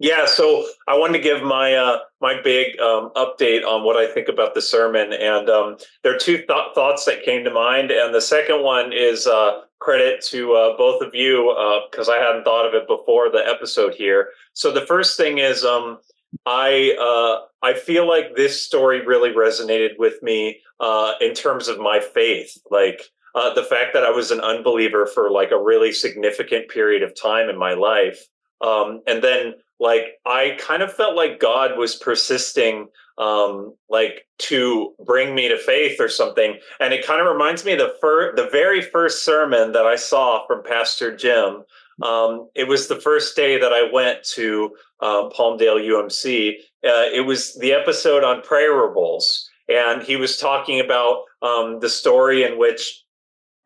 Yeah, 0.00 0.26
so 0.26 0.64
I 0.88 0.96
wanted 0.96 1.14
to 1.14 1.22
give 1.22 1.42
my 1.42 1.74
uh, 1.74 1.98
my 2.20 2.40
big 2.42 2.78
um, 2.80 3.10
update 3.16 3.64
on 3.66 3.84
what 3.84 3.96
I 3.96 4.06
think 4.06 4.28
about 4.28 4.54
the 4.54 4.62
sermon, 4.62 5.12
and 5.12 5.48
um, 5.48 5.76
there 6.02 6.14
are 6.14 6.18
two 6.18 6.36
th- 6.38 6.74
thoughts 6.74 7.04
that 7.06 7.22
came 7.22 7.44
to 7.44 7.50
mind, 7.50 7.90
and 7.90 8.14
the 8.14 8.20
second 8.20 8.62
one 8.62 8.92
is 8.92 9.26
uh, 9.26 9.62
credit 9.78 10.22
to 10.26 10.52
uh, 10.54 10.76
both 10.76 11.02
of 11.02 11.14
you 11.14 11.54
because 11.90 12.08
I 12.08 12.18
hadn't 12.18 12.44
thought 12.44 12.66
of 12.66 12.74
it 12.74 12.86
before 12.86 13.30
the 13.30 13.46
episode 13.46 13.94
here. 13.94 14.28
So 14.52 14.70
the 14.70 14.86
first 14.86 15.16
thing 15.16 15.38
is 15.38 15.64
um, 15.64 15.98
I 16.46 16.94
uh, 17.00 17.46
I 17.66 17.74
feel 17.74 18.06
like 18.08 18.36
this 18.36 18.60
story 18.62 19.04
really 19.04 19.30
resonated 19.30 19.98
with 19.98 20.22
me 20.22 20.60
uh, 20.80 21.14
in 21.20 21.34
terms 21.34 21.68
of 21.68 21.78
my 21.78 22.00
faith, 22.00 22.58
like. 22.70 23.10
Uh, 23.34 23.54
the 23.54 23.62
fact 23.62 23.94
that 23.94 24.04
I 24.04 24.10
was 24.10 24.30
an 24.30 24.40
unbeliever 24.40 25.06
for 25.06 25.30
like 25.30 25.50
a 25.50 25.62
really 25.62 25.92
significant 25.92 26.68
period 26.68 27.02
of 27.02 27.20
time 27.20 27.48
in 27.48 27.58
my 27.58 27.72
life, 27.74 28.26
um, 28.60 29.02
and 29.06 29.22
then 29.22 29.54
like 29.80 30.20
I 30.24 30.56
kind 30.60 30.82
of 30.82 30.92
felt 30.92 31.16
like 31.16 31.40
God 31.40 31.76
was 31.76 31.96
persisting, 31.96 32.86
um, 33.18 33.74
like 33.90 34.26
to 34.38 34.94
bring 35.04 35.34
me 35.34 35.48
to 35.48 35.58
faith 35.58 36.00
or 36.00 36.08
something. 36.08 36.56
And 36.78 36.94
it 36.94 37.04
kind 37.04 37.20
of 37.20 37.26
reminds 37.26 37.64
me 37.64 37.72
of 37.72 37.78
the 37.78 37.94
fir- 38.00 38.34
the 38.36 38.48
very 38.50 38.80
first 38.80 39.24
sermon 39.24 39.72
that 39.72 39.84
I 39.84 39.96
saw 39.96 40.46
from 40.46 40.62
Pastor 40.62 41.14
Jim. 41.16 41.64
Um, 42.00 42.48
it 42.54 42.68
was 42.68 42.88
the 42.88 43.00
first 43.00 43.34
day 43.36 43.58
that 43.58 43.72
I 43.72 43.90
went 43.92 44.22
to 44.34 44.70
uh, 45.00 45.28
Palmdale 45.30 45.84
UMC. 45.84 46.54
Uh, 46.84 47.10
it 47.12 47.26
was 47.26 47.54
the 47.58 47.72
episode 47.72 48.24
on 48.24 48.40
prayerables, 48.40 49.44
and 49.68 50.02
he 50.02 50.16
was 50.16 50.38
talking 50.38 50.80
about 50.80 51.24
um, 51.42 51.80
the 51.80 51.90
story 51.90 52.44
in 52.44 52.56
which 52.56 53.01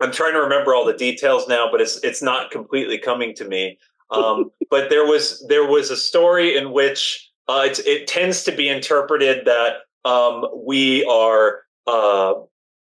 I'm 0.01 0.13
trying 0.13 0.35
to 0.35 0.41
remember 0.41 0.75
all 0.75 0.85
the 0.85 0.93
details 0.93 1.49
now, 1.49 1.69
but 1.71 1.81
it's 1.81 1.99
it's 1.99 2.23
not 2.23 2.51
completely 2.51 2.99
coming 2.99 3.35
to 3.37 3.45
me. 3.47 3.79
Um, 4.11 4.51
but 4.71 4.91
there 4.91 5.07
was 5.07 5.45
there 5.49 5.67
was 5.67 5.91
a 5.91 5.97
story 5.97 6.57
in 6.57 6.73
which 6.73 7.31
uh, 7.49 7.63
it, 7.67 7.79
it 7.87 8.07
tends 8.07 8.43
to 8.45 8.53
be 8.53 8.69
interpreted 8.69 9.47
that 9.47 9.77
um, 10.05 10.45
we 10.65 11.05
are 11.05 11.61
uh, 11.87 12.35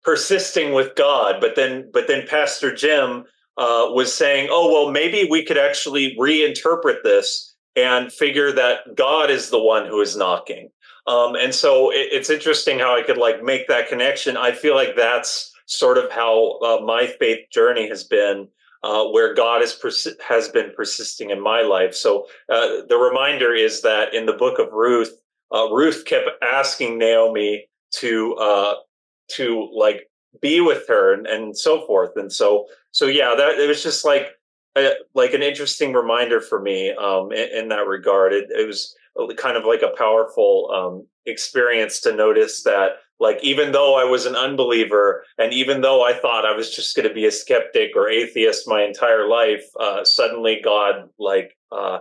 persisting 0.04 0.74
with 0.74 0.96
God, 0.96 1.42
but 1.42 1.56
then 1.56 1.90
but 1.94 2.08
then 2.08 2.28
Pastor 2.28 2.74
Jim 2.74 3.26
uh, 3.58 3.88
was 3.90 4.14
saying, 4.14 4.48
"Oh 4.52 4.72
well, 4.72 4.92
maybe 4.92 5.28
we 5.30 5.44
could 5.44 5.58
actually 5.58 6.16
reinterpret 6.18 7.04
this 7.04 7.56
and 7.76 8.12
figure 8.12 8.52
that 8.52 8.96
God 8.96 9.30
is 9.30 9.50
the 9.50 9.62
one 9.62 9.86
who 9.86 10.02
is 10.02 10.16
knocking." 10.16 10.70
Um, 11.08 11.36
and 11.36 11.54
so 11.54 11.92
it, 11.92 12.10
it's 12.12 12.30
interesting 12.30 12.80
how 12.80 12.96
I 12.96 13.02
could 13.02 13.18
like 13.18 13.44
make 13.44 13.68
that 13.68 13.90
connection. 13.90 14.38
I 14.38 14.52
feel 14.52 14.76
like 14.76 14.96
that's 14.96 15.51
sort 15.72 15.98
of 15.98 16.12
how 16.12 16.60
uh, 16.60 16.82
my 16.84 17.08
faith 17.08 17.50
journey 17.50 17.88
has 17.88 18.04
been, 18.04 18.48
uh, 18.84 19.06
where 19.06 19.34
God 19.34 19.62
is 19.62 19.74
persi- 19.74 20.20
has 20.22 20.50
been 20.50 20.72
persisting 20.76 21.30
in 21.30 21.42
my 21.42 21.62
life. 21.62 21.96
So 21.96 22.28
uh, 22.50 22.84
the 22.90 22.98
reminder 22.98 23.54
is 23.54 23.82
that 23.82 24.14
in 24.14 24.26
the 24.26 24.34
book 24.34 24.60
of 24.60 24.74
Ruth, 24.74 25.14
uh, 25.54 25.72
Ruth 25.72 26.04
kept 26.06 26.30
asking 26.42 26.98
Naomi 26.98 27.70
to 27.96 28.36
uh, 28.36 28.74
to 29.38 29.70
like 29.74 30.10
be 30.42 30.60
with 30.60 30.88
her 30.90 31.14
and, 31.14 31.26
and 31.26 31.58
so 31.58 31.86
forth. 31.88 32.12
And 32.18 32.32
so 32.32 32.68
so 32.92 33.06
yeah, 33.06 33.34
that 33.38 33.60
it 33.60 33.68
was 33.68 33.82
just 33.82 34.04
like 34.04 34.28
a, 34.76 34.92
like 35.14 35.34
an 35.34 35.44
interesting 35.44 35.94
reminder 35.94 36.42
for 36.42 36.62
me 36.62 36.92
um, 36.92 37.32
in, 37.32 37.50
in 37.60 37.70
that 37.70 37.88
regard. 37.88 38.34
It, 38.34 38.50
it 38.50 38.68
was 38.68 38.94
kind 39.38 39.58
of 39.58 39.64
like 39.66 39.84
a 39.84 39.96
powerful 39.98 40.70
um, 40.74 41.08
experience 41.26 42.02
to 42.02 42.16
notice 42.16 42.64
that 42.64 42.90
like 43.22 43.40
even 43.42 43.72
though 43.72 43.96
i 43.96 44.04
was 44.04 44.26
an 44.26 44.36
unbeliever 44.36 45.24
and 45.38 45.54
even 45.54 45.80
though 45.82 46.04
i 46.04 46.14
thought 46.14 46.46
i 46.46 46.56
was 46.56 46.76
just 46.76 46.96
going 46.96 47.08
to 47.08 47.14
be 47.14 47.26
a 47.26 47.32
skeptic 47.32 47.92
or 47.96 48.10
atheist 48.10 48.68
my 48.68 48.84
entire 48.84 49.28
life 49.28 49.64
uh, 49.80 50.04
suddenly 50.04 50.60
god 50.62 51.08
like 51.18 51.58
uh, 51.72 52.00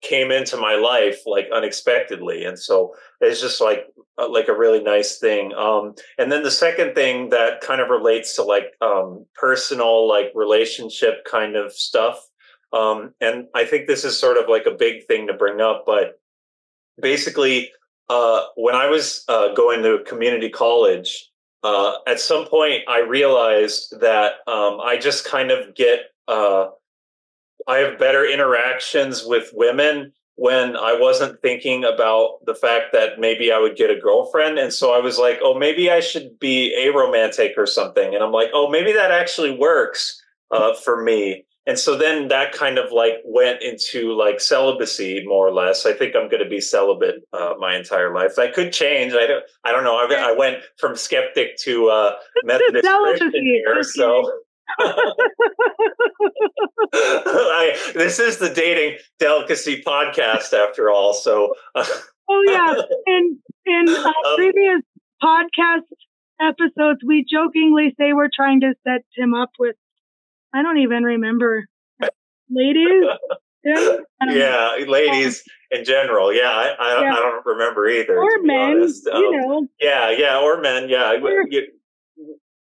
came 0.00 0.30
into 0.30 0.56
my 0.56 0.76
life 0.76 1.20
like 1.26 1.48
unexpectedly. 1.52 2.44
And 2.44 2.58
so 2.58 2.94
it's 3.20 3.40
just 3.40 3.60
like 3.60 3.86
uh, 4.16 4.30
like 4.30 4.48
a 4.48 4.56
really 4.56 4.82
nice 4.82 5.18
thing. 5.18 5.52
Um 5.54 5.94
and 6.18 6.30
then 6.30 6.42
the 6.42 6.50
second 6.50 6.94
thing 6.94 7.30
that 7.30 7.60
kind 7.60 7.80
of 7.80 7.88
relates 7.88 8.36
to 8.36 8.44
like 8.44 8.74
um 8.80 9.26
personal 9.34 10.08
like 10.08 10.30
relationship 10.34 11.24
kind 11.24 11.56
of 11.56 11.72
stuff 11.72 12.20
um 12.72 13.14
and 13.20 13.46
i 13.54 13.64
think 13.64 13.86
this 13.86 14.04
is 14.04 14.18
sort 14.18 14.36
of 14.36 14.48
like 14.48 14.66
a 14.66 14.76
big 14.76 15.06
thing 15.06 15.26
to 15.26 15.32
bring 15.32 15.60
up 15.60 15.84
but 15.86 16.20
basically 17.00 17.70
uh, 18.08 18.42
when 18.56 18.74
I 18.74 18.88
was 18.88 19.24
uh, 19.28 19.54
going 19.54 19.82
to 19.82 20.02
community 20.06 20.48
college, 20.48 21.30
uh, 21.62 21.94
at 22.06 22.20
some 22.20 22.46
point 22.46 22.82
I 22.88 23.00
realized 23.00 24.00
that 24.00 24.34
um, 24.46 24.80
I 24.80 24.96
just 25.00 25.24
kind 25.24 25.50
of 25.50 25.74
get 25.74 26.00
uh, 26.26 26.68
I 27.66 27.78
have 27.78 27.98
better 27.98 28.24
interactions 28.24 29.24
with 29.24 29.50
women 29.52 30.12
when 30.36 30.76
I 30.76 30.96
wasn't 30.98 31.42
thinking 31.42 31.84
about 31.84 32.38
the 32.46 32.54
fact 32.54 32.92
that 32.92 33.18
maybe 33.18 33.50
I 33.50 33.58
would 33.58 33.76
get 33.76 33.90
a 33.90 33.98
girlfriend, 33.98 34.58
and 34.58 34.72
so 34.72 34.94
I 34.94 35.00
was 35.00 35.18
like, 35.18 35.40
oh, 35.42 35.58
maybe 35.58 35.90
I 35.90 36.00
should 36.00 36.38
be 36.38 36.74
a 36.74 36.90
romantic 36.96 37.54
or 37.56 37.66
something, 37.66 38.14
and 38.14 38.22
I'm 38.22 38.32
like, 38.32 38.50
oh, 38.54 38.70
maybe 38.70 38.92
that 38.92 39.10
actually 39.10 39.50
works 39.50 40.22
uh, 40.50 40.74
for 40.74 41.02
me 41.02 41.44
and 41.68 41.78
so 41.78 41.96
then 41.98 42.28
that 42.28 42.52
kind 42.52 42.78
of 42.78 42.90
like 42.92 43.16
went 43.26 43.62
into 43.62 44.14
like 44.14 44.40
celibacy 44.40 45.22
more 45.26 45.46
or 45.46 45.52
less. 45.52 45.84
I 45.84 45.92
think 45.92 46.16
i'm 46.16 46.28
going 46.30 46.42
to 46.42 46.48
be 46.48 46.62
celibate 46.62 47.16
uh, 47.34 47.52
my 47.58 47.76
entire 47.76 48.12
life. 48.14 48.34
That 48.36 48.54
could 48.54 48.72
change. 48.72 49.12
I 49.12 49.26
don't 49.26 49.44
i 49.64 49.70
don't 49.70 49.84
know. 49.84 49.96
I, 49.96 50.30
I 50.30 50.32
went 50.32 50.62
from 50.78 50.96
skeptic 50.96 51.58
to 51.58 51.88
uh 51.90 52.16
methodist 52.42 52.88
christian 52.88 53.32
here 53.44 53.82
so 53.82 54.32
I, 56.92 57.76
this 57.94 58.18
is 58.18 58.38
the 58.38 58.50
dating 58.50 58.98
delicacy 59.18 59.82
podcast 59.82 60.52
after 60.52 60.90
all 60.90 61.12
so 61.14 61.54
uh, 61.74 61.86
oh 62.28 62.44
yeah. 62.46 62.74
In 63.06 63.38
in 63.66 63.88
uh, 63.94 64.08
Um, 64.08 64.36
previous 64.36 64.82
podcast 65.22 65.88
episodes 66.40 67.00
we 67.04 67.26
jokingly 67.30 67.94
say 67.98 68.12
we're 68.12 68.30
trying 68.34 68.60
to 68.60 68.74
set 68.86 69.02
him 69.16 69.34
up 69.34 69.50
with 69.58 69.76
i 70.54 70.62
don't 70.62 70.78
even 70.78 71.02
remember 71.04 71.64
ladies 72.50 72.86
Tim? 73.64 74.04
I 74.20 74.26
don't 74.26 74.34
know. 74.34 74.34
yeah 74.78 74.84
ladies 74.86 75.42
in 75.70 75.84
general 75.84 76.32
yeah 76.32 76.50
i 76.50 76.74
i 76.80 76.94
don't, 76.94 77.04
Yeah. 77.04 77.12
I 77.12 77.16
don't 77.20 77.46
remember 77.46 77.88
either 77.88 78.16
or 78.18 78.42
men 78.42 78.80
honest. 78.80 79.04
you 79.06 79.12
Um, 79.12 79.36
know 79.36 79.68
Yeah, 79.80 80.10
yeah, 80.10 80.38
or 80.40 80.60
men. 80.60 80.88
Yeah, 80.88 81.12
Or- 81.22 81.46
you, 81.48 81.68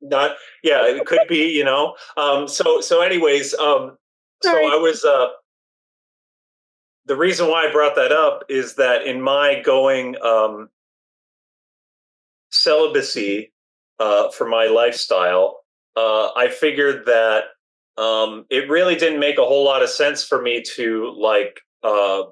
not. 0.01 0.37
Yeah, 0.65 0.87
it 0.87 1.07
could 1.07 1.27
be. 1.29 1.51
You 1.53 1.65
know. 1.65 1.95
Um. 2.17 2.49
So 2.49 2.81
so. 2.81 3.03
Anyways. 3.03 3.55
Um. 3.55 3.97
Sorry. 4.43 4.65
So 4.65 4.73
I 4.73 4.77
was. 4.77 5.05
Uh. 5.05 5.29
The 7.07 7.17
reason 7.17 7.49
why 7.49 7.67
I 7.69 7.73
brought 7.73 7.95
that 7.97 8.11
up 8.13 8.45
is 8.49 8.75
that 8.77 9.03
in 9.07 9.21
my 9.21 9.61
going 9.65 10.17
um, 10.23 10.69
celibacy 12.51 13.53
uh, 13.99 14.31
for 14.31 14.47
my 14.49 14.67
lifestyle, 14.67 15.61
uh, 15.97 16.31
I 16.37 16.49
figured 16.49 17.07
that 17.07 17.45
um, 17.99 18.45
it 18.51 18.69
really 18.71 18.95
didn't 18.97 19.21
make 19.21 19.39
a 19.39 19.45
whole 19.45 19.65
lot 19.65 19.83
of 19.83 19.89
sense 19.91 20.25
for 20.25 20.41
me 20.41 20.63
to 20.77 21.15
like 21.19 21.61
uh, 21.83 22.23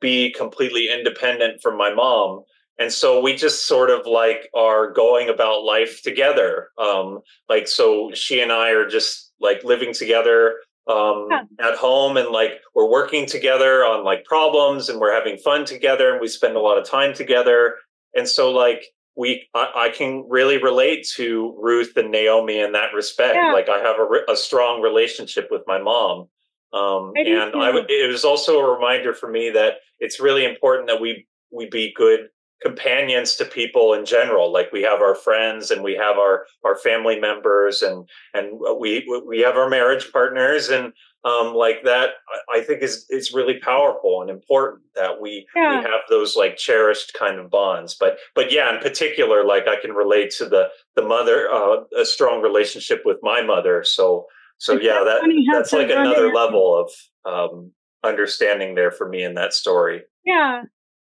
be 0.00 0.32
completely 0.32 0.88
independent 0.90 1.60
from 1.62 1.76
my 1.76 1.92
mom. 1.92 2.42
And 2.78 2.90
so 2.90 3.20
we 3.20 3.34
just 3.36 3.66
sort 3.66 3.90
of 3.90 4.06
like 4.06 4.48
are 4.54 4.90
going 4.92 5.28
about 5.28 5.64
life 5.64 6.02
together. 6.02 6.68
Um 6.78 7.20
like 7.48 7.68
so 7.68 8.10
she 8.14 8.40
and 8.40 8.50
i 8.50 8.70
are 8.70 8.88
just 8.88 9.32
like 9.40 9.62
living 9.64 9.92
together 9.92 10.54
um 10.88 11.28
Yeah. 11.30 11.42
at 11.60 11.76
home 11.76 12.16
and 12.16 12.28
like 12.30 12.52
we're 12.74 12.88
working 12.90 13.26
together 13.26 13.84
on 13.84 14.02
like 14.04 14.24
problems 14.24 14.88
and 14.88 14.98
we're 14.98 15.12
having 15.12 15.36
fun 15.36 15.66
together 15.66 16.10
and 16.12 16.20
we 16.22 16.28
spend 16.28 16.56
a 16.56 16.60
lot 16.60 16.78
of 16.78 16.84
time 16.88 17.12
together. 17.12 17.74
And 18.14 18.26
so 18.26 18.50
like 18.50 18.86
we 19.16 19.48
i, 19.54 19.72
I 19.76 19.88
can 19.90 20.24
really 20.28 20.62
relate 20.62 21.06
to 21.16 21.56
ruth 21.60 21.96
and 21.96 22.10
naomi 22.10 22.60
in 22.60 22.72
that 22.72 22.94
respect. 22.94 23.36
Yeah. 23.36 23.52
like 23.52 23.68
i 23.68 23.78
have 23.78 23.96
a, 23.98 24.32
a 24.32 24.36
strong 24.36 24.80
relationship 24.80 25.48
with 25.50 25.62
my 25.66 25.78
mom 25.78 26.28
um 26.72 27.12
I 27.16 27.22
and 27.22 27.56
i 27.56 27.70
would 27.70 27.90
it 27.90 28.10
was 28.10 28.24
also 28.24 28.60
a 28.60 28.74
reminder 28.74 29.12
for 29.14 29.28
me 29.28 29.50
that 29.50 29.74
it's 29.98 30.20
really 30.20 30.44
important 30.44 30.88
that 30.88 31.00
we 31.00 31.26
we 31.50 31.68
be 31.68 31.92
good 31.96 32.28
companions 32.60 33.36
to 33.36 33.44
people 33.44 33.94
in 33.94 34.04
general. 34.04 34.52
Like 34.52 34.70
we 34.72 34.82
have 34.82 35.00
our 35.00 35.14
friends 35.14 35.70
and 35.70 35.82
we 35.82 35.94
have 35.94 36.18
our 36.18 36.46
our 36.64 36.76
family 36.76 37.18
members 37.18 37.82
and 37.82 38.08
and 38.34 38.60
we 38.78 39.06
we 39.26 39.40
have 39.40 39.56
our 39.56 39.68
marriage 39.68 40.12
partners 40.12 40.68
and 40.68 40.92
um 41.24 41.54
like 41.54 41.82
that 41.84 42.10
i 42.52 42.60
think 42.60 42.82
is 42.82 43.04
is 43.10 43.32
really 43.34 43.58
powerful 43.58 44.22
and 44.22 44.30
important 44.30 44.82
that 44.94 45.20
we 45.20 45.46
Yeah. 45.54 45.78
we 45.78 45.84
have 45.84 46.00
those 46.08 46.36
like 46.36 46.56
cherished 46.56 47.12
kind 47.14 47.38
of 47.38 47.50
bonds 47.50 47.94
but 47.94 48.16
but 48.34 48.50
yeah 48.52 48.74
in 48.74 48.80
particular 48.80 49.44
like 49.44 49.68
i 49.68 49.76
can 49.80 49.92
relate 49.92 50.30
to 50.38 50.46
the 50.46 50.68
the 50.96 51.02
mother 51.02 51.50
uh 51.52 51.84
a 51.98 52.04
strong 52.06 52.40
relationship 52.42 53.02
with 53.04 53.18
my 53.22 53.42
mother 53.42 53.84
so 53.84 54.26
so 54.58 54.74
It's 54.74 54.84
yeah 54.84 55.04
that 55.04 55.20
that's 55.52 55.72
like 55.72 55.90
another 55.90 56.28
it- 56.28 56.34
level 56.34 56.74
of 56.80 56.90
um 57.30 57.72
understanding 58.02 58.74
there 58.74 58.90
for 58.90 59.06
me 59.08 59.22
in 59.22 59.34
that 59.34 59.52
story 59.52 60.02
Yeah. 60.24 60.62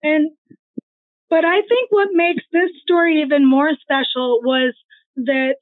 And, 0.03 0.32
but 1.30 1.44
I 1.44 1.61
think 1.62 1.90
what 1.90 2.09
makes 2.12 2.42
this 2.53 2.70
story 2.82 3.22
even 3.22 3.48
more 3.48 3.70
special 3.80 4.40
was 4.42 4.74
that 5.14 5.55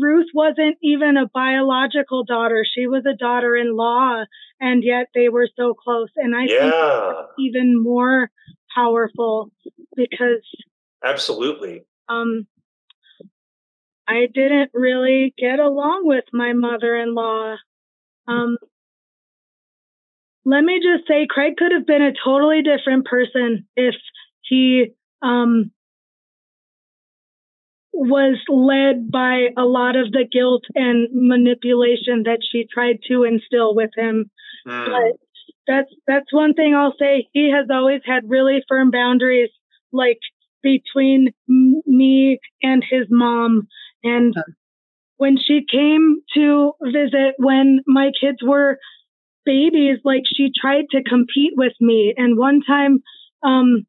Ruth 0.00 0.28
wasn't 0.34 0.78
even 0.82 1.16
a 1.16 1.28
biological 1.32 2.24
daughter. 2.24 2.64
She 2.64 2.86
was 2.86 3.04
a 3.06 3.16
daughter 3.16 3.56
in 3.56 3.76
law, 3.76 4.24
and 4.60 4.82
yet 4.82 5.08
they 5.14 5.28
were 5.28 5.48
so 5.56 5.74
close. 5.74 6.08
And 6.16 6.34
I 6.34 6.46
think 6.46 6.60
yeah 6.60 7.12
that's 7.14 7.32
even 7.38 7.82
more 7.82 8.30
powerful 8.74 9.50
because 9.94 10.42
absolutely 11.04 11.84
um, 12.08 12.46
I 14.08 14.26
didn't 14.32 14.70
really 14.74 15.34
get 15.38 15.58
along 15.58 16.02
with 16.06 16.24
my 16.32 16.52
mother 16.52 16.96
in 16.96 17.14
law. 17.14 17.56
Um, 18.26 18.56
let 20.44 20.62
me 20.62 20.80
just 20.80 21.06
say, 21.06 21.26
Craig 21.28 21.56
could 21.56 21.72
have 21.72 21.86
been 21.86 22.02
a 22.02 22.12
totally 22.24 22.62
different 22.62 23.06
person 23.06 23.66
if 23.76 23.94
he 24.42 24.92
um, 25.22 25.70
was 27.92 28.38
led 28.48 29.10
by 29.10 29.48
a 29.56 29.64
lot 29.64 29.96
of 29.96 30.12
the 30.12 30.24
guilt 30.30 30.64
and 30.74 31.08
manipulation 31.12 32.22
that 32.24 32.40
she 32.42 32.66
tried 32.72 32.98
to 33.08 33.24
instill 33.24 33.74
with 33.74 33.90
him. 33.96 34.30
Hmm. 34.66 34.84
But 34.86 35.16
that's 35.66 35.90
that's 36.06 36.32
one 36.32 36.54
thing 36.54 36.74
I'll 36.74 36.94
say. 36.98 37.28
He 37.32 37.50
has 37.50 37.66
always 37.70 38.00
had 38.04 38.28
really 38.28 38.62
firm 38.68 38.90
boundaries, 38.90 39.50
like 39.92 40.18
between 40.62 41.32
m- 41.48 41.82
me 41.86 42.38
and 42.62 42.82
his 42.88 43.06
mom. 43.10 43.68
And 44.02 44.34
when 45.16 45.36
she 45.38 45.64
came 45.70 46.22
to 46.34 46.72
visit 46.82 47.34
when 47.38 47.80
my 47.86 48.10
kids 48.20 48.38
were 48.42 48.78
babies, 49.44 49.98
like 50.04 50.22
she 50.26 50.50
tried 50.60 50.86
to 50.90 51.02
compete 51.02 51.52
with 51.56 51.74
me. 51.80 52.14
And 52.16 52.38
one 52.38 52.60
time, 52.66 53.02
um, 53.42 53.86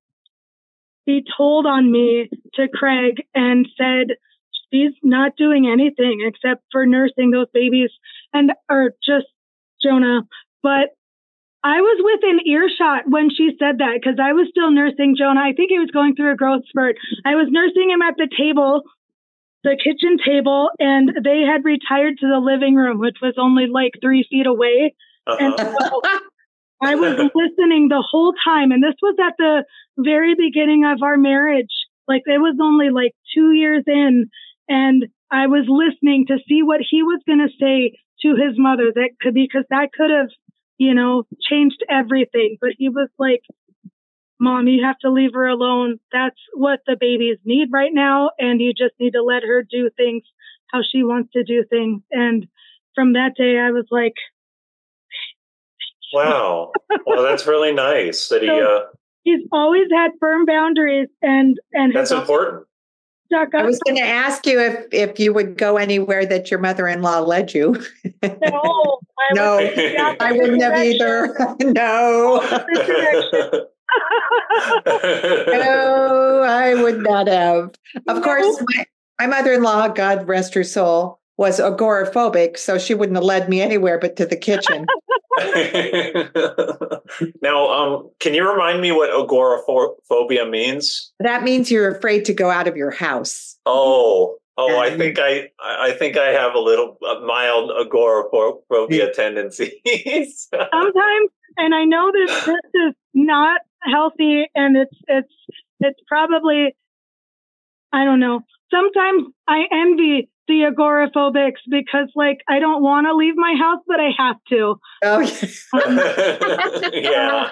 he 1.05 1.25
told 1.37 1.65
on 1.65 1.91
me 1.91 2.29
to 2.55 2.67
Craig 2.67 3.23
and 3.35 3.67
said, 3.77 4.15
she's 4.71 4.93
not 5.03 5.35
doing 5.37 5.67
anything 5.67 6.25
except 6.25 6.63
for 6.71 6.85
nursing 6.85 7.31
those 7.31 7.47
babies 7.53 7.89
and, 8.33 8.51
or 8.69 8.91
just 9.05 9.27
Jonah. 9.81 10.21
But 10.61 10.95
I 11.63 11.79
was 11.79 11.99
within 12.03 12.45
earshot 12.45 13.03
when 13.07 13.29
she 13.29 13.51
said 13.57 13.77
that 13.79 13.95
because 13.95 14.19
I 14.21 14.33
was 14.33 14.47
still 14.49 14.71
nursing 14.71 15.15
Jonah. 15.17 15.41
I 15.41 15.53
think 15.53 15.71
he 15.71 15.79
was 15.79 15.91
going 15.91 16.15
through 16.15 16.33
a 16.33 16.35
growth 16.35 16.63
spurt. 16.67 16.97
I 17.25 17.35
was 17.35 17.47
nursing 17.49 17.89
him 17.89 18.01
at 18.01 18.15
the 18.17 18.27
table, 18.37 18.83
the 19.63 19.77
kitchen 19.81 20.17
table, 20.25 20.69
and 20.79 21.11
they 21.23 21.41
had 21.41 21.63
retired 21.63 22.17
to 22.19 22.27
the 22.27 22.39
living 22.39 22.75
room, 22.75 22.99
which 22.99 23.17
was 23.21 23.35
only 23.37 23.67
like 23.67 23.93
three 24.01 24.25
feet 24.29 24.45
away. 24.45 24.93
Uh-huh. 25.25 25.55
so 25.57 26.01
I 26.83 26.95
was 26.95 27.31
listening 27.35 27.87
the 27.89 28.03
whole 28.07 28.33
time. 28.45 28.71
And 28.71 28.83
this 28.83 28.95
was 29.01 29.15
at 29.19 29.35
the 29.37 29.63
very 29.97 30.35
beginning 30.35 30.85
of 30.85 31.01
our 31.01 31.17
marriage. 31.17 31.71
Like 32.07 32.23
it 32.25 32.39
was 32.39 32.57
only 32.61 32.89
like 32.89 33.13
two 33.33 33.51
years 33.51 33.83
in. 33.87 34.29
And 34.67 35.05
I 35.31 35.47
was 35.47 35.65
listening 35.67 36.25
to 36.27 36.37
see 36.47 36.61
what 36.63 36.81
he 36.87 37.03
was 37.03 37.21
going 37.25 37.39
to 37.39 37.53
say 37.59 37.97
to 38.21 38.35
his 38.35 38.57
mother 38.57 38.91
that 38.93 39.09
could, 39.21 39.33
because 39.33 39.65
that 39.69 39.89
could 39.93 40.09
have, 40.09 40.29
you 40.77 40.93
know, 40.93 41.23
changed 41.49 41.83
everything. 41.89 42.57
But 42.61 42.71
he 42.77 42.89
was 42.89 43.09
like, 43.17 43.41
Mom, 44.39 44.67
you 44.67 44.83
have 44.85 44.97
to 44.99 45.11
leave 45.11 45.33
her 45.33 45.47
alone. 45.47 45.99
That's 46.11 46.39
what 46.53 46.79
the 46.85 46.97
babies 46.99 47.37
need 47.45 47.69
right 47.71 47.91
now. 47.93 48.31
And 48.37 48.59
you 48.59 48.73
just 48.73 48.93
need 48.99 49.11
to 49.11 49.23
let 49.23 49.43
her 49.43 49.63
do 49.63 49.89
things 49.95 50.23
how 50.71 50.81
she 50.81 51.03
wants 51.03 51.31
to 51.33 51.43
do 51.43 51.63
things. 51.69 52.01
And 52.11 52.47
from 52.95 53.13
that 53.13 53.35
day, 53.37 53.57
I 53.57 53.71
was 53.71 53.85
like, 53.91 54.15
wow 56.13 56.71
well 57.05 57.23
that's 57.23 57.45
really 57.47 57.73
nice 57.73 58.27
that 58.29 58.41
he 58.43 58.49
uh 58.49 58.81
he's 59.23 59.41
always 59.51 59.87
had 59.91 60.11
firm 60.19 60.45
boundaries 60.45 61.09
and 61.21 61.59
and 61.73 61.93
that's 61.95 62.11
important 62.11 62.65
stuck 63.27 63.53
I 63.55 63.63
was 63.63 63.79
going 63.79 63.95
to 63.97 64.03
ask 64.03 64.45
you 64.45 64.59
if 64.59 64.85
if 64.91 65.19
you 65.19 65.33
would 65.33 65.57
go 65.57 65.77
anywhere 65.77 66.25
that 66.25 66.51
your 66.51 66.59
mother-in-law 66.59 67.21
led 67.21 67.53
you. 67.53 67.81
No, 68.21 68.29
I 68.31 68.99
No, 69.33 69.55
was 69.57 69.71
in 69.77 69.93
the 69.93 70.17
I 70.19 70.31
wouldn't 70.33 70.61
have 70.61 70.77
either. 70.77 71.35
no. 71.61 72.41
No, 75.47 76.41
I 76.47 76.73
would 76.75 76.99
not 77.01 77.27
have. 77.27 77.73
Of 78.07 78.17
No. 78.17 78.21
course, 78.21 78.63
my, 78.75 78.85
my 79.19 79.27
mother-in-law, 79.27 79.89
God 79.89 80.27
rest 80.27 80.53
her 80.55 80.63
soul, 80.63 81.19
was 81.37 81.59
agoraphobic, 81.59 82.57
so 82.57 82.77
she 82.77 82.93
wouldn't 82.93 83.17
have 83.17 83.23
led 83.23 83.49
me 83.49 83.61
anywhere 83.61 83.99
but 83.99 84.15
to 84.17 84.25
the 84.25 84.35
kitchen. 84.35 84.85
now 87.41 87.67
um 87.67 88.07
can 88.19 88.35
you 88.35 88.47
remind 88.47 88.81
me 88.81 88.91
what 88.91 89.09
agoraphobia 89.09 90.45
means 90.45 91.11
that 91.19 91.41
means 91.41 91.71
you're 91.71 91.89
afraid 91.89 92.23
to 92.23 92.35
go 92.35 92.51
out 92.51 92.67
of 92.67 92.77
your 92.77 92.91
house. 92.91 93.57
oh 93.65 94.37
oh 94.57 94.79
i 94.79 94.95
think 94.95 95.17
i 95.17 95.49
i 95.59 95.91
think 95.93 96.17
i 96.17 96.27
have 96.27 96.53
a 96.53 96.59
little 96.59 96.99
a 97.01 97.25
mild 97.25 97.71
agoraphobia 97.81 99.11
tendencies 99.11 100.47
Sometimes, 100.71 101.29
and 101.57 101.73
I 101.73 101.85
know 101.85 102.11
that 102.11 102.43
this 102.45 102.81
is 102.87 102.93
not 103.13 103.61
healthy, 103.81 104.45
and 104.55 104.77
it's 104.77 104.97
it's 105.07 105.33
it's 105.79 105.99
probably 106.07 106.75
I 107.91 108.05
don't 108.05 108.19
know. 108.19 108.41
Sometimes 108.71 109.25
I 109.47 109.63
envy 109.71 110.29
the 110.47 110.69
agoraphobics 110.71 111.59
because 111.69 112.09
like 112.15 112.39
I 112.49 112.59
don't 112.59 112.83
want 112.83 113.07
to 113.07 113.15
leave 113.15 113.35
my 113.35 113.55
house, 113.57 113.81
but 113.87 113.99
I 113.99 114.09
have 114.17 114.37
to. 114.49 114.75
Oh, 115.03 115.19
yeah. 115.19 115.49
yeah 116.93 117.49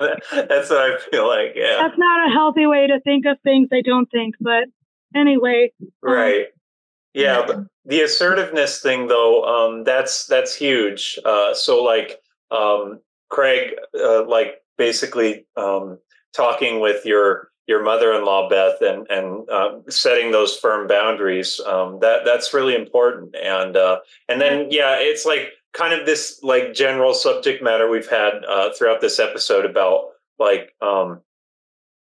that's 0.47 0.69
what 0.69 0.79
i 0.79 0.97
feel 1.11 1.27
like 1.27 1.53
yeah 1.55 1.77
That's 1.81 1.97
not 1.97 2.27
a 2.29 2.31
healthy 2.31 2.65
way 2.65 2.87
to 2.87 2.99
think 3.01 3.25
of 3.25 3.37
things. 3.43 3.69
I 3.73 3.81
don't 3.81 4.09
think, 4.11 4.35
but 4.39 4.65
anyway. 5.15 5.71
right 6.01 6.47
yeah 7.13 7.39
Yeah. 7.39 7.45
but 7.47 7.57
the 7.85 8.01
assertiveness 8.01 8.81
thing 8.81 9.07
though 9.07 9.43
um 9.43 9.83
that's 9.83 10.25
that's 10.27 10.55
huge 10.55 11.19
uh 11.25 11.53
so 11.53 11.83
like 11.83 12.19
um 12.51 12.99
craig 13.29 13.71
uh, 13.99 14.25
like 14.27 14.61
basically 14.77 15.45
um 15.57 15.97
talking 16.35 16.79
with 16.79 17.05
your 17.05 17.49
your 17.67 17.83
mother-in-law 17.83 18.49
beth 18.49 18.81
and 18.81 19.07
and 19.09 19.49
uh, 19.49 19.79
setting 19.89 20.31
those 20.31 20.57
firm 20.57 20.87
boundaries 20.87 21.59
um 21.67 21.99
that 22.01 22.25
that's 22.25 22.53
really 22.53 22.75
important. 22.75 23.35
And 23.35 23.77
uh 23.77 23.99
and 24.27 24.41
then 24.41 24.67
yeah 24.71 24.95
it's 24.99 25.25
like 25.25 25.51
kind 25.73 25.93
of 25.93 26.05
this 26.05 26.39
like 26.43 26.73
general 26.73 27.13
subject 27.13 27.63
matter 27.63 27.89
we've 27.89 28.09
had 28.09 28.43
uh 28.47 28.73
throughout 28.73 28.99
this 29.01 29.19
episode 29.19 29.65
about 29.65 30.05
like 30.39 30.75
um 30.81 31.21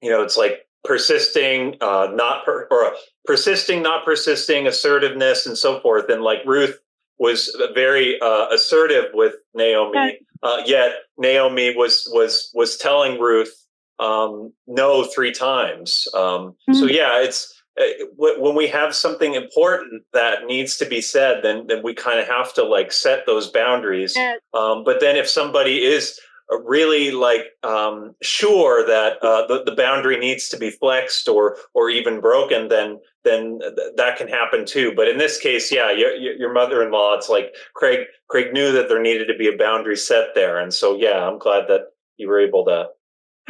you 0.03 0.11
know 0.11 0.23
it's 0.23 0.37
like 0.37 0.67
persisting 0.83 1.77
uh 1.81 2.09
not 2.15 2.45
per, 2.45 2.67
or 2.71 2.93
persisting 3.27 3.83
not 3.83 4.05
persisting 4.05 4.67
assertiveness 4.67 5.47
and 5.47 5.57
so 5.57 5.79
forth. 5.81 6.09
And 6.09 6.23
like 6.23 6.39
ruth 6.47 6.81
was 7.19 7.55
very 7.75 8.19
uh 8.21 8.49
assertive 8.49 9.11
with 9.13 9.35
naomi 9.55 10.19
uh 10.43 10.63
yet 10.65 10.93
naomi 11.19 11.77
was 11.77 12.09
was 12.13 12.51
was 12.55 12.79
telling 12.79 13.21
ruth 13.21 13.67
um 14.01 14.53
no 14.67 15.05
three 15.05 15.33
times 15.33 16.09
um 16.15 16.55
so 16.73 16.87
Mhm. 16.87 16.93
yeah 16.95 17.21
it's 17.21 17.53
uh, 17.81 17.85
when 18.17 18.57
we 18.57 18.67
have 18.67 18.95
something 18.95 19.35
important 19.35 20.03
that 20.13 20.45
needs 20.47 20.77
to 20.79 20.87
be 20.87 21.01
said 21.01 21.43
then 21.43 21.67
then 21.69 21.83
we 21.83 21.95
kind 21.95 22.19
of 22.19 22.27
have 22.27 22.53
to 22.55 22.65
like 22.65 22.91
set 22.93 23.27
those 23.27 23.49
boundaries 23.49 24.15
Yes. 24.17 24.39
um, 24.55 24.83
but 24.85 25.01
then 25.01 25.17
if 25.17 25.29
somebody 25.29 25.77
is 25.85 26.19
uh, 26.53 26.59
really 26.63 27.11
like 27.13 27.45
um, 27.63 28.15
sure 28.23 28.85
that 28.87 29.13
uh, 29.23 29.47
the, 29.47 29.63
the 29.65 29.77
boundary 29.77 30.19
needs 30.19 30.49
to 30.49 30.57
be 30.57 30.71
flexed 30.71 31.29
or 31.29 31.57
or 31.75 31.91
even 31.91 32.21
broken, 32.21 32.67
then 32.69 32.99
then 33.23 33.61
th- 33.61 33.93
that 33.97 34.17
can 34.17 34.27
happen 34.27 34.65
too. 34.67 34.93
But 34.97 35.07
in 35.07 35.17
this 35.19 35.39
case, 35.39 35.71
yeah, 35.71 35.93
your, 35.93 36.13
your 36.17 36.35
your 36.35 36.53
mother-in-law, 36.53 37.15
it's 37.19 37.29
like 37.29 37.55
Craig 37.77 38.01
Craig 38.29 38.53
knew 38.53 38.73
that 38.73 38.89
there 38.89 39.01
needed 39.01 39.27
to 39.29 39.37
be 39.39 39.47
a 39.49 39.57
boundary 39.57 39.97
set 39.97 40.35
there, 40.35 40.59
and 40.59 40.75
so 40.75 40.97
yeah, 40.97 41.25
I'm 41.29 41.39
glad 41.39 41.69
that 41.69 41.83
you 42.17 42.27
were 42.29 42.41
able 42.41 42.65
to 42.65 42.89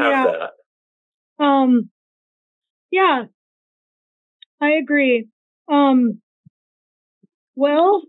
have 0.00 0.12
Yeah. 0.12 0.48
that. 1.38 1.44
Um, 1.44 1.90
yeah, 2.90 3.24
I 4.60 4.70
agree. 4.72 5.28
Um, 5.68 6.20
well, 7.54 8.02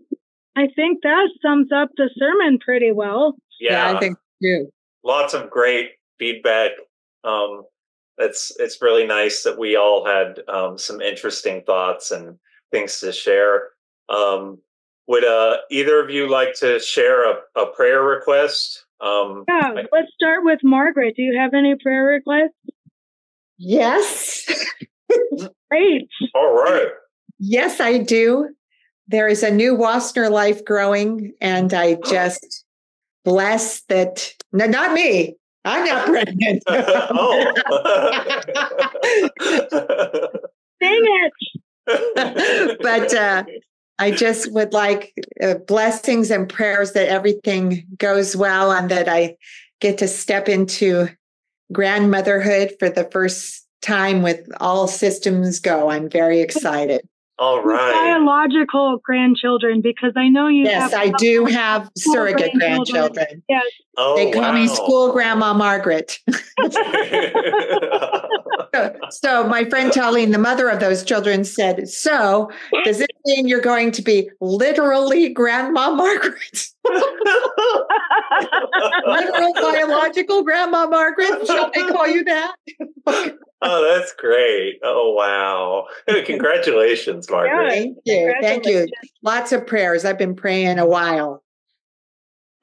I 0.56 0.68
think 0.74 1.02
that 1.02 1.28
sums 1.40 1.70
up 1.72 1.90
the 1.96 2.10
sermon 2.16 2.58
pretty 2.58 2.92
well. 2.92 3.36
Yeah, 3.60 3.94
I 3.94 3.98
think 3.98 4.18
too. 4.42 4.68
lots 5.04 5.34
of 5.34 5.50
great 5.50 5.92
feedback. 6.18 6.72
Um, 7.24 7.62
it's 8.18 8.52
it's 8.58 8.82
really 8.82 9.06
nice 9.06 9.42
that 9.44 9.58
we 9.58 9.76
all 9.76 10.04
had 10.04 10.40
um, 10.48 10.76
some 10.76 11.00
interesting 11.00 11.62
thoughts 11.64 12.10
and 12.10 12.38
things 12.70 13.00
to 13.00 13.12
share. 13.12 13.70
Um, 14.08 14.58
would 15.06 15.24
uh, 15.24 15.58
either 15.70 16.00
of 16.02 16.10
you 16.10 16.28
like 16.28 16.54
to 16.56 16.78
share 16.80 17.30
a, 17.30 17.36
a 17.56 17.66
prayer 17.66 18.02
request? 18.02 18.84
Um, 19.02 19.44
yeah, 19.48 19.60
I, 19.64 19.82
let's 19.90 20.12
start 20.14 20.44
with 20.44 20.60
Margaret. 20.62 21.14
Do 21.16 21.22
you 21.22 21.36
have 21.38 21.54
any 21.54 21.74
prayer 21.74 22.04
requests? 22.04 22.54
Yes. 23.58 24.46
Great. 25.70 26.08
All 26.34 26.54
right. 26.54 26.88
Yes, 27.38 27.80
I 27.80 27.98
do. 27.98 28.50
There 29.08 29.26
is 29.26 29.42
a 29.42 29.50
new 29.50 29.76
Wassner 29.76 30.30
life 30.30 30.64
growing, 30.64 31.32
and 31.40 31.74
I 31.74 31.94
just 32.06 32.64
bless 33.24 33.82
that. 33.82 34.32
No, 34.52 34.66
not 34.66 34.92
me. 34.92 35.36
I'm 35.64 35.84
not 35.84 36.06
pregnant. 36.06 36.62
oh. 36.68 37.52
Dang 40.80 41.04
it. 41.04 42.78
but 42.80 43.14
uh, 43.14 43.44
I 44.02 44.10
just 44.10 44.50
would 44.50 44.72
like 44.72 45.14
uh, 45.40 45.54
blessings 45.54 46.32
and 46.32 46.48
prayers 46.48 46.90
that 46.92 47.08
everything 47.08 47.86
goes 47.98 48.34
well 48.34 48.72
and 48.72 48.90
that 48.90 49.08
I 49.08 49.36
get 49.80 49.98
to 49.98 50.08
step 50.08 50.48
into 50.48 51.08
grandmotherhood 51.72 52.74
for 52.80 52.90
the 52.90 53.08
first 53.12 53.64
time 53.80 54.22
with 54.22 54.44
all 54.58 54.88
systems 54.88 55.60
go. 55.60 55.88
I'm 55.88 56.10
very 56.10 56.40
excited. 56.40 57.08
All 57.38 57.62
right. 57.62 57.92
Biological 57.92 58.98
grandchildren, 59.04 59.80
because 59.80 60.14
I 60.16 60.28
know 60.28 60.48
you. 60.48 60.64
Yes, 60.64 60.92
I 60.92 61.10
do 61.10 61.44
have 61.44 61.88
surrogate 61.96 62.54
grandchildren. 62.54 63.12
grandchildren. 63.12 63.42
Yes. 63.48 63.64
Oh, 63.96 64.16
they 64.16 64.32
call 64.32 64.42
wow. 64.42 64.52
me 64.52 64.66
school 64.66 65.12
grandma 65.12 65.54
Margaret. 65.54 66.18
so, 68.74 68.94
so, 69.10 69.46
my 69.46 69.64
friend 69.64 69.90
Talene, 69.90 70.32
the 70.32 70.38
mother 70.38 70.68
of 70.68 70.80
those 70.80 71.04
children, 71.04 71.44
said, 71.44 71.88
"So, 71.88 72.50
does 72.84 73.00
it 73.00 73.10
mean 73.26 73.46
you're 73.48 73.60
going 73.60 73.92
to 73.92 74.02
be 74.02 74.30
literally 74.40 75.28
Grandma 75.28 75.90
Margaret? 75.90 76.68
Literal 79.06 79.54
biological 79.54 80.42
Grandma 80.42 80.86
Margaret? 80.86 81.46
Shall 81.46 81.70
they 81.72 81.82
call 81.88 82.08
you 82.08 82.24
that?" 82.24 82.54
oh, 83.06 83.94
that's 83.94 84.12
great! 84.14 84.78
Oh, 84.82 85.12
wow! 85.16 85.86
Congratulations, 86.24 87.30
Margaret. 87.30 87.70
Thank 87.70 87.98
you, 88.04 88.34
thank 88.40 88.66
you. 88.66 88.88
Lots 89.22 89.52
of 89.52 89.66
prayers. 89.66 90.04
I've 90.04 90.18
been 90.18 90.34
praying 90.34 90.78
a 90.78 90.86
while. 90.86 91.42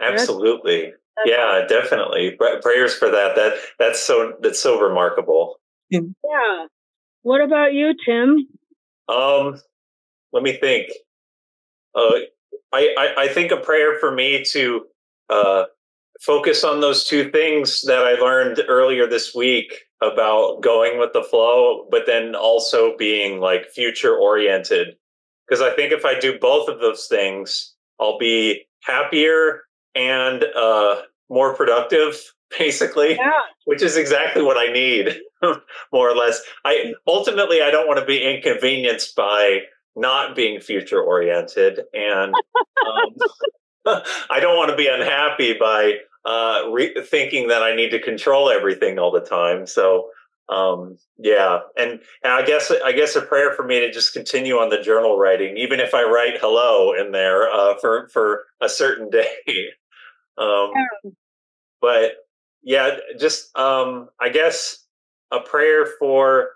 Absolutely. 0.01 0.93
Yeah, 1.25 1.65
definitely. 1.67 2.37
Prayers 2.61 2.95
for 2.95 3.09
that. 3.09 3.35
That 3.35 3.55
that's 3.77 4.01
so 4.01 4.33
that's 4.41 4.59
so 4.59 4.79
remarkable. 4.79 5.59
Yeah. 5.89 6.65
What 7.23 7.41
about 7.41 7.73
you, 7.73 7.93
Tim? 8.05 8.47
Um, 9.07 9.59
let 10.31 10.43
me 10.43 10.53
think. 10.53 10.89
Uh, 11.95 12.19
I, 12.71 12.95
I, 12.97 13.13
I 13.23 13.27
think 13.29 13.51
a 13.51 13.57
prayer 13.57 13.97
for 13.99 14.11
me 14.11 14.43
to 14.51 14.85
uh, 15.29 15.63
focus 16.21 16.63
on 16.63 16.81
those 16.81 17.05
two 17.05 17.31
things 17.31 17.81
that 17.81 18.05
I 18.05 18.13
learned 18.13 18.61
earlier 18.67 19.07
this 19.07 19.33
week 19.33 19.73
about 20.01 20.61
going 20.61 20.99
with 20.99 21.13
the 21.13 21.23
flow, 21.23 21.87
but 21.91 22.05
then 22.05 22.35
also 22.35 22.95
being 22.97 23.39
like 23.39 23.69
future 23.69 24.15
oriented. 24.15 24.95
Because 25.47 25.61
I 25.61 25.75
think 25.75 25.91
if 25.91 26.05
I 26.05 26.19
do 26.19 26.37
both 26.39 26.69
of 26.69 26.79
those 26.79 27.07
things, 27.07 27.73
I'll 27.99 28.19
be 28.19 28.65
happier 28.83 29.63
and 29.95 30.43
uh, 30.55 31.01
more 31.29 31.55
productive 31.55 32.33
basically 32.57 33.15
yeah. 33.15 33.31
which 33.65 33.81
is 33.81 33.97
exactly 33.97 34.41
what 34.41 34.57
i 34.57 34.71
need 34.71 35.19
more 35.93 36.09
or 36.09 36.15
less 36.15 36.41
i 36.65 36.93
ultimately 37.07 37.61
i 37.61 37.69
don't 37.69 37.87
want 37.87 37.99
to 37.99 38.05
be 38.05 38.23
inconvenienced 38.23 39.15
by 39.15 39.59
not 39.95 40.35
being 40.35 40.59
future 40.59 41.01
oriented 41.01 41.81
and 41.93 42.33
um, 42.87 43.15
i 44.29 44.39
don't 44.39 44.57
want 44.57 44.69
to 44.69 44.75
be 44.75 44.87
unhappy 44.87 45.53
by 45.53 45.95
uh, 46.25 46.63
re- 46.71 46.93
thinking 47.05 47.47
that 47.47 47.61
i 47.61 47.75
need 47.75 47.89
to 47.89 47.99
control 47.99 48.49
everything 48.49 48.97
all 48.97 49.11
the 49.11 49.19
time 49.19 49.65
so 49.65 50.09
um, 50.49 50.97
yeah 51.17 51.59
and, 51.77 51.99
and 52.23 52.33
i 52.33 52.43
guess 52.43 52.71
i 52.83 52.91
guess 52.91 53.15
a 53.15 53.21
prayer 53.21 53.53
for 53.53 53.63
me 53.63 53.79
to 53.79 53.91
just 53.91 54.13
continue 54.13 54.55
on 54.55 54.69
the 54.69 54.81
journal 54.81 55.17
writing 55.17 55.57
even 55.57 55.79
if 55.79 55.93
i 55.93 56.03
write 56.03 56.39
hello 56.39 56.93
in 56.93 57.11
there 57.11 57.49
uh, 57.51 57.75
for 57.79 58.09
for 58.09 58.45
a 58.61 58.69
certain 58.69 59.09
day 59.11 59.27
um, 60.37 60.71
yeah. 61.03 61.11
but 61.81 62.11
yeah, 62.63 62.97
just 63.19 63.55
um, 63.57 64.09
I 64.19 64.29
guess 64.29 64.85
a 65.31 65.39
prayer 65.39 65.85
for 65.99 66.51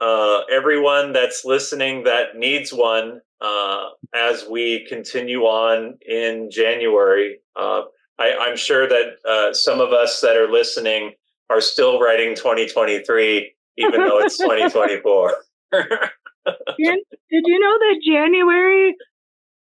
uh, 0.00 0.40
everyone 0.50 1.12
that's 1.12 1.44
listening 1.44 2.04
that 2.04 2.36
needs 2.36 2.72
one 2.72 3.20
uh, 3.40 3.86
as 4.14 4.46
we 4.48 4.86
continue 4.88 5.42
on 5.42 5.98
in 6.06 6.50
January. 6.50 7.38
Uh, 7.56 7.82
I, 8.18 8.48
am 8.48 8.56
sure 8.56 8.88
that 8.88 9.16
uh, 9.28 9.52
some 9.52 9.80
of 9.80 9.92
us 9.92 10.20
that 10.20 10.36
are 10.36 10.50
listening 10.50 11.12
are 11.50 11.60
still 11.60 12.00
writing 12.00 12.34
2023, 12.34 13.54
even 13.78 14.00
though 14.00 14.18
it's 14.20 14.38
2024. 14.38 15.34
did, 15.72 15.86
did 16.78 17.44
you 17.46 17.58
know 17.58 17.78
that 17.78 18.00
January 18.04 18.94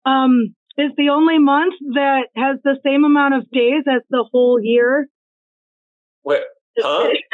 um, 0.05 0.55
is 0.79 0.91
the 0.97 1.11
only 1.11 1.39
month 1.39 1.75
that 1.95 2.29
has 2.35 2.59
the 2.65 2.77
same 2.85 3.05
amount 3.05 3.35
of 3.35 3.51
days 3.51 3.85
as 3.87 4.03
the 4.11 4.25
whole 4.31 4.61
year? 4.63 5.09
Wait, 6.27 6.43
huh? 6.81 7.09
Is 7.09 7.23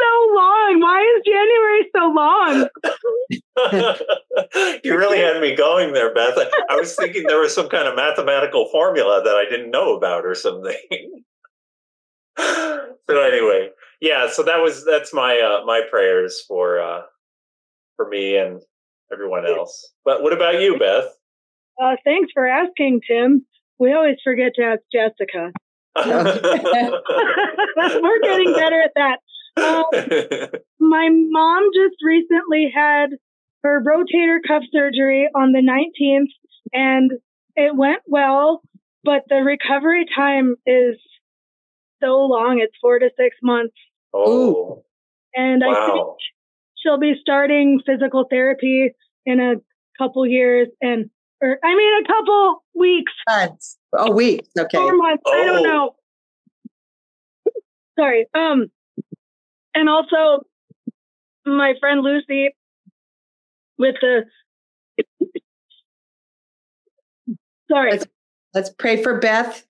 so 0.00 0.10
long. 0.34 0.80
Why 0.80 1.02
is 1.02 1.22
January 1.26 1.90
so 1.94 2.06
long? 2.08 2.68
you 4.82 4.96
really 4.96 5.18
had 5.18 5.42
me 5.42 5.54
going 5.54 5.92
there, 5.92 6.14
Beth. 6.14 6.38
I 6.70 6.76
was 6.76 6.96
thinking 6.96 7.24
there 7.24 7.38
was 7.38 7.54
some 7.54 7.68
kind 7.68 7.86
of 7.86 7.96
mathematical 7.96 8.70
formula 8.72 9.20
that 9.22 9.34
I 9.34 9.44
didn't 9.48 9.70
know 9.70 9.94
about 9.94 10.24
or 10.24 10.34
something. 10.34 10.74
so 12.38 12.94
anyway, 13.10 13.68
yeah. 14.00 14.30
So 14.30 14.42
that 14.42 14.62
was 14.62 14.86
that's 14.86 15.12
my 15.12 15.38
uh, 15.38 15.66
my 15.66 15.82
prayers 15.90 16.42
for 16.48 16.80
uh, 16.80 17.02
for 17.96 18.08
me 18.08 18.38
and 18.38 18.62
everyone 19.12 19.46
else. 19.46 19.92
But 20.02 20.22
what 20.22 20.32
about 20.32 20.62
you, 20.62 20.78
Beth? 20.78 21.14
Uh, 21.78 21.96
thanks 22.04 22.32
for 22.32 22.46
asking, 22.46 23.02
Tim. 23.06 23.44
We 23.78 23.92
always 23.92 24.16
forget 24.24 24.54
to 24.54 24.62
ask 24.62 24.80
Jessica. 24.90 25.52
We're 28.02 28.20
getting 28.22 28.52
better 28.52 28.82
at 28.82 28.92
that. 28.96 29.18
Um, 29.56 29.84
my 30.80 31.08
mom 31.10 31.70
just 31.74 31.96
recently 32.04 32.72
had 32.74 33.10
her 33.62 33.82
rotator 33.82 34.38
cuff 34.46 34.62
surgery 34.72 35.28
on 35.34 35.52
the 35.52 35.60
19th 35.60 36.32
and 36.72 37.12
it 37.56 37.74
went 37.74 38.02
well, 38.06 38.62
but 39.04 39.22
the 39.28 39.36
recovery 39.36 40.06
time 40.14 40.56
is 40.66 40.96
so 42.02 42.26
long. 42.26 42.60
It's 42.60 42.74
four 42.80 42.98
to 42.98 43.10
six 43.16 43.36
months. 43.42 43.74
Oh. 44.12 44.82
And 45.34 45.62
wow. 45.64 45.72
I 45.72 45.92
think 45.92 46.06
she'll 46.76 46.98
be 46.98 47.14
starting 47.20 47.80
physical 47.86 48.26
therapy 48.28 48.90
in 49.24 49.40
a 49.40 49.54
couple 49.98 50.26
years 50.26 50.68
and 50.80 51.10
or 51.40 51.58
I 51.62 51.74
mean 51.74 52.04
a 52.04 52.06
couple 52.06 52.64
weeks. 52.74 53.12
Months. 53.28 53.78
Oh, 53.92 54.10
weeks. 54.12 54.48
Okay. 54.58 54.76
Four 54.76 54.96
months. 54.96 55.22
Oh. 55.26 55.32
I 55.32 55.44
don't 55.44 55.62
know. 55.62 55.94
Sorry. 57.98 58.26
Um, 58.34 58.70
and 59.74 59.88
also 59.88 60.46
my 61.46 61.74
friend 61.80 62.02
Lucy 62.02 62.54
with 63.78 63.96
the. 64.00 64.24
Sorry. 67.70 67.92
Let's, 67.92 68.06
let's 68.52 68.70
pray 68.70 69.02
for 69.02 69.18
Beth 69.18 69.64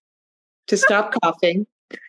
to 0.68 0.76
stop 0.76 1.14
coughing. 1.22 1.66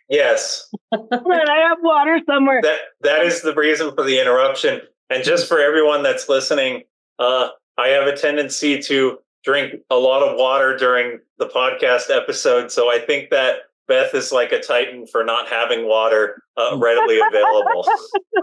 Yes. 0.09 0.69
I 0.93 0.97
have 1.11 1.77
water 1.81 2.19
somewhere. 2.27 2.61
That 2.61 2.79
that 3.01 3.25
is 3.25 3.41
the 3.41 3.53
reason 3.53 3.93
for 3.95 4.03
the 4.03 4.19
interruption. 4.19 4.81
And 5.09 5.23
just 5.23 5.47
for 5.47 5.59
everyone 5.59 6.03
that's 6.03 6.27
listening, 6.29 6.83
uh, 7.19 7.49
I 7.77 7.89
have 7.89 8.07
a 8.07 8.15
tendency 8.15 8.79
to 8.83 9.19
drink 9.45 9.75
a 9.91 9.95
lot 9.95 10.23
of 10.23 10.37
water 10.37 10.75
during 10.75 11.19
the 11.37 11.45
podcast 11.45 12.09
episode. 12.09 12.71
So 12.71 12.89
I 12.89 12.99
think 12.99 13.29
that 13.29 13.57
Beth 13.87 14.13
is 14.15 14.31
like 14.31 14.51
a 14.51 14.59
titan 14.59 15.05
for 15.05 15.23
not 15.23 15.47
having 15.47 15.87
water 15.87 16.41
uh, 16.57 16.75
readily 16.77 17.19
available. 17.19 17.85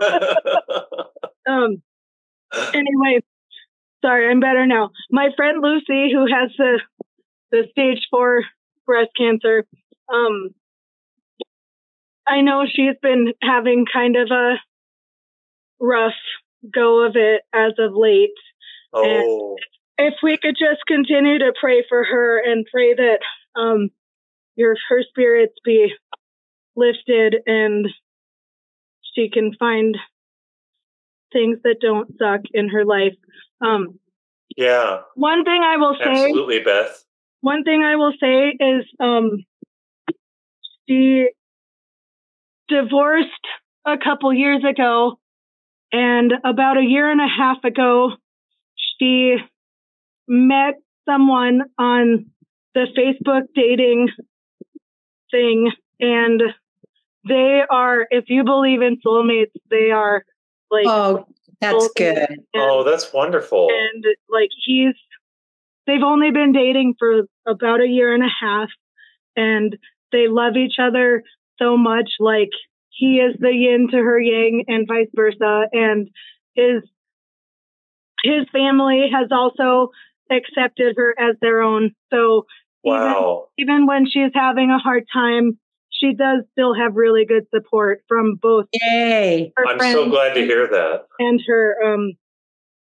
um. 1.48 1.82
Anyway, 2.74 3.20
sorry, 4.04 4.30
I'm 4.30 4.40
better 4.40 4.66
now. 4.66 4.90
My 5.10 5.30
friend 5.36 5.62
Lucy, 5.62 6.12
who 6.12 6.26
has 6.32 6.50
the 6.56 6.80
the 7.50 7.64
stage 7.70 8.06
four 8.10 8.44
breast 8.86 9.10
cancer, 9.16 9.64
um, 10.12 10.50
I 12.26 12.40
know 12.42 12.64
she's 12.70 12.96
been 13.02 13.32
having 13.42 13.86
kind 13.92 14.16
of 14.16 14.30
a 14.30 14.54
rough 15.80 16.12
go 16.72 17.04
of 17.04 17.16
it 17.16 17.42
as 17.52 17.72
of 17.78 17.94
late. 17.94 18.30
Oh. 18.92 19.02
And 19.04 19.58
if 20.02 20.14
we 20.22 20.36
could 20.36 20.56
just 20.58 20.84
continue 20.86 21.38
to 21.38 21.52
pray 21.58 21.84
for 21.88 22.04
her 22.04 22.42
and 22.44 22.66
pray 22.70 22.94
that 22.94 23.18
um, 23.58 23.90
your 24.56 24.76
her 24.88 25.02
spirits 25.08 25.54
be 25.64 25.92
lifted 26.76 27.36
and 27.46 27.86
she 29.14 29.30
can 29.30 29.52
find 29.58 29.96
things 31.32 31.58
that 31.64 31.76
don't 31.80 32.12
suck 32.18 32.40
in 32.52 32.68
her 32.68 32.84
life. 32.84 33.14
Um, 33.60 33.98
Yeah, 34.56 35.02
one 35.14 35.44
thing 35.44 35.62
I 35.62 35.76
will 35.76 35.96
say, 35.98 36.10
absolutely, 36.10 36.60
Beth. 36.60 37.04
one 37.40 37.64
thing 37.64 37.82
I 37.82 37.96
will 37.96 38.12
say 38.20 38.56
is, 38.58 38.84
um, 39.00 39.44
she 40.88 41.28
divorced 42.68 43.28
a 43.86 43.96
couple 44.02 44.32
years 44.32 44.62
ago, 44.68 45.18
and 45.92 46.32
about 46.44 46.78
a 46.78 46.82
year 46.82 47.10
and 47.10 47.20
a 47.20 47.28
half 47.28 47.64
ago, 47.64 48.12
she 48.98 49.36
met 50.32 50.74
someone 51.08 51.60
on 51.78 52.26
the 52.74 52.86
Facebook 52.96 53.42
dating 53.54 54.08
thing, 55.30 55.70
and 56.00 56.42
they 57.28 57.60
are, 57.70 58.06
if 58.10 58.24
you 58.28 58.42
believe 58.44 58.80
in 58.82 58.96
soulmates, 59.06 59.52
they 59.70 59.90
are 59.90 60.24
like 60.70 60.86
Oh, 60.86 61.26
that's 61.60 61.88
good. 61.94 62.16
And- 62.16 62.38
Oh, 62.56 62.82
that's 62.82 63.12
wonderful. 63.12 63.68
and 63.70 64.04
like 64.30 64.48
he's 64.64 64.94
they've 65.86 66.02
only 66.02 66.30
been 66.30 66.52
dating 66.52 66.94
for 66.98 67.22
about 67.46 67.80
a 67.80 67.86
year 67.86 68.14
and 68.14 68.22
a 68.24 68.28
half 68.40 68.68
and 69.36 69.76
they 70.12 70.28
love 70.28 70.56
each 70.56 70.76
other 70.80 71.22
so 71.58 71.76
much 71.76 72.10
like 72.20 72.50
he 72.90 73.16
is 73.18 73.34
the 73.40 73.50
yin 73.52 73.88
to 73.90 73.96
her 73.96 74.18
yang 74.20 74.64
and 74.68 74.86
vice 74.88 75.08
versa 75.14 75.64
and 75.72 76.08
his 76.54 76.82
his 78.22 78.46
family 78.52 79.10
has 79.12 79.28
also 79.32 79.90
accepted 80.30 80.94
her 80.96 81.14
as 81.18 81.36
their 81.40 81.60
own 81.62 81.94
so 82.12 82.46
Wow. 82.84 83.46
even, 83.58 83.70
even 83.76 83.86
when 83.86 84.06
she's 84.06 84.32
having 84.34 84.70
a 84.70 84.78
hard 84.78 85.04
time 85.12 85.58
she 85.90 86.14
does 86.14 86.42
still 86.52 86.74
have 86.74 86.96
really 86.96 87.24
good 87.24 87.46
support 87.54 88.02
from 88.08 88.34
both 88.36 88.66
Yay. 88.72 89.52
her 89.56 89.66
I'm 89.66 89.78
friends 89.78 89.92
so 89.94 90.08
glad 90.10 90.34
to 90.34 90.40
hear 90.40 90.66
that. 90.68 91.06
and 91.18 91.40
her 91.46 91.76
um 91.84 92.12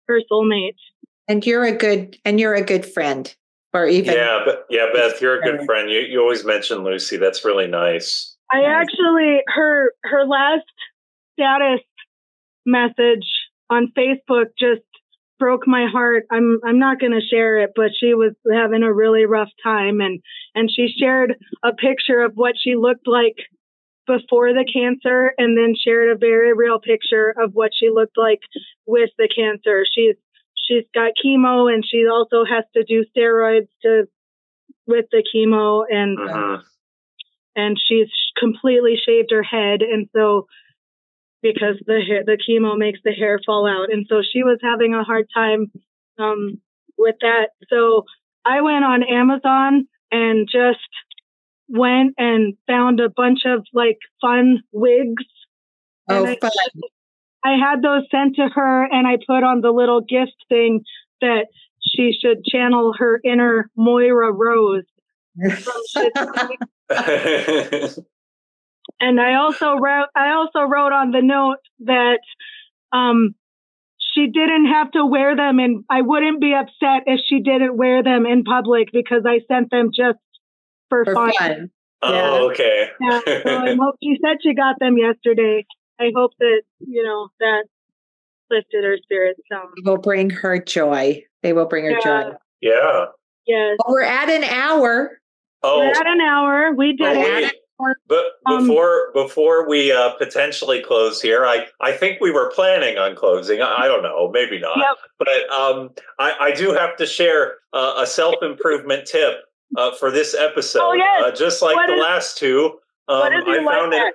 her 0.08 0.22
soulmate 0.32 0.76
And 1.28 1.46
you're 1.46 1.64
a 1.66 1.72
good 1.76 2.18
and 2.26 2.40
you're 2.40 2.56
a 2.56 2.64
good 2.64 2.86
friend. 2.86 3.34
Or 3.74 3.88
even 3.88 4.14
Yeah, 4.16 4.42
but 4.46 4.66
yeah, 4.70 4.88
Beth, 4.94 5.22
you're 5.22 5.40
a 5.40 5.42
good 5.42 5.66
friend. 5.66 5.90
You 5.90 6.00
you 6.02 6.20
always 6.20 6.44
mention 6.44 6.84
Lucy. 6.84 7.16
That's 7.16 7.46
really 7.46 7.68
nice. 7.68 8.36
I 8.52 8.64
actually 8.66 9.40
her 9.48 9.94
her 10.04 10.26
last 10.26 10.66
status 11.34 11.80
message 12.66 13.26
on 13.70 13.94
Facebook 13.98 14.48
just 14.60 14.82
broke 15.42 15.68
my 15.68 15.88
heart. 15.92 16.26
I'm 16.32 16.60
I'm 16.64 16.78
not 16.78 17.00
going 17.00 17.14
to 17.20 17.28
share 17.28 17.58
it, 17.64 17.72
but 17.76 17.90
she 18.00 18.14
was 18.14 18.34
having 18.54 18.84
a 18.84 18.94
really 18.94 19.26
rough 19.26 19.50
time 19.64 20.00
and 20.00 20.22
and 20.54 20.70
she 20.72 20.88
shared 20.88 21.34
a 21.64 21.74
picture 21.74 22.22
of 22.22 22.34
what 22.36 22.54
she 22.64 22.76
looked 22.76 23.08
like 23.08 23.38
before 24.06 24.54
the 24.54 24.66
cancer 24.72 25.34
and 25.40 25.58
then 25.58 25.74
shared 25.76 26.12
a 26.12 26.18
very 26.20 26.54
real 26.54 26.80
picture 26.80 27.34
of 27.42 27.54
what 27.54 27.72
she 27.78 27.90
looked 27.90 28.18
like 28.18 28.42
with 28.86 29.10
the 29.18 29.28
cancer. 29.36 29.84
She's 29.92 30.16
she's 30.68 30.86
got 30.94 31.14
chemo 31.26 31.74
and 31.74 31.84
she 31.84 32.06
also 32.08 32.46
has 32.46 32.66
to 32.76 32.84
do 32.84 33.04
steroids 33.18 33.68
to 33.82 34.06
with 34.86 35.06
the 35.12 35.24
chemo 35.34 35.86
and 35.90 36.20
Mhm. 36.20 36.62
and 37.56 37.82
she's 37.84 38.12
completely 38.38 38.96
shaved 38.96 39.32
her 39.32 39.44
head 39.44 39.82
and 39.82 40.08
so 40.14 40.46
because 41.42 41.82
the 41.86 42.02
hair, 42.08 42.24
the 42.26 42.38
chemo 42.38 42.78
makes 42.78 43.00
the 43.04 43.12
hair 43.12 43.40
fall 43.46 43.68
out 43.68 43.92
and 43.92 44.06
so 44.10 44.22
she 44.22 44.44
was 44.44 44.60
having 44.62 44.94
a 44.94 45.04
hard 45.04 45.28
time 45.34 45.72
um 46.20 46.60
with 46.98 47.16
that 47.22 47.50
so 47.70 48.06
i 48.46 48.62
went 48.62 48.86
on 48.86 49.04
amazon 49.04 49.88
and 50.12 50.48
just 50.52 50.80
went 51.68 52.14
and 52.18 52.56
found 52.68 53.00
a 53.00 53.10
bunch 53.10 53.40
of 53.46 53.66
like 53.74 53.98
fun 54.20 54.62
wigs 54.72 55.24
oh 56.10 56.18
and 56.18 56.28
I, 56.28 56.36
fun. 56.36 56.52
I 57.44 57.56
had 57.58 57.82
those 57.82 58.04
sent 58.12 58.36
to 58.36 58.48
her 58.54 58.84
and 58.92 59.08
i 59.08 59.18
put 59.26 59.44
on 59.44 59.62
the 59.62 59.72
little 59.72 60.02
gift 60.02 60.36
thing 60.50 60.84
that 61.22 61.48
she 61.84 62.14
should 62.20 62.46
channel 62.46 62.94
her 62.98 63.20
inner 63.24 63.70
moira 63.76 64.32
rose 64.32 64.84
from 65.40 65.82
Schitt's 65.96 66.58
Creek. 67.98 68.06
and 69.00 69.20
I 69.20 69.36
also 69.36 69.76
wrote 69.78 70.08
I 70.16 70.32
also 70.32 70.62
wrote 70.62 70.94
on 70.94 71.12
the 71.12 71.22
note 71.22 71.58
that 71.82 72.20
um 72.92 73.36
she 74.14 74.28
didn't 74.28 74.66
have 74.68 74.92
to 74.92 75.06
wear 75.06 75.36
them 75.36 75.60
and 75.60 75.84
I 75.90 76.02
wouldn't 76.02 76.42
be 76.42 76.54
upset 76.54 77.04
if 77.08 77.22
she 77.28 77.40
didn't 77.42 77.78
wear 77.78 78.04
them 78.04 78.26
in 78.26 78.44
public 78.44 78.90
because 78.92 79.24
I 79.26 79.40
sent 79.48 79.72
them 79.72 79.92
just 79.96 80.18
for, 80.90 81.06
For 81.06 81.14
fun. 81.14 81.32
fun. 81.40 81.72
oh, 82.02 82.50
okay. 82.52 82.90
Yeah, 83.00 83.20
so 83.26 83.58
I 83.58 83.76
hope 83.80 83.96
she 84.04 84.18
said 84.22 84.38
she 84.44 84.54
got 84.54 84.76
them 84.80 84.98
yesterday. 84.98 85.66
I 86.00 86.12
hope 86.14 86.32
that, 86.40 86.64
you 86.80 87.04
know, 87.04 87.30
that 87.40 87.64
lifted 88.50 88.84
her 88.84 88.98
spirits 89.02 89.40
some. 89.50 89.72
They 89.78 89.90
will 89.90 89.98
bring 89.98 90.30
her 90.30 90.60
joy. 90.60 91.24
They 91.42 91.54
will 91.54 91.68
bring 91.68 91.86
her 91.86 91.92
Yeah. 91.92 92.24
joy. 92.24 92.32
yeah. 92.60 93.06
Yes. 93.48 93.78
Well, 93.80 93.94
we're 93.94 94.02
at 94.02 94.30
an 94.30 94.44
hour. 94.44 95.20
Oh, 95.64 95.80
We're 95.80 95.92
at 95.92 96.08
an 96.08 96.22
hour. 96.22 96.74
We 96.76 96.96
did 96.98 97.18
oh, 97.18 97.22
it. 97.22 97.56
But 98.08 98.26
Um, 98.46 98.68
before 98.68 99.12
before 99.14 99.68
we 99.70 99.92
uh, 99.92 100.12
potentially 100.18 100.82
close 100.82 101.22
here, 101.22 101.46
I, 101.46 101.68
I 101.80 101.92
think 101.92 102.20
we 102.22 102.32
were 102.32 102.52
planning 102.54 102.98
on 102.98 103.16
closing. 103.16 103.62
I, 103.62 103.84
I 103.84 103.88
don't 103.88 104.04
know, 104.04 104.30
maybe 104.32 104.60
not. 104.60 104.78
Yep. 104.78 104.98
But 105.20 105.50
um, 105.54 105.90
I, 106.20 106.36
I 106.40 106.52
do 106.52 106.74
have 106.74 106.96
to 106.98 107.06
share 107.06 107.56
uh, 107.74 107.96
a 107.98 108.06
self 108.08 108.36
improvement 108.42 109.06
tip 109.08 109.40
uh, 109.78 109.92
for 109.96 110.12
this 110.12 110.34
episode. 110.34 110.82
Oh, 110.84 110.94
yes. 110.94 111.24
uh, 111.26 111.32
just 111.36 111.62
like 111.62 111.76
What 111.76 111.88
the 111.88 111.94
is- 111.96 112.02
last 112.02 112.38
two. 112.38 112.80
Um, 113.08 113.20
what 113.20 113.34
is 113.34 113.46
your 113.46 113.62
I 113.70 113.74
found 113.76 113.94
it. 113.94 114.14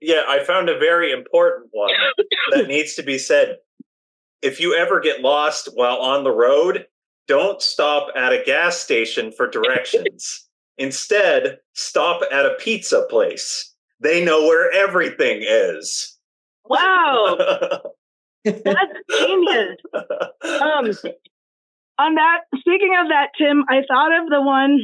Yeah, 0.00 0.24
I 0.28 0.44
found 0.44 0.68
a 0.68 0.78
very 0.78 1.12
important 1.12 1.68
one 1.72 1.90
that 2.52 2.66
needs 2.68 2.94
to 2.96 3.02
be 3.02 3.16
said. 3.18 3.56
If 4.42 4.60
you 4.60 4.74
ever 4.74 5.00
get 5.00 5.22
lost 5.22 5.70
while 5.74 5.96
on 5.96 6.24
the 6.24 6.30
road, 6.30 6.86
don't 7.26 7.62
stop 7.62 8.08
at 8.14 8.32
a 8.34 8.42
gas 8.44 8.76
station 8.76 9.32
for 9.32 9.48
directions. 9.48 10.43
Instead, 10.78 11.58
stop 11.74 12.22
at 12.32 12.46
a 12.46 12.56
pizza 12.58 13.06
place. 13.08 13.72
They 14.00 14.24
know 14.24 14.42
where 14.42 14.72
everything 14.72 15.40
is. 15.42 16.18
Wow. 16.64 17.36
That's 18.44 18.92
genius. 19.18 19.76
Um, 19.94 20.90
on 21.98 22.14
that, 22.16 22.40
speaking 22.58 22.94
of 23.00 23.08
that, 23.08 23.28
Tim, 23.38 23.64
I 23.68 23.82
thought 23.86 24.22
of 24.22 24.28
the 24.28 24.42
one 24.42 24.80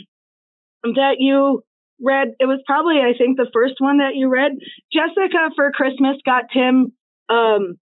that 0.95 1.17
you 1.19 1.63
read. 2.01 2.29
It 2.39 2.47
was 2.47 2.61
probably, 2.67 2.99
I 2.99 3.17
think, 3.19 3.37
the 3.37 3.51
first 3.53 3.75
one 3.79 3.99
that 3.99 4.15
you 4.15 4.29
read. 4.29 4.53
Jessica 4.93 5.51
for 5.57 5.73
Christmas 5.73 6.17
got 6.25 6.45
Tim. 6.53 6.93
Um, 7.29 7.79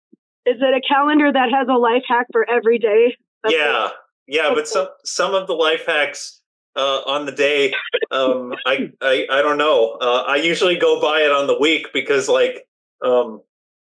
is 0.46 0.56
it 0.60 0.74
a 0.74 0.80
calendar 0.86 1.32
that 1.32 1.50
has 1.52 1.66
a 1.68 1.76
life 1.76 2.04
hack 2.08 2.26
for 2.32 2.48
every 2.48 2.78
day? 2.78 3.16
That's 3.42 3.54
yeah, 3.54 3.88
yeah, 4.26 4.52
but 4.54 4.68
some 4.68 4.88
some 5.04 5.34
of 5.34 5.46
the 5.46 5.54
life 5.54 5.86
hacks 5.86 6.35
uh, 6.76 7.00
on 7.06 7.26
the 7.26 7.32
day, 7.32 7.72
um, 8.10 8.54
I, 8.66 8.90
I 9.00 9.26
I 9.30 9.42
don't 9.42 9.58
know. 9.58 9.96
Uh, 10.00 10.24
I 10.26 10.36
usually 10.36 10.76
go 10.76 11.00
by 11.00 11.20
it 11.20 11.32
on 11.32 11.46
the 11.46 11.58
week 11.58 11.88
because, 11.92 12.28
like, 12.28 12.66
um, 13.02 13.40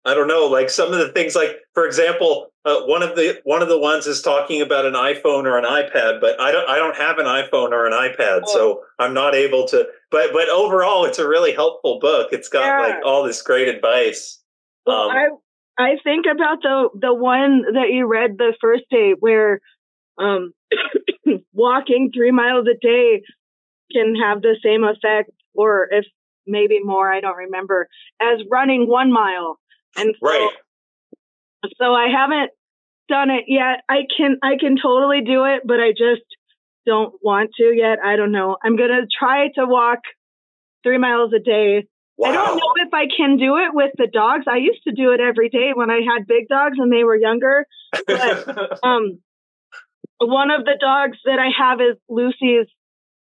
I 0.05 0.13
don't 0.13 0.27
know. 0.27 0.45
Like 0.45 0.69
some 0.69 0.93
of 0.93 0.99
the 0.99 1.09
things, 1.09 1.35
like 1.35 1.57
for 1.73 1.85
example, 1.85 2.51
uh, 2.63 2.81
one 2.81 3.01
of 3.03 3.15
the 3.15 3.41
one 3.43 3.61
of 3.61 3.69
the 3.69 3.79
ones 3.79 4.05
is 4.05 4.21
talking 4.21 4.61
about 4.61 4.85
an 4.85 4.93
iPhone 4.93 5.45
or 5.45 5.57
an 5.57 5.65
iPad, 5.65 6.21
but 6.21 6.39
I 6.39 6.51
don't 6.51 6.69
I 6.69 6.77
don't 6.77 6.95
have 6.95 7.17
an 7.17 7.25
iPhone 7.25 7.71
or 7.71 7.85
an 7.85 7.93
iPad, 7.93 8.47
so 8.47 8.81
I'm 8.99 9.13
not 9.13 9.33
able 9.35 9.67
to. 9.69 9.87
But 10.11 10.31
but 10.31 10.47
overall, 10.49 11.05
it's 11.05 11.19
a 11.19 11.27
really 11.27 11.53
helpful 11.53 11.99
book. 11.99 12.29
It's 12.31 12.49
got 12.49 12.65
Yeah. 12.65 12.79
like 12.87 13.05
all 13.05 13.23
this 13.23 13.41
great 13.41 13.67
advice. 13.67 14.41
Well, 14.85 15.09
Um, 15.09 15.11
I 15.11 15.27
I 15.77 15.97
think 16.03 16.25
about 16.31 16.61
the 16.61 16.89
the 17.01 17.13
one 17.13 17.63
that 17.73 17.89
you 17.91 18.05
read 18.05 18.37
the 18.37 18.53
first 18.61 18.83
day 18.91 19.13
where 19.19 19.59
um 20.19 20.53
walking 21.55 22.11
three 22.13 22.31
miles 22.31 22.67
a 22.67 22.77
day 22.79 23.23
can 23.91 24.15
have 24.15 24.41
the 24.41 24.55
same 24.63 24.83
effect 24.83 25.31
or 25.53 25.87
if 25.91 26.05
maybe 26.45 26.79
more, 26.83 27.11
I 27.11 27.21
don't 27.21 27.37
remember, 27.37 27.87
as 28.21 28.39
running 28.51 28.87
one 28.87 29.11
mile. 29.11 29.59
And 29.95 30.13
so, 30.19 30.27
right. 30.27 30.49
so 31.81 31.93
I 31.93 32.07
haven't 32.07 32.51
done 33.07 33.29
it 33.29 33.45
yet. 33.47 33.81
I 33.89 34.01
can 34.15 34.37
I 34.43 34.57
can 34.59 34.77
totally 34.81 35.21
do 35.21 35.45
it, 35.45 35.61
but 35.65 35.79
I 35.79 35.91
just 35.91 36.25
don't 36.85 37.13
want 37.23 37.51
to 37.57 37.73
yet. 37.73 37.99
I 38.03 38.15
don't 38.15 38.31
know. 38.31 38.57
I'm 38.63 38.75
gonna 38.75 39.07
try 39.17 39.47
to 39.55 39.65
walk 39.65 39.99
three 40.83 40.97
miles 40.97 41.31
a 41.33 41.39
day 41.39 41.87
Wow. 42.17 42.29
I 42.29 42.33
don't 42.33 42.57
know 42.57 42.73
if 42.77 42.93
I 42.93 43.07
can 43.15 43.37
do 43.37 43.57
it 43.57 43.73
with 43.73 43.91
the 43.97 44.07
dogs. 44.07 44.45
I 44.47 44.57
used 44.57 44.83
to 44.87 44.93
do 44.93 45.11
it 45.11 45.19
every 45.19 45.49
day 45.49 45.71
when 45.73 45.89
I 45.91 45.99
had 45.99 46.27
big 46.27 46.47
dogs 46.47 46.77
and 46.79 46.91
they 46.91 47.03
were 47.03 47.15
younger. 47.15 47.65
Um, 48.83 49.19
one 50.19 50.51
of 50.51 50.65
the 50.65 50.77
dogs 50.79 51.17
that 51.25 51.39
I 51.39 51.49
have 51.57 51.79
is 51.81 51.97
Lucy's 52.09 52.67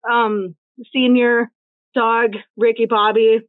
um, 0.09 0.55
senior 0.93 1.51
dog, 1.95 2.35
Ricky 2.57 2.87
Bobby. 2.87 3.41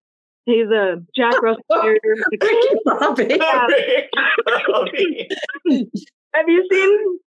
He's 0.45 0.67
a 0.67 0.97
Jack 1.15 1.35
Russell 1.41 1.63
Terrier. 1.71 1.99
Ricky 2.31 2.75
Bobby. 2.85 3.39
Have 6.35 6.47
you 6.47 6.67
seen? 6.71 7.19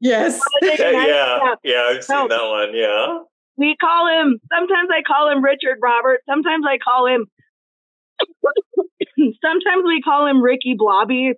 Yes. 0.00 0.40
yeah, 0.62 0.74
yeah, 0.78 1.54
yeah, 1.64 1.82
I've 1.90 2.04
seen 2.04 2.16
No. 2.16 2.28
that 2.28 2.48
one. 2.48 2.74
Yeah. 2.74 3.18
We 3.56 3.76
call 3.80 4.06
him. 4.06 4.38
Sometimes 4.52 4.88
I 4.92 5.02
call 5.02 5.28
him 5.30 5.42
Richard 5.42 5.78
Robert. 5.82 6.20
Sometimes 6.28 6.64
I 6.68 6.78
call 6.78 7.06
him 7.06 7.26
Sometimes 9.44 9.84
we 9.84 10.00
call 10.02 10.26
him 10.26 10.42
Ricky 10.42 10.74
Blobby. 10.76 11.34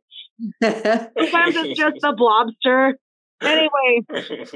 Sometimes 0.62 1.56
it's 1.56 1.78
just 1.78 1.96
the 2.00 2.12
Blobster. 2.14 2.94
Anyway, 3.42 4.04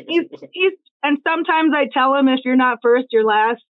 he's 0.06 0.26
he's 0.52 0.72
and 1.02 1.18
sometimes 1.26 1.72
I 1.74 1.88
tell 1.92 2.14
him 2.14 2.28
if 2.28 2.40
you're 2.44 2.56
not 2.56 2.78
first, 2.82 3.06
you're 3.12 3.24
last 3.24 3.62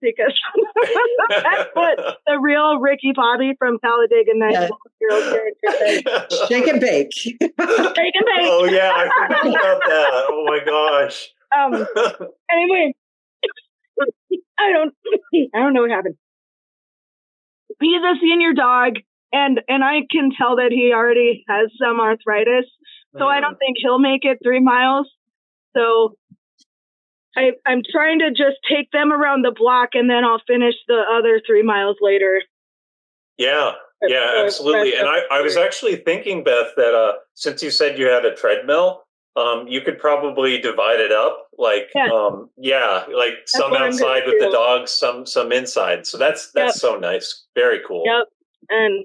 because 0.00 0.38
that's 1.30 1.70
what 1.74 1.98
the 2.26 2.38
real 2.40 2.78
Ricky 2.78 3.12
Bobby 3.14 3.54
from 3.58 3.78
Talladega 3.78 4.32
Nights 4.34 4.70
yeah. 5.00 5.08
character 5.08 5.52
says. 5.68 6.40
Shake 6.48 6.66
and 6.66 6.80
bake. 6.80 7.12
Shake 7.22 7.40
and 7.40 7.56
bake. 7.58 8.48
Oh 8.48 8.68
yeah, 8.70 8.92
I 8.94 9.08
forgot 9.28 9.46
about 9.46 9.80
that. 9.86 10.10
Oh 10.28 10.44
my 10.46 10.60
gosh. 10.64 11.28
Um. 11.56 11.86
Anyway, 12.50 12.94
I 14.58 14.72
don't. 14.72 14.94
I 15.54 15.58
don't 15.58 15.74
know 15.74 15.82
what 15.82 15.90
happened. 15.90 16.16
He's 17.80 18.02
a 18.02 18.14
senior 18.20 18.52
dog, 18.52 18.94
and 19.32 19.60
and 19.68 19.84
I 19.84 20.00
can 20.10 20.30
tell 20.36 20.56
that 20.56 20.70
he 20.70 20.92
already 20.94 21.44
has 21.48 21.70
some 21.80 22.00
arthritis, 22.00 22.66
so. 23.18 23.26
I 23.26 23.40
don't 23.40 23.58
think 23.58 23.76
he'll 23.80 23.98
make 23.98 24.24
it 24.24 24.38
three 24.42 24.60
miles. 24.60 25.08
So 25.76 26.16
I, 27.36 27.52
I'm 27.66 27.82
trying 27.90 28.20
to 28.20 28.30
just 28.30 28.56
take 28.68 28.90
them 28.92 29.12
around 29.12 29.44
the 29.44 29.54
block 29.56 29.90
and 29.92 30.08
then 30.08 30.24
I'll 30.24 30.42
finish 30.46 30.74
the 30.88 31.02
other 31.12 31.40
three 31.46 31.62
miles 31.62 31.96
later. 32.00 32.42
Yeah, 33.36 33.72
yeah, 34.02 34.42
absolutely. 34.44 34.96
And 34.96 35.06
I, 35.06 35.20
I 35.30 35.40
was 35.42 35.56
actually 35.56 35.96
thinking, 35.96 36.42
Beth, 36.42 36.68
that 36.76 36.94
uh, 36.94 37.18
since 37.34 37.62
you 37.62 37.70
said 37.70 37.98
you 37.98 38.06
had 38.06 38.24
a 38.24 38.34
treadmill, 38.34 39.02
um, 39.36 39.66
you 39.68 39.82
could 39.82 39.98
probably 39.98 40.58
divide 40.58 40.98
it 40.98 41.12
up, 41.12 41.48
like 41.58 41.90
yeah, 41.94 42.08
um, 42.10 42.48
yeah 42.56 43.04
like 43.14 43.34
that's 43.34 43.52
some 43.52 43.74
outside 43.74 44.22
with 44.24 44.40
do. 44.40 44.46
the 44.46 44.50
dogs, 44.50 44.90
some 44.90 45.26
some 45.26 45.52
inside. 45.52 46.06
So 46.06 46.16
that's 46.16 46.50
that's 46.52 46.82
yep. 46.82 46.92
so 46.92 46.98
nice. 46.98 47.44
Very 47.54 47.80
cool. 47.86 48.04
Yep, 48.06 48.28
and 48.70 49.04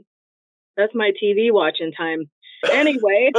that's 0.78 0.95
my 0.95 1.12
TV 1.22 1.51
watching 1.51 1.91
time. 1.91 2.30
Anyway, 2.70 3.32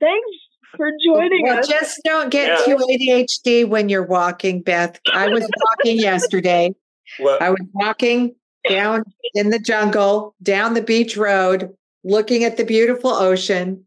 thanks 0.00 0.30
for 0.76 0.90
joining 1.04 1.44
well, 1.44 1.58
us. 1.58 1.68
Just 1.68 2.00
don't 2.04 2.30
get 2.30 2.66
yeah. 2.66 2.76
too 2.76 2.76
ADHD 2.76 3.68
when 3.68 3.88
you're 3.88 4.06
walking, 4.06 4.62
Beth. 4.62 4.98
I 5.12 5.28
was 5.28 5.48
walking 5.62 5.98
yesterday. 5.98 6.74
What? 7.18 7.40
I 7.40 7.50
was 7.50 7.60
walking 7.72 8.34
down 8.68 9.04
in 9.34 9.50
the 9.50 9.58
jungle, 9.58 10.34
down 10.42 10.74
the 10.74 10.82
beach 10.82 11.16
road, 11.16 11.74
looking 12.04 12.44
at 12.44 12.56
the 12.56 12.64
beautiful 12.64 13.10
ocean, 13.10 13.84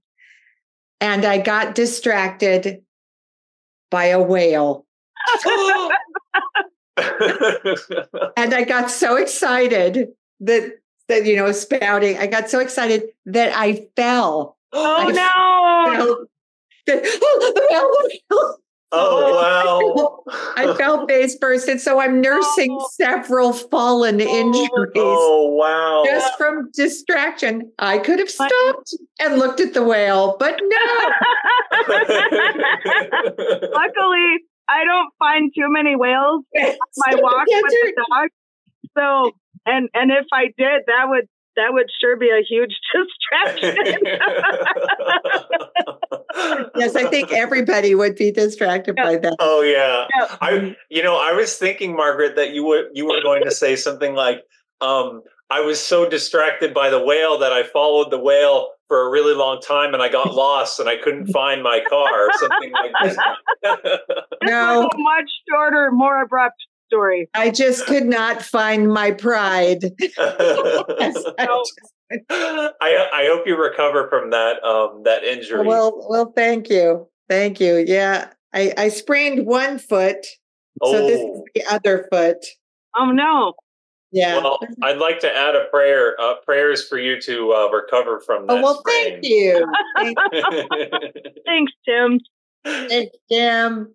and 1.01 1.25
I 1.25 1.39
got 1.39 1.75
distracted 1.75 2.81
by 3.91 4.05
a 4.05 4.21
whale. 4.21 4.85
and 8.37 8.53
I 8.53 8.63
got 8.65 8.89
so 8.89 9.15
excited 9.17 10.09
that 10.41 10.79
that 11.09 11.25
you 11.25 11.35
know 11.35 11.51
spouting. 11.51 12.17
I 12.17 12.27
got 12.27 12.49
so 12.49 12.59
excited 12.59 13.09
that 13.25 13.55
I 13.55 13.87
fell. 13.95 14.57
Oh 14.71 15.07
I 15.07 15.11
no! 15.11 16.25
Fell 16.87 16.97
oh, 18.31 18.55
oh 18.91 20.23
wow! 20.25 20.53
I 20.55 20.73
fell 20.75 21.05
face 21.07 21.37
first, 21.39 21.67
and 21.67 21.81
so 21.81 21.99
I'm 21.99 22.21
nursing 22.21 22.77
oh. 22.79 22.89
several 22.93 23.53
fallen 23.53 24.21
oh, 24.21 24.25
injuries. 24.25 24.93
Oh 24.95 25.47
wow! 25.49 26.03
Just 26.05 26.37
from 26.37 26.69
distraction, 26.73 27.71
I 27.79 27.97
could 27.97 28.19
have 28.19 28.29
stopped 28.29 28.95
and 29.19 29.37
looked 29.37 29.59
at 29.59 29.73
the 29.73 29.83
whale, 29.83 30.37
but 30.39 30.59
no. 30.61 30.77
Luckily, 33.73 34.37
I 34.69 34.83
don't 34.85 35.11
find 35.17 35.51
too 35.55 35.67
many 35.67 35.95
whales 35.95 36.43
on 36.55 36.75
my 36.97 37.15
walk 37.15 37.47
with 37.47 37.63
the 37.71 38.05
dog. 38.09 38.29
So, 38.97 39.31
and 39.69 39.89
and 39.93 40.11
if 40.11 40.25
I 40.33 40.47
did, 40.57 40.83
that 40.87 41.05
would 41.07 41.29
that 41.55 41.73
would 41.73 41.87
sure 41.99 42.15
be 42.17 42.29
a 42.29 42.43
huge 42.47 42.79
distraction. 42.95 43.75
yes, 46.75 46.95
I 46.95 47.09
think 47.09 47.31
everybody 47.31 47.95
would 47.95 48.15
be 48.15 48.31
distracted 48.31 48.95
yeah. 48.97 49.03
by 49.03 49.17
that. 49.17 49.35
Oh 49.39 49.61
yeah. 49.61 50.05
yeah. 50.17 50.37
I 50.41 50.75
you 50.89 51.03
know, 51.03 51.17
I 51.17 51.33
was 51.33 51.57
thinking, 51.57 51.95
Margaret, 51.95 52.35
that 52.35 52.53
you 52.53 52.65
were 52.65 52.89
you 52.93 53.05
were 53.05 53.21
going 53.21 53.43
to 53.43 53.51
say 53.51 53.75
something 53.75 54.15
like, 54.15 54.43
um, 54.81 55.21
I 55.49 55.61
was 55.61 55.79
so 55.79 56.07
distracted 56.07 56.73
by 56.73 56.89
the 56.89 57.03
whale 57.03 57.37
that 57.39 57.51
I 57.51 57.63
followed 57.63 58.11
the 58.11 58.19
whale 58.19 58.69
for 58.87 59.05
a 59.05 59.09
really 59.09 59.35
long 59.35 59.59
time 59.61 59.93
and 59.93 60.01
I 60.01 60.09
got 60.09 60.33
lost 60.33 60.79
and 60.79 60.89
I 60.89 60.97
couldn't 60.97 61.27
find 61.27 61.61
my 61.61 61.81
car 61.89 62.27
or 62.27 62.29
something 62.39 62.71
like 62.71 63.15
that. 63.63 64.01
no. 64.43 64.87
a 64.87 64.97
much 64.97 65.29
shorter, 65.47 65.91
more 65.91 66.23
abrupt 66.23 66.65
story. 66.89 67.29
I 67.33 67.49
just 67.51 67.85
could 67.85 68.05
not 68.05 68.41
find 68.41 68.91
my 68.91 69.11
pride. 69.11 69.83
I, 72.31 72.73
I 72.81 73.25
hope 73.29 73.45
you 73.45 73.55
recover 73.55 74.09
from 74.09 74.31
that 74.31 74.63
um, 74.63 75.03
that 75.03 75.23
injury. 75.23 75.65
Well, 75.65 76.05
well, 76.09 76.33
thank 76.35 76.69
you, 76.69 77.07
thank 77.29 77.59
you. 77.59 77.83
Yeah, 77.87 78.29
I, 78.53 78.73
I 78.77 78.89
sprained 78.89 79.45
one 79.45 79.77
foot, 79.77 80.25
oh. 80.81 80.91
so 80.91 81.07
this 81.07 81.19
is 81.19 81.25
oh. 81.25 81.45
the 81.53 81.63
other 81.71 82.07
foot. 82.11 82.43
Oh 82.97 83.11
no! 83.11 83.53
Yeah. 84.11 84.37
Well, 84.37 84.59
I'd 84.81 84.97
like 84.97 85.19
to 85.19 85.31
add 85.31 85.55
a 85.55 85.65
prayer. 85.65 86.19
Uh, 86.19 86.35
prayers 86.45 86.87
for 86.87 86.97
you 86.97 87.21
to 87.21 87.53
uh, 87.53 87.69
recover 87.69 88.19
from 88.21 88.47
that. 88.47 88.53
Oh 88.53 88.61
well, 88.61 88.79
sprain. 88.79 89.21
thank 89.21 89.25
you. 89.25 89.71
Thanks, 91.45 91.71
Tim. 91.87 92.19
Thanks, 92.65 93.15
Tim. 93.31 93.93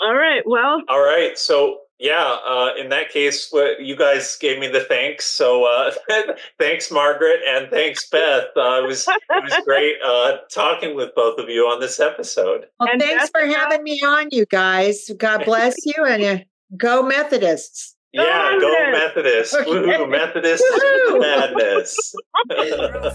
All 0.00 0.14
right. 0.14 0.42
Well. 0.46 0.82
All 0.88 1.00
right. 1.00 1.38
So 1.38 1.78
yeah, 1.98 2.36
uh, 2.44 2.70
in 2.78 2.88
that 2.88 3.10
case, 3.10 3.52
you 3.78 3.96
guys 3.96 4.36
gave 4.36 4.58
me 4.58 4.66
the 4.68 4.80
thanks. 4.80 5.24
So 5.26 5.64
uh, 5.64 5.92
thanks, 6.58 6.90
Margaret, 6.90 7.40
and 7.48 7.70
thanks, 7.70 8.08
Beth. 8.08 8.46
Uh, 8.56 8.82
it 8.82 8.86
was 8.86 9.06
it 9.08 9.44
was 9.44 9.54
great 9.64 9.96
uh, 10.04 10.38
talking 10.52 10.96
with 10.96 11.14
both 11.14 11.38
of 11.38 11.48
you 11.48 11.62
on 11.66 11.80
this 11.80 12.00
episode. 12.00 12.66
Well, 12.80 12.88
and 12.90 13.00
thanks 13.00 13.30
Beth, 13.30 13.42
for 13.42 13.46
having 13.46 13.84
me 13.84 14.00
on, 14.04 14.28
you 14.32 14.46
guys. 14.46 15.10
God 15.16 15.44
bless 15.44 15.76
you, 15.84 16.04
and 16.04 16.22
uh, 16.24 16.38
go 16.76 17.02
Methodists. 17.02 17.96
Yeah, 18.12 18.58
go 18.60 18.90
Methodist. 18.90 19.54
Okay. 19.54 20.06
Methodist 20.06 20.64
madness. 21.12 22.14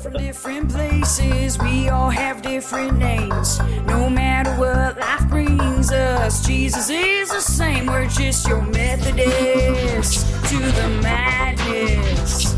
from 0.01 0.13
different 0.13 0.71
places, 0.71 1.59
we 1.59 1.89
all 1.89 2.09
have 2.09 2.41
different 2.41 2.97
names. 2.97 3.59
Us, 6.27 6.45
Jesus 6.45 6.89
is 6.89 7.29
the 7.29 7.39
same. 7.39 7.85
We're 7.85 8.07
just 8.07 8.47
your 8.47 8.61
Methodist 8.61 10.27
to 10.49 10.57
the 10.57 10.99
madness. 11.01 12.55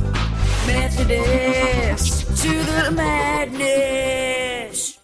Methodist 0.65 2.41
to 2.41 2.49
the 2.49 2.91
madness. 2.91 4.98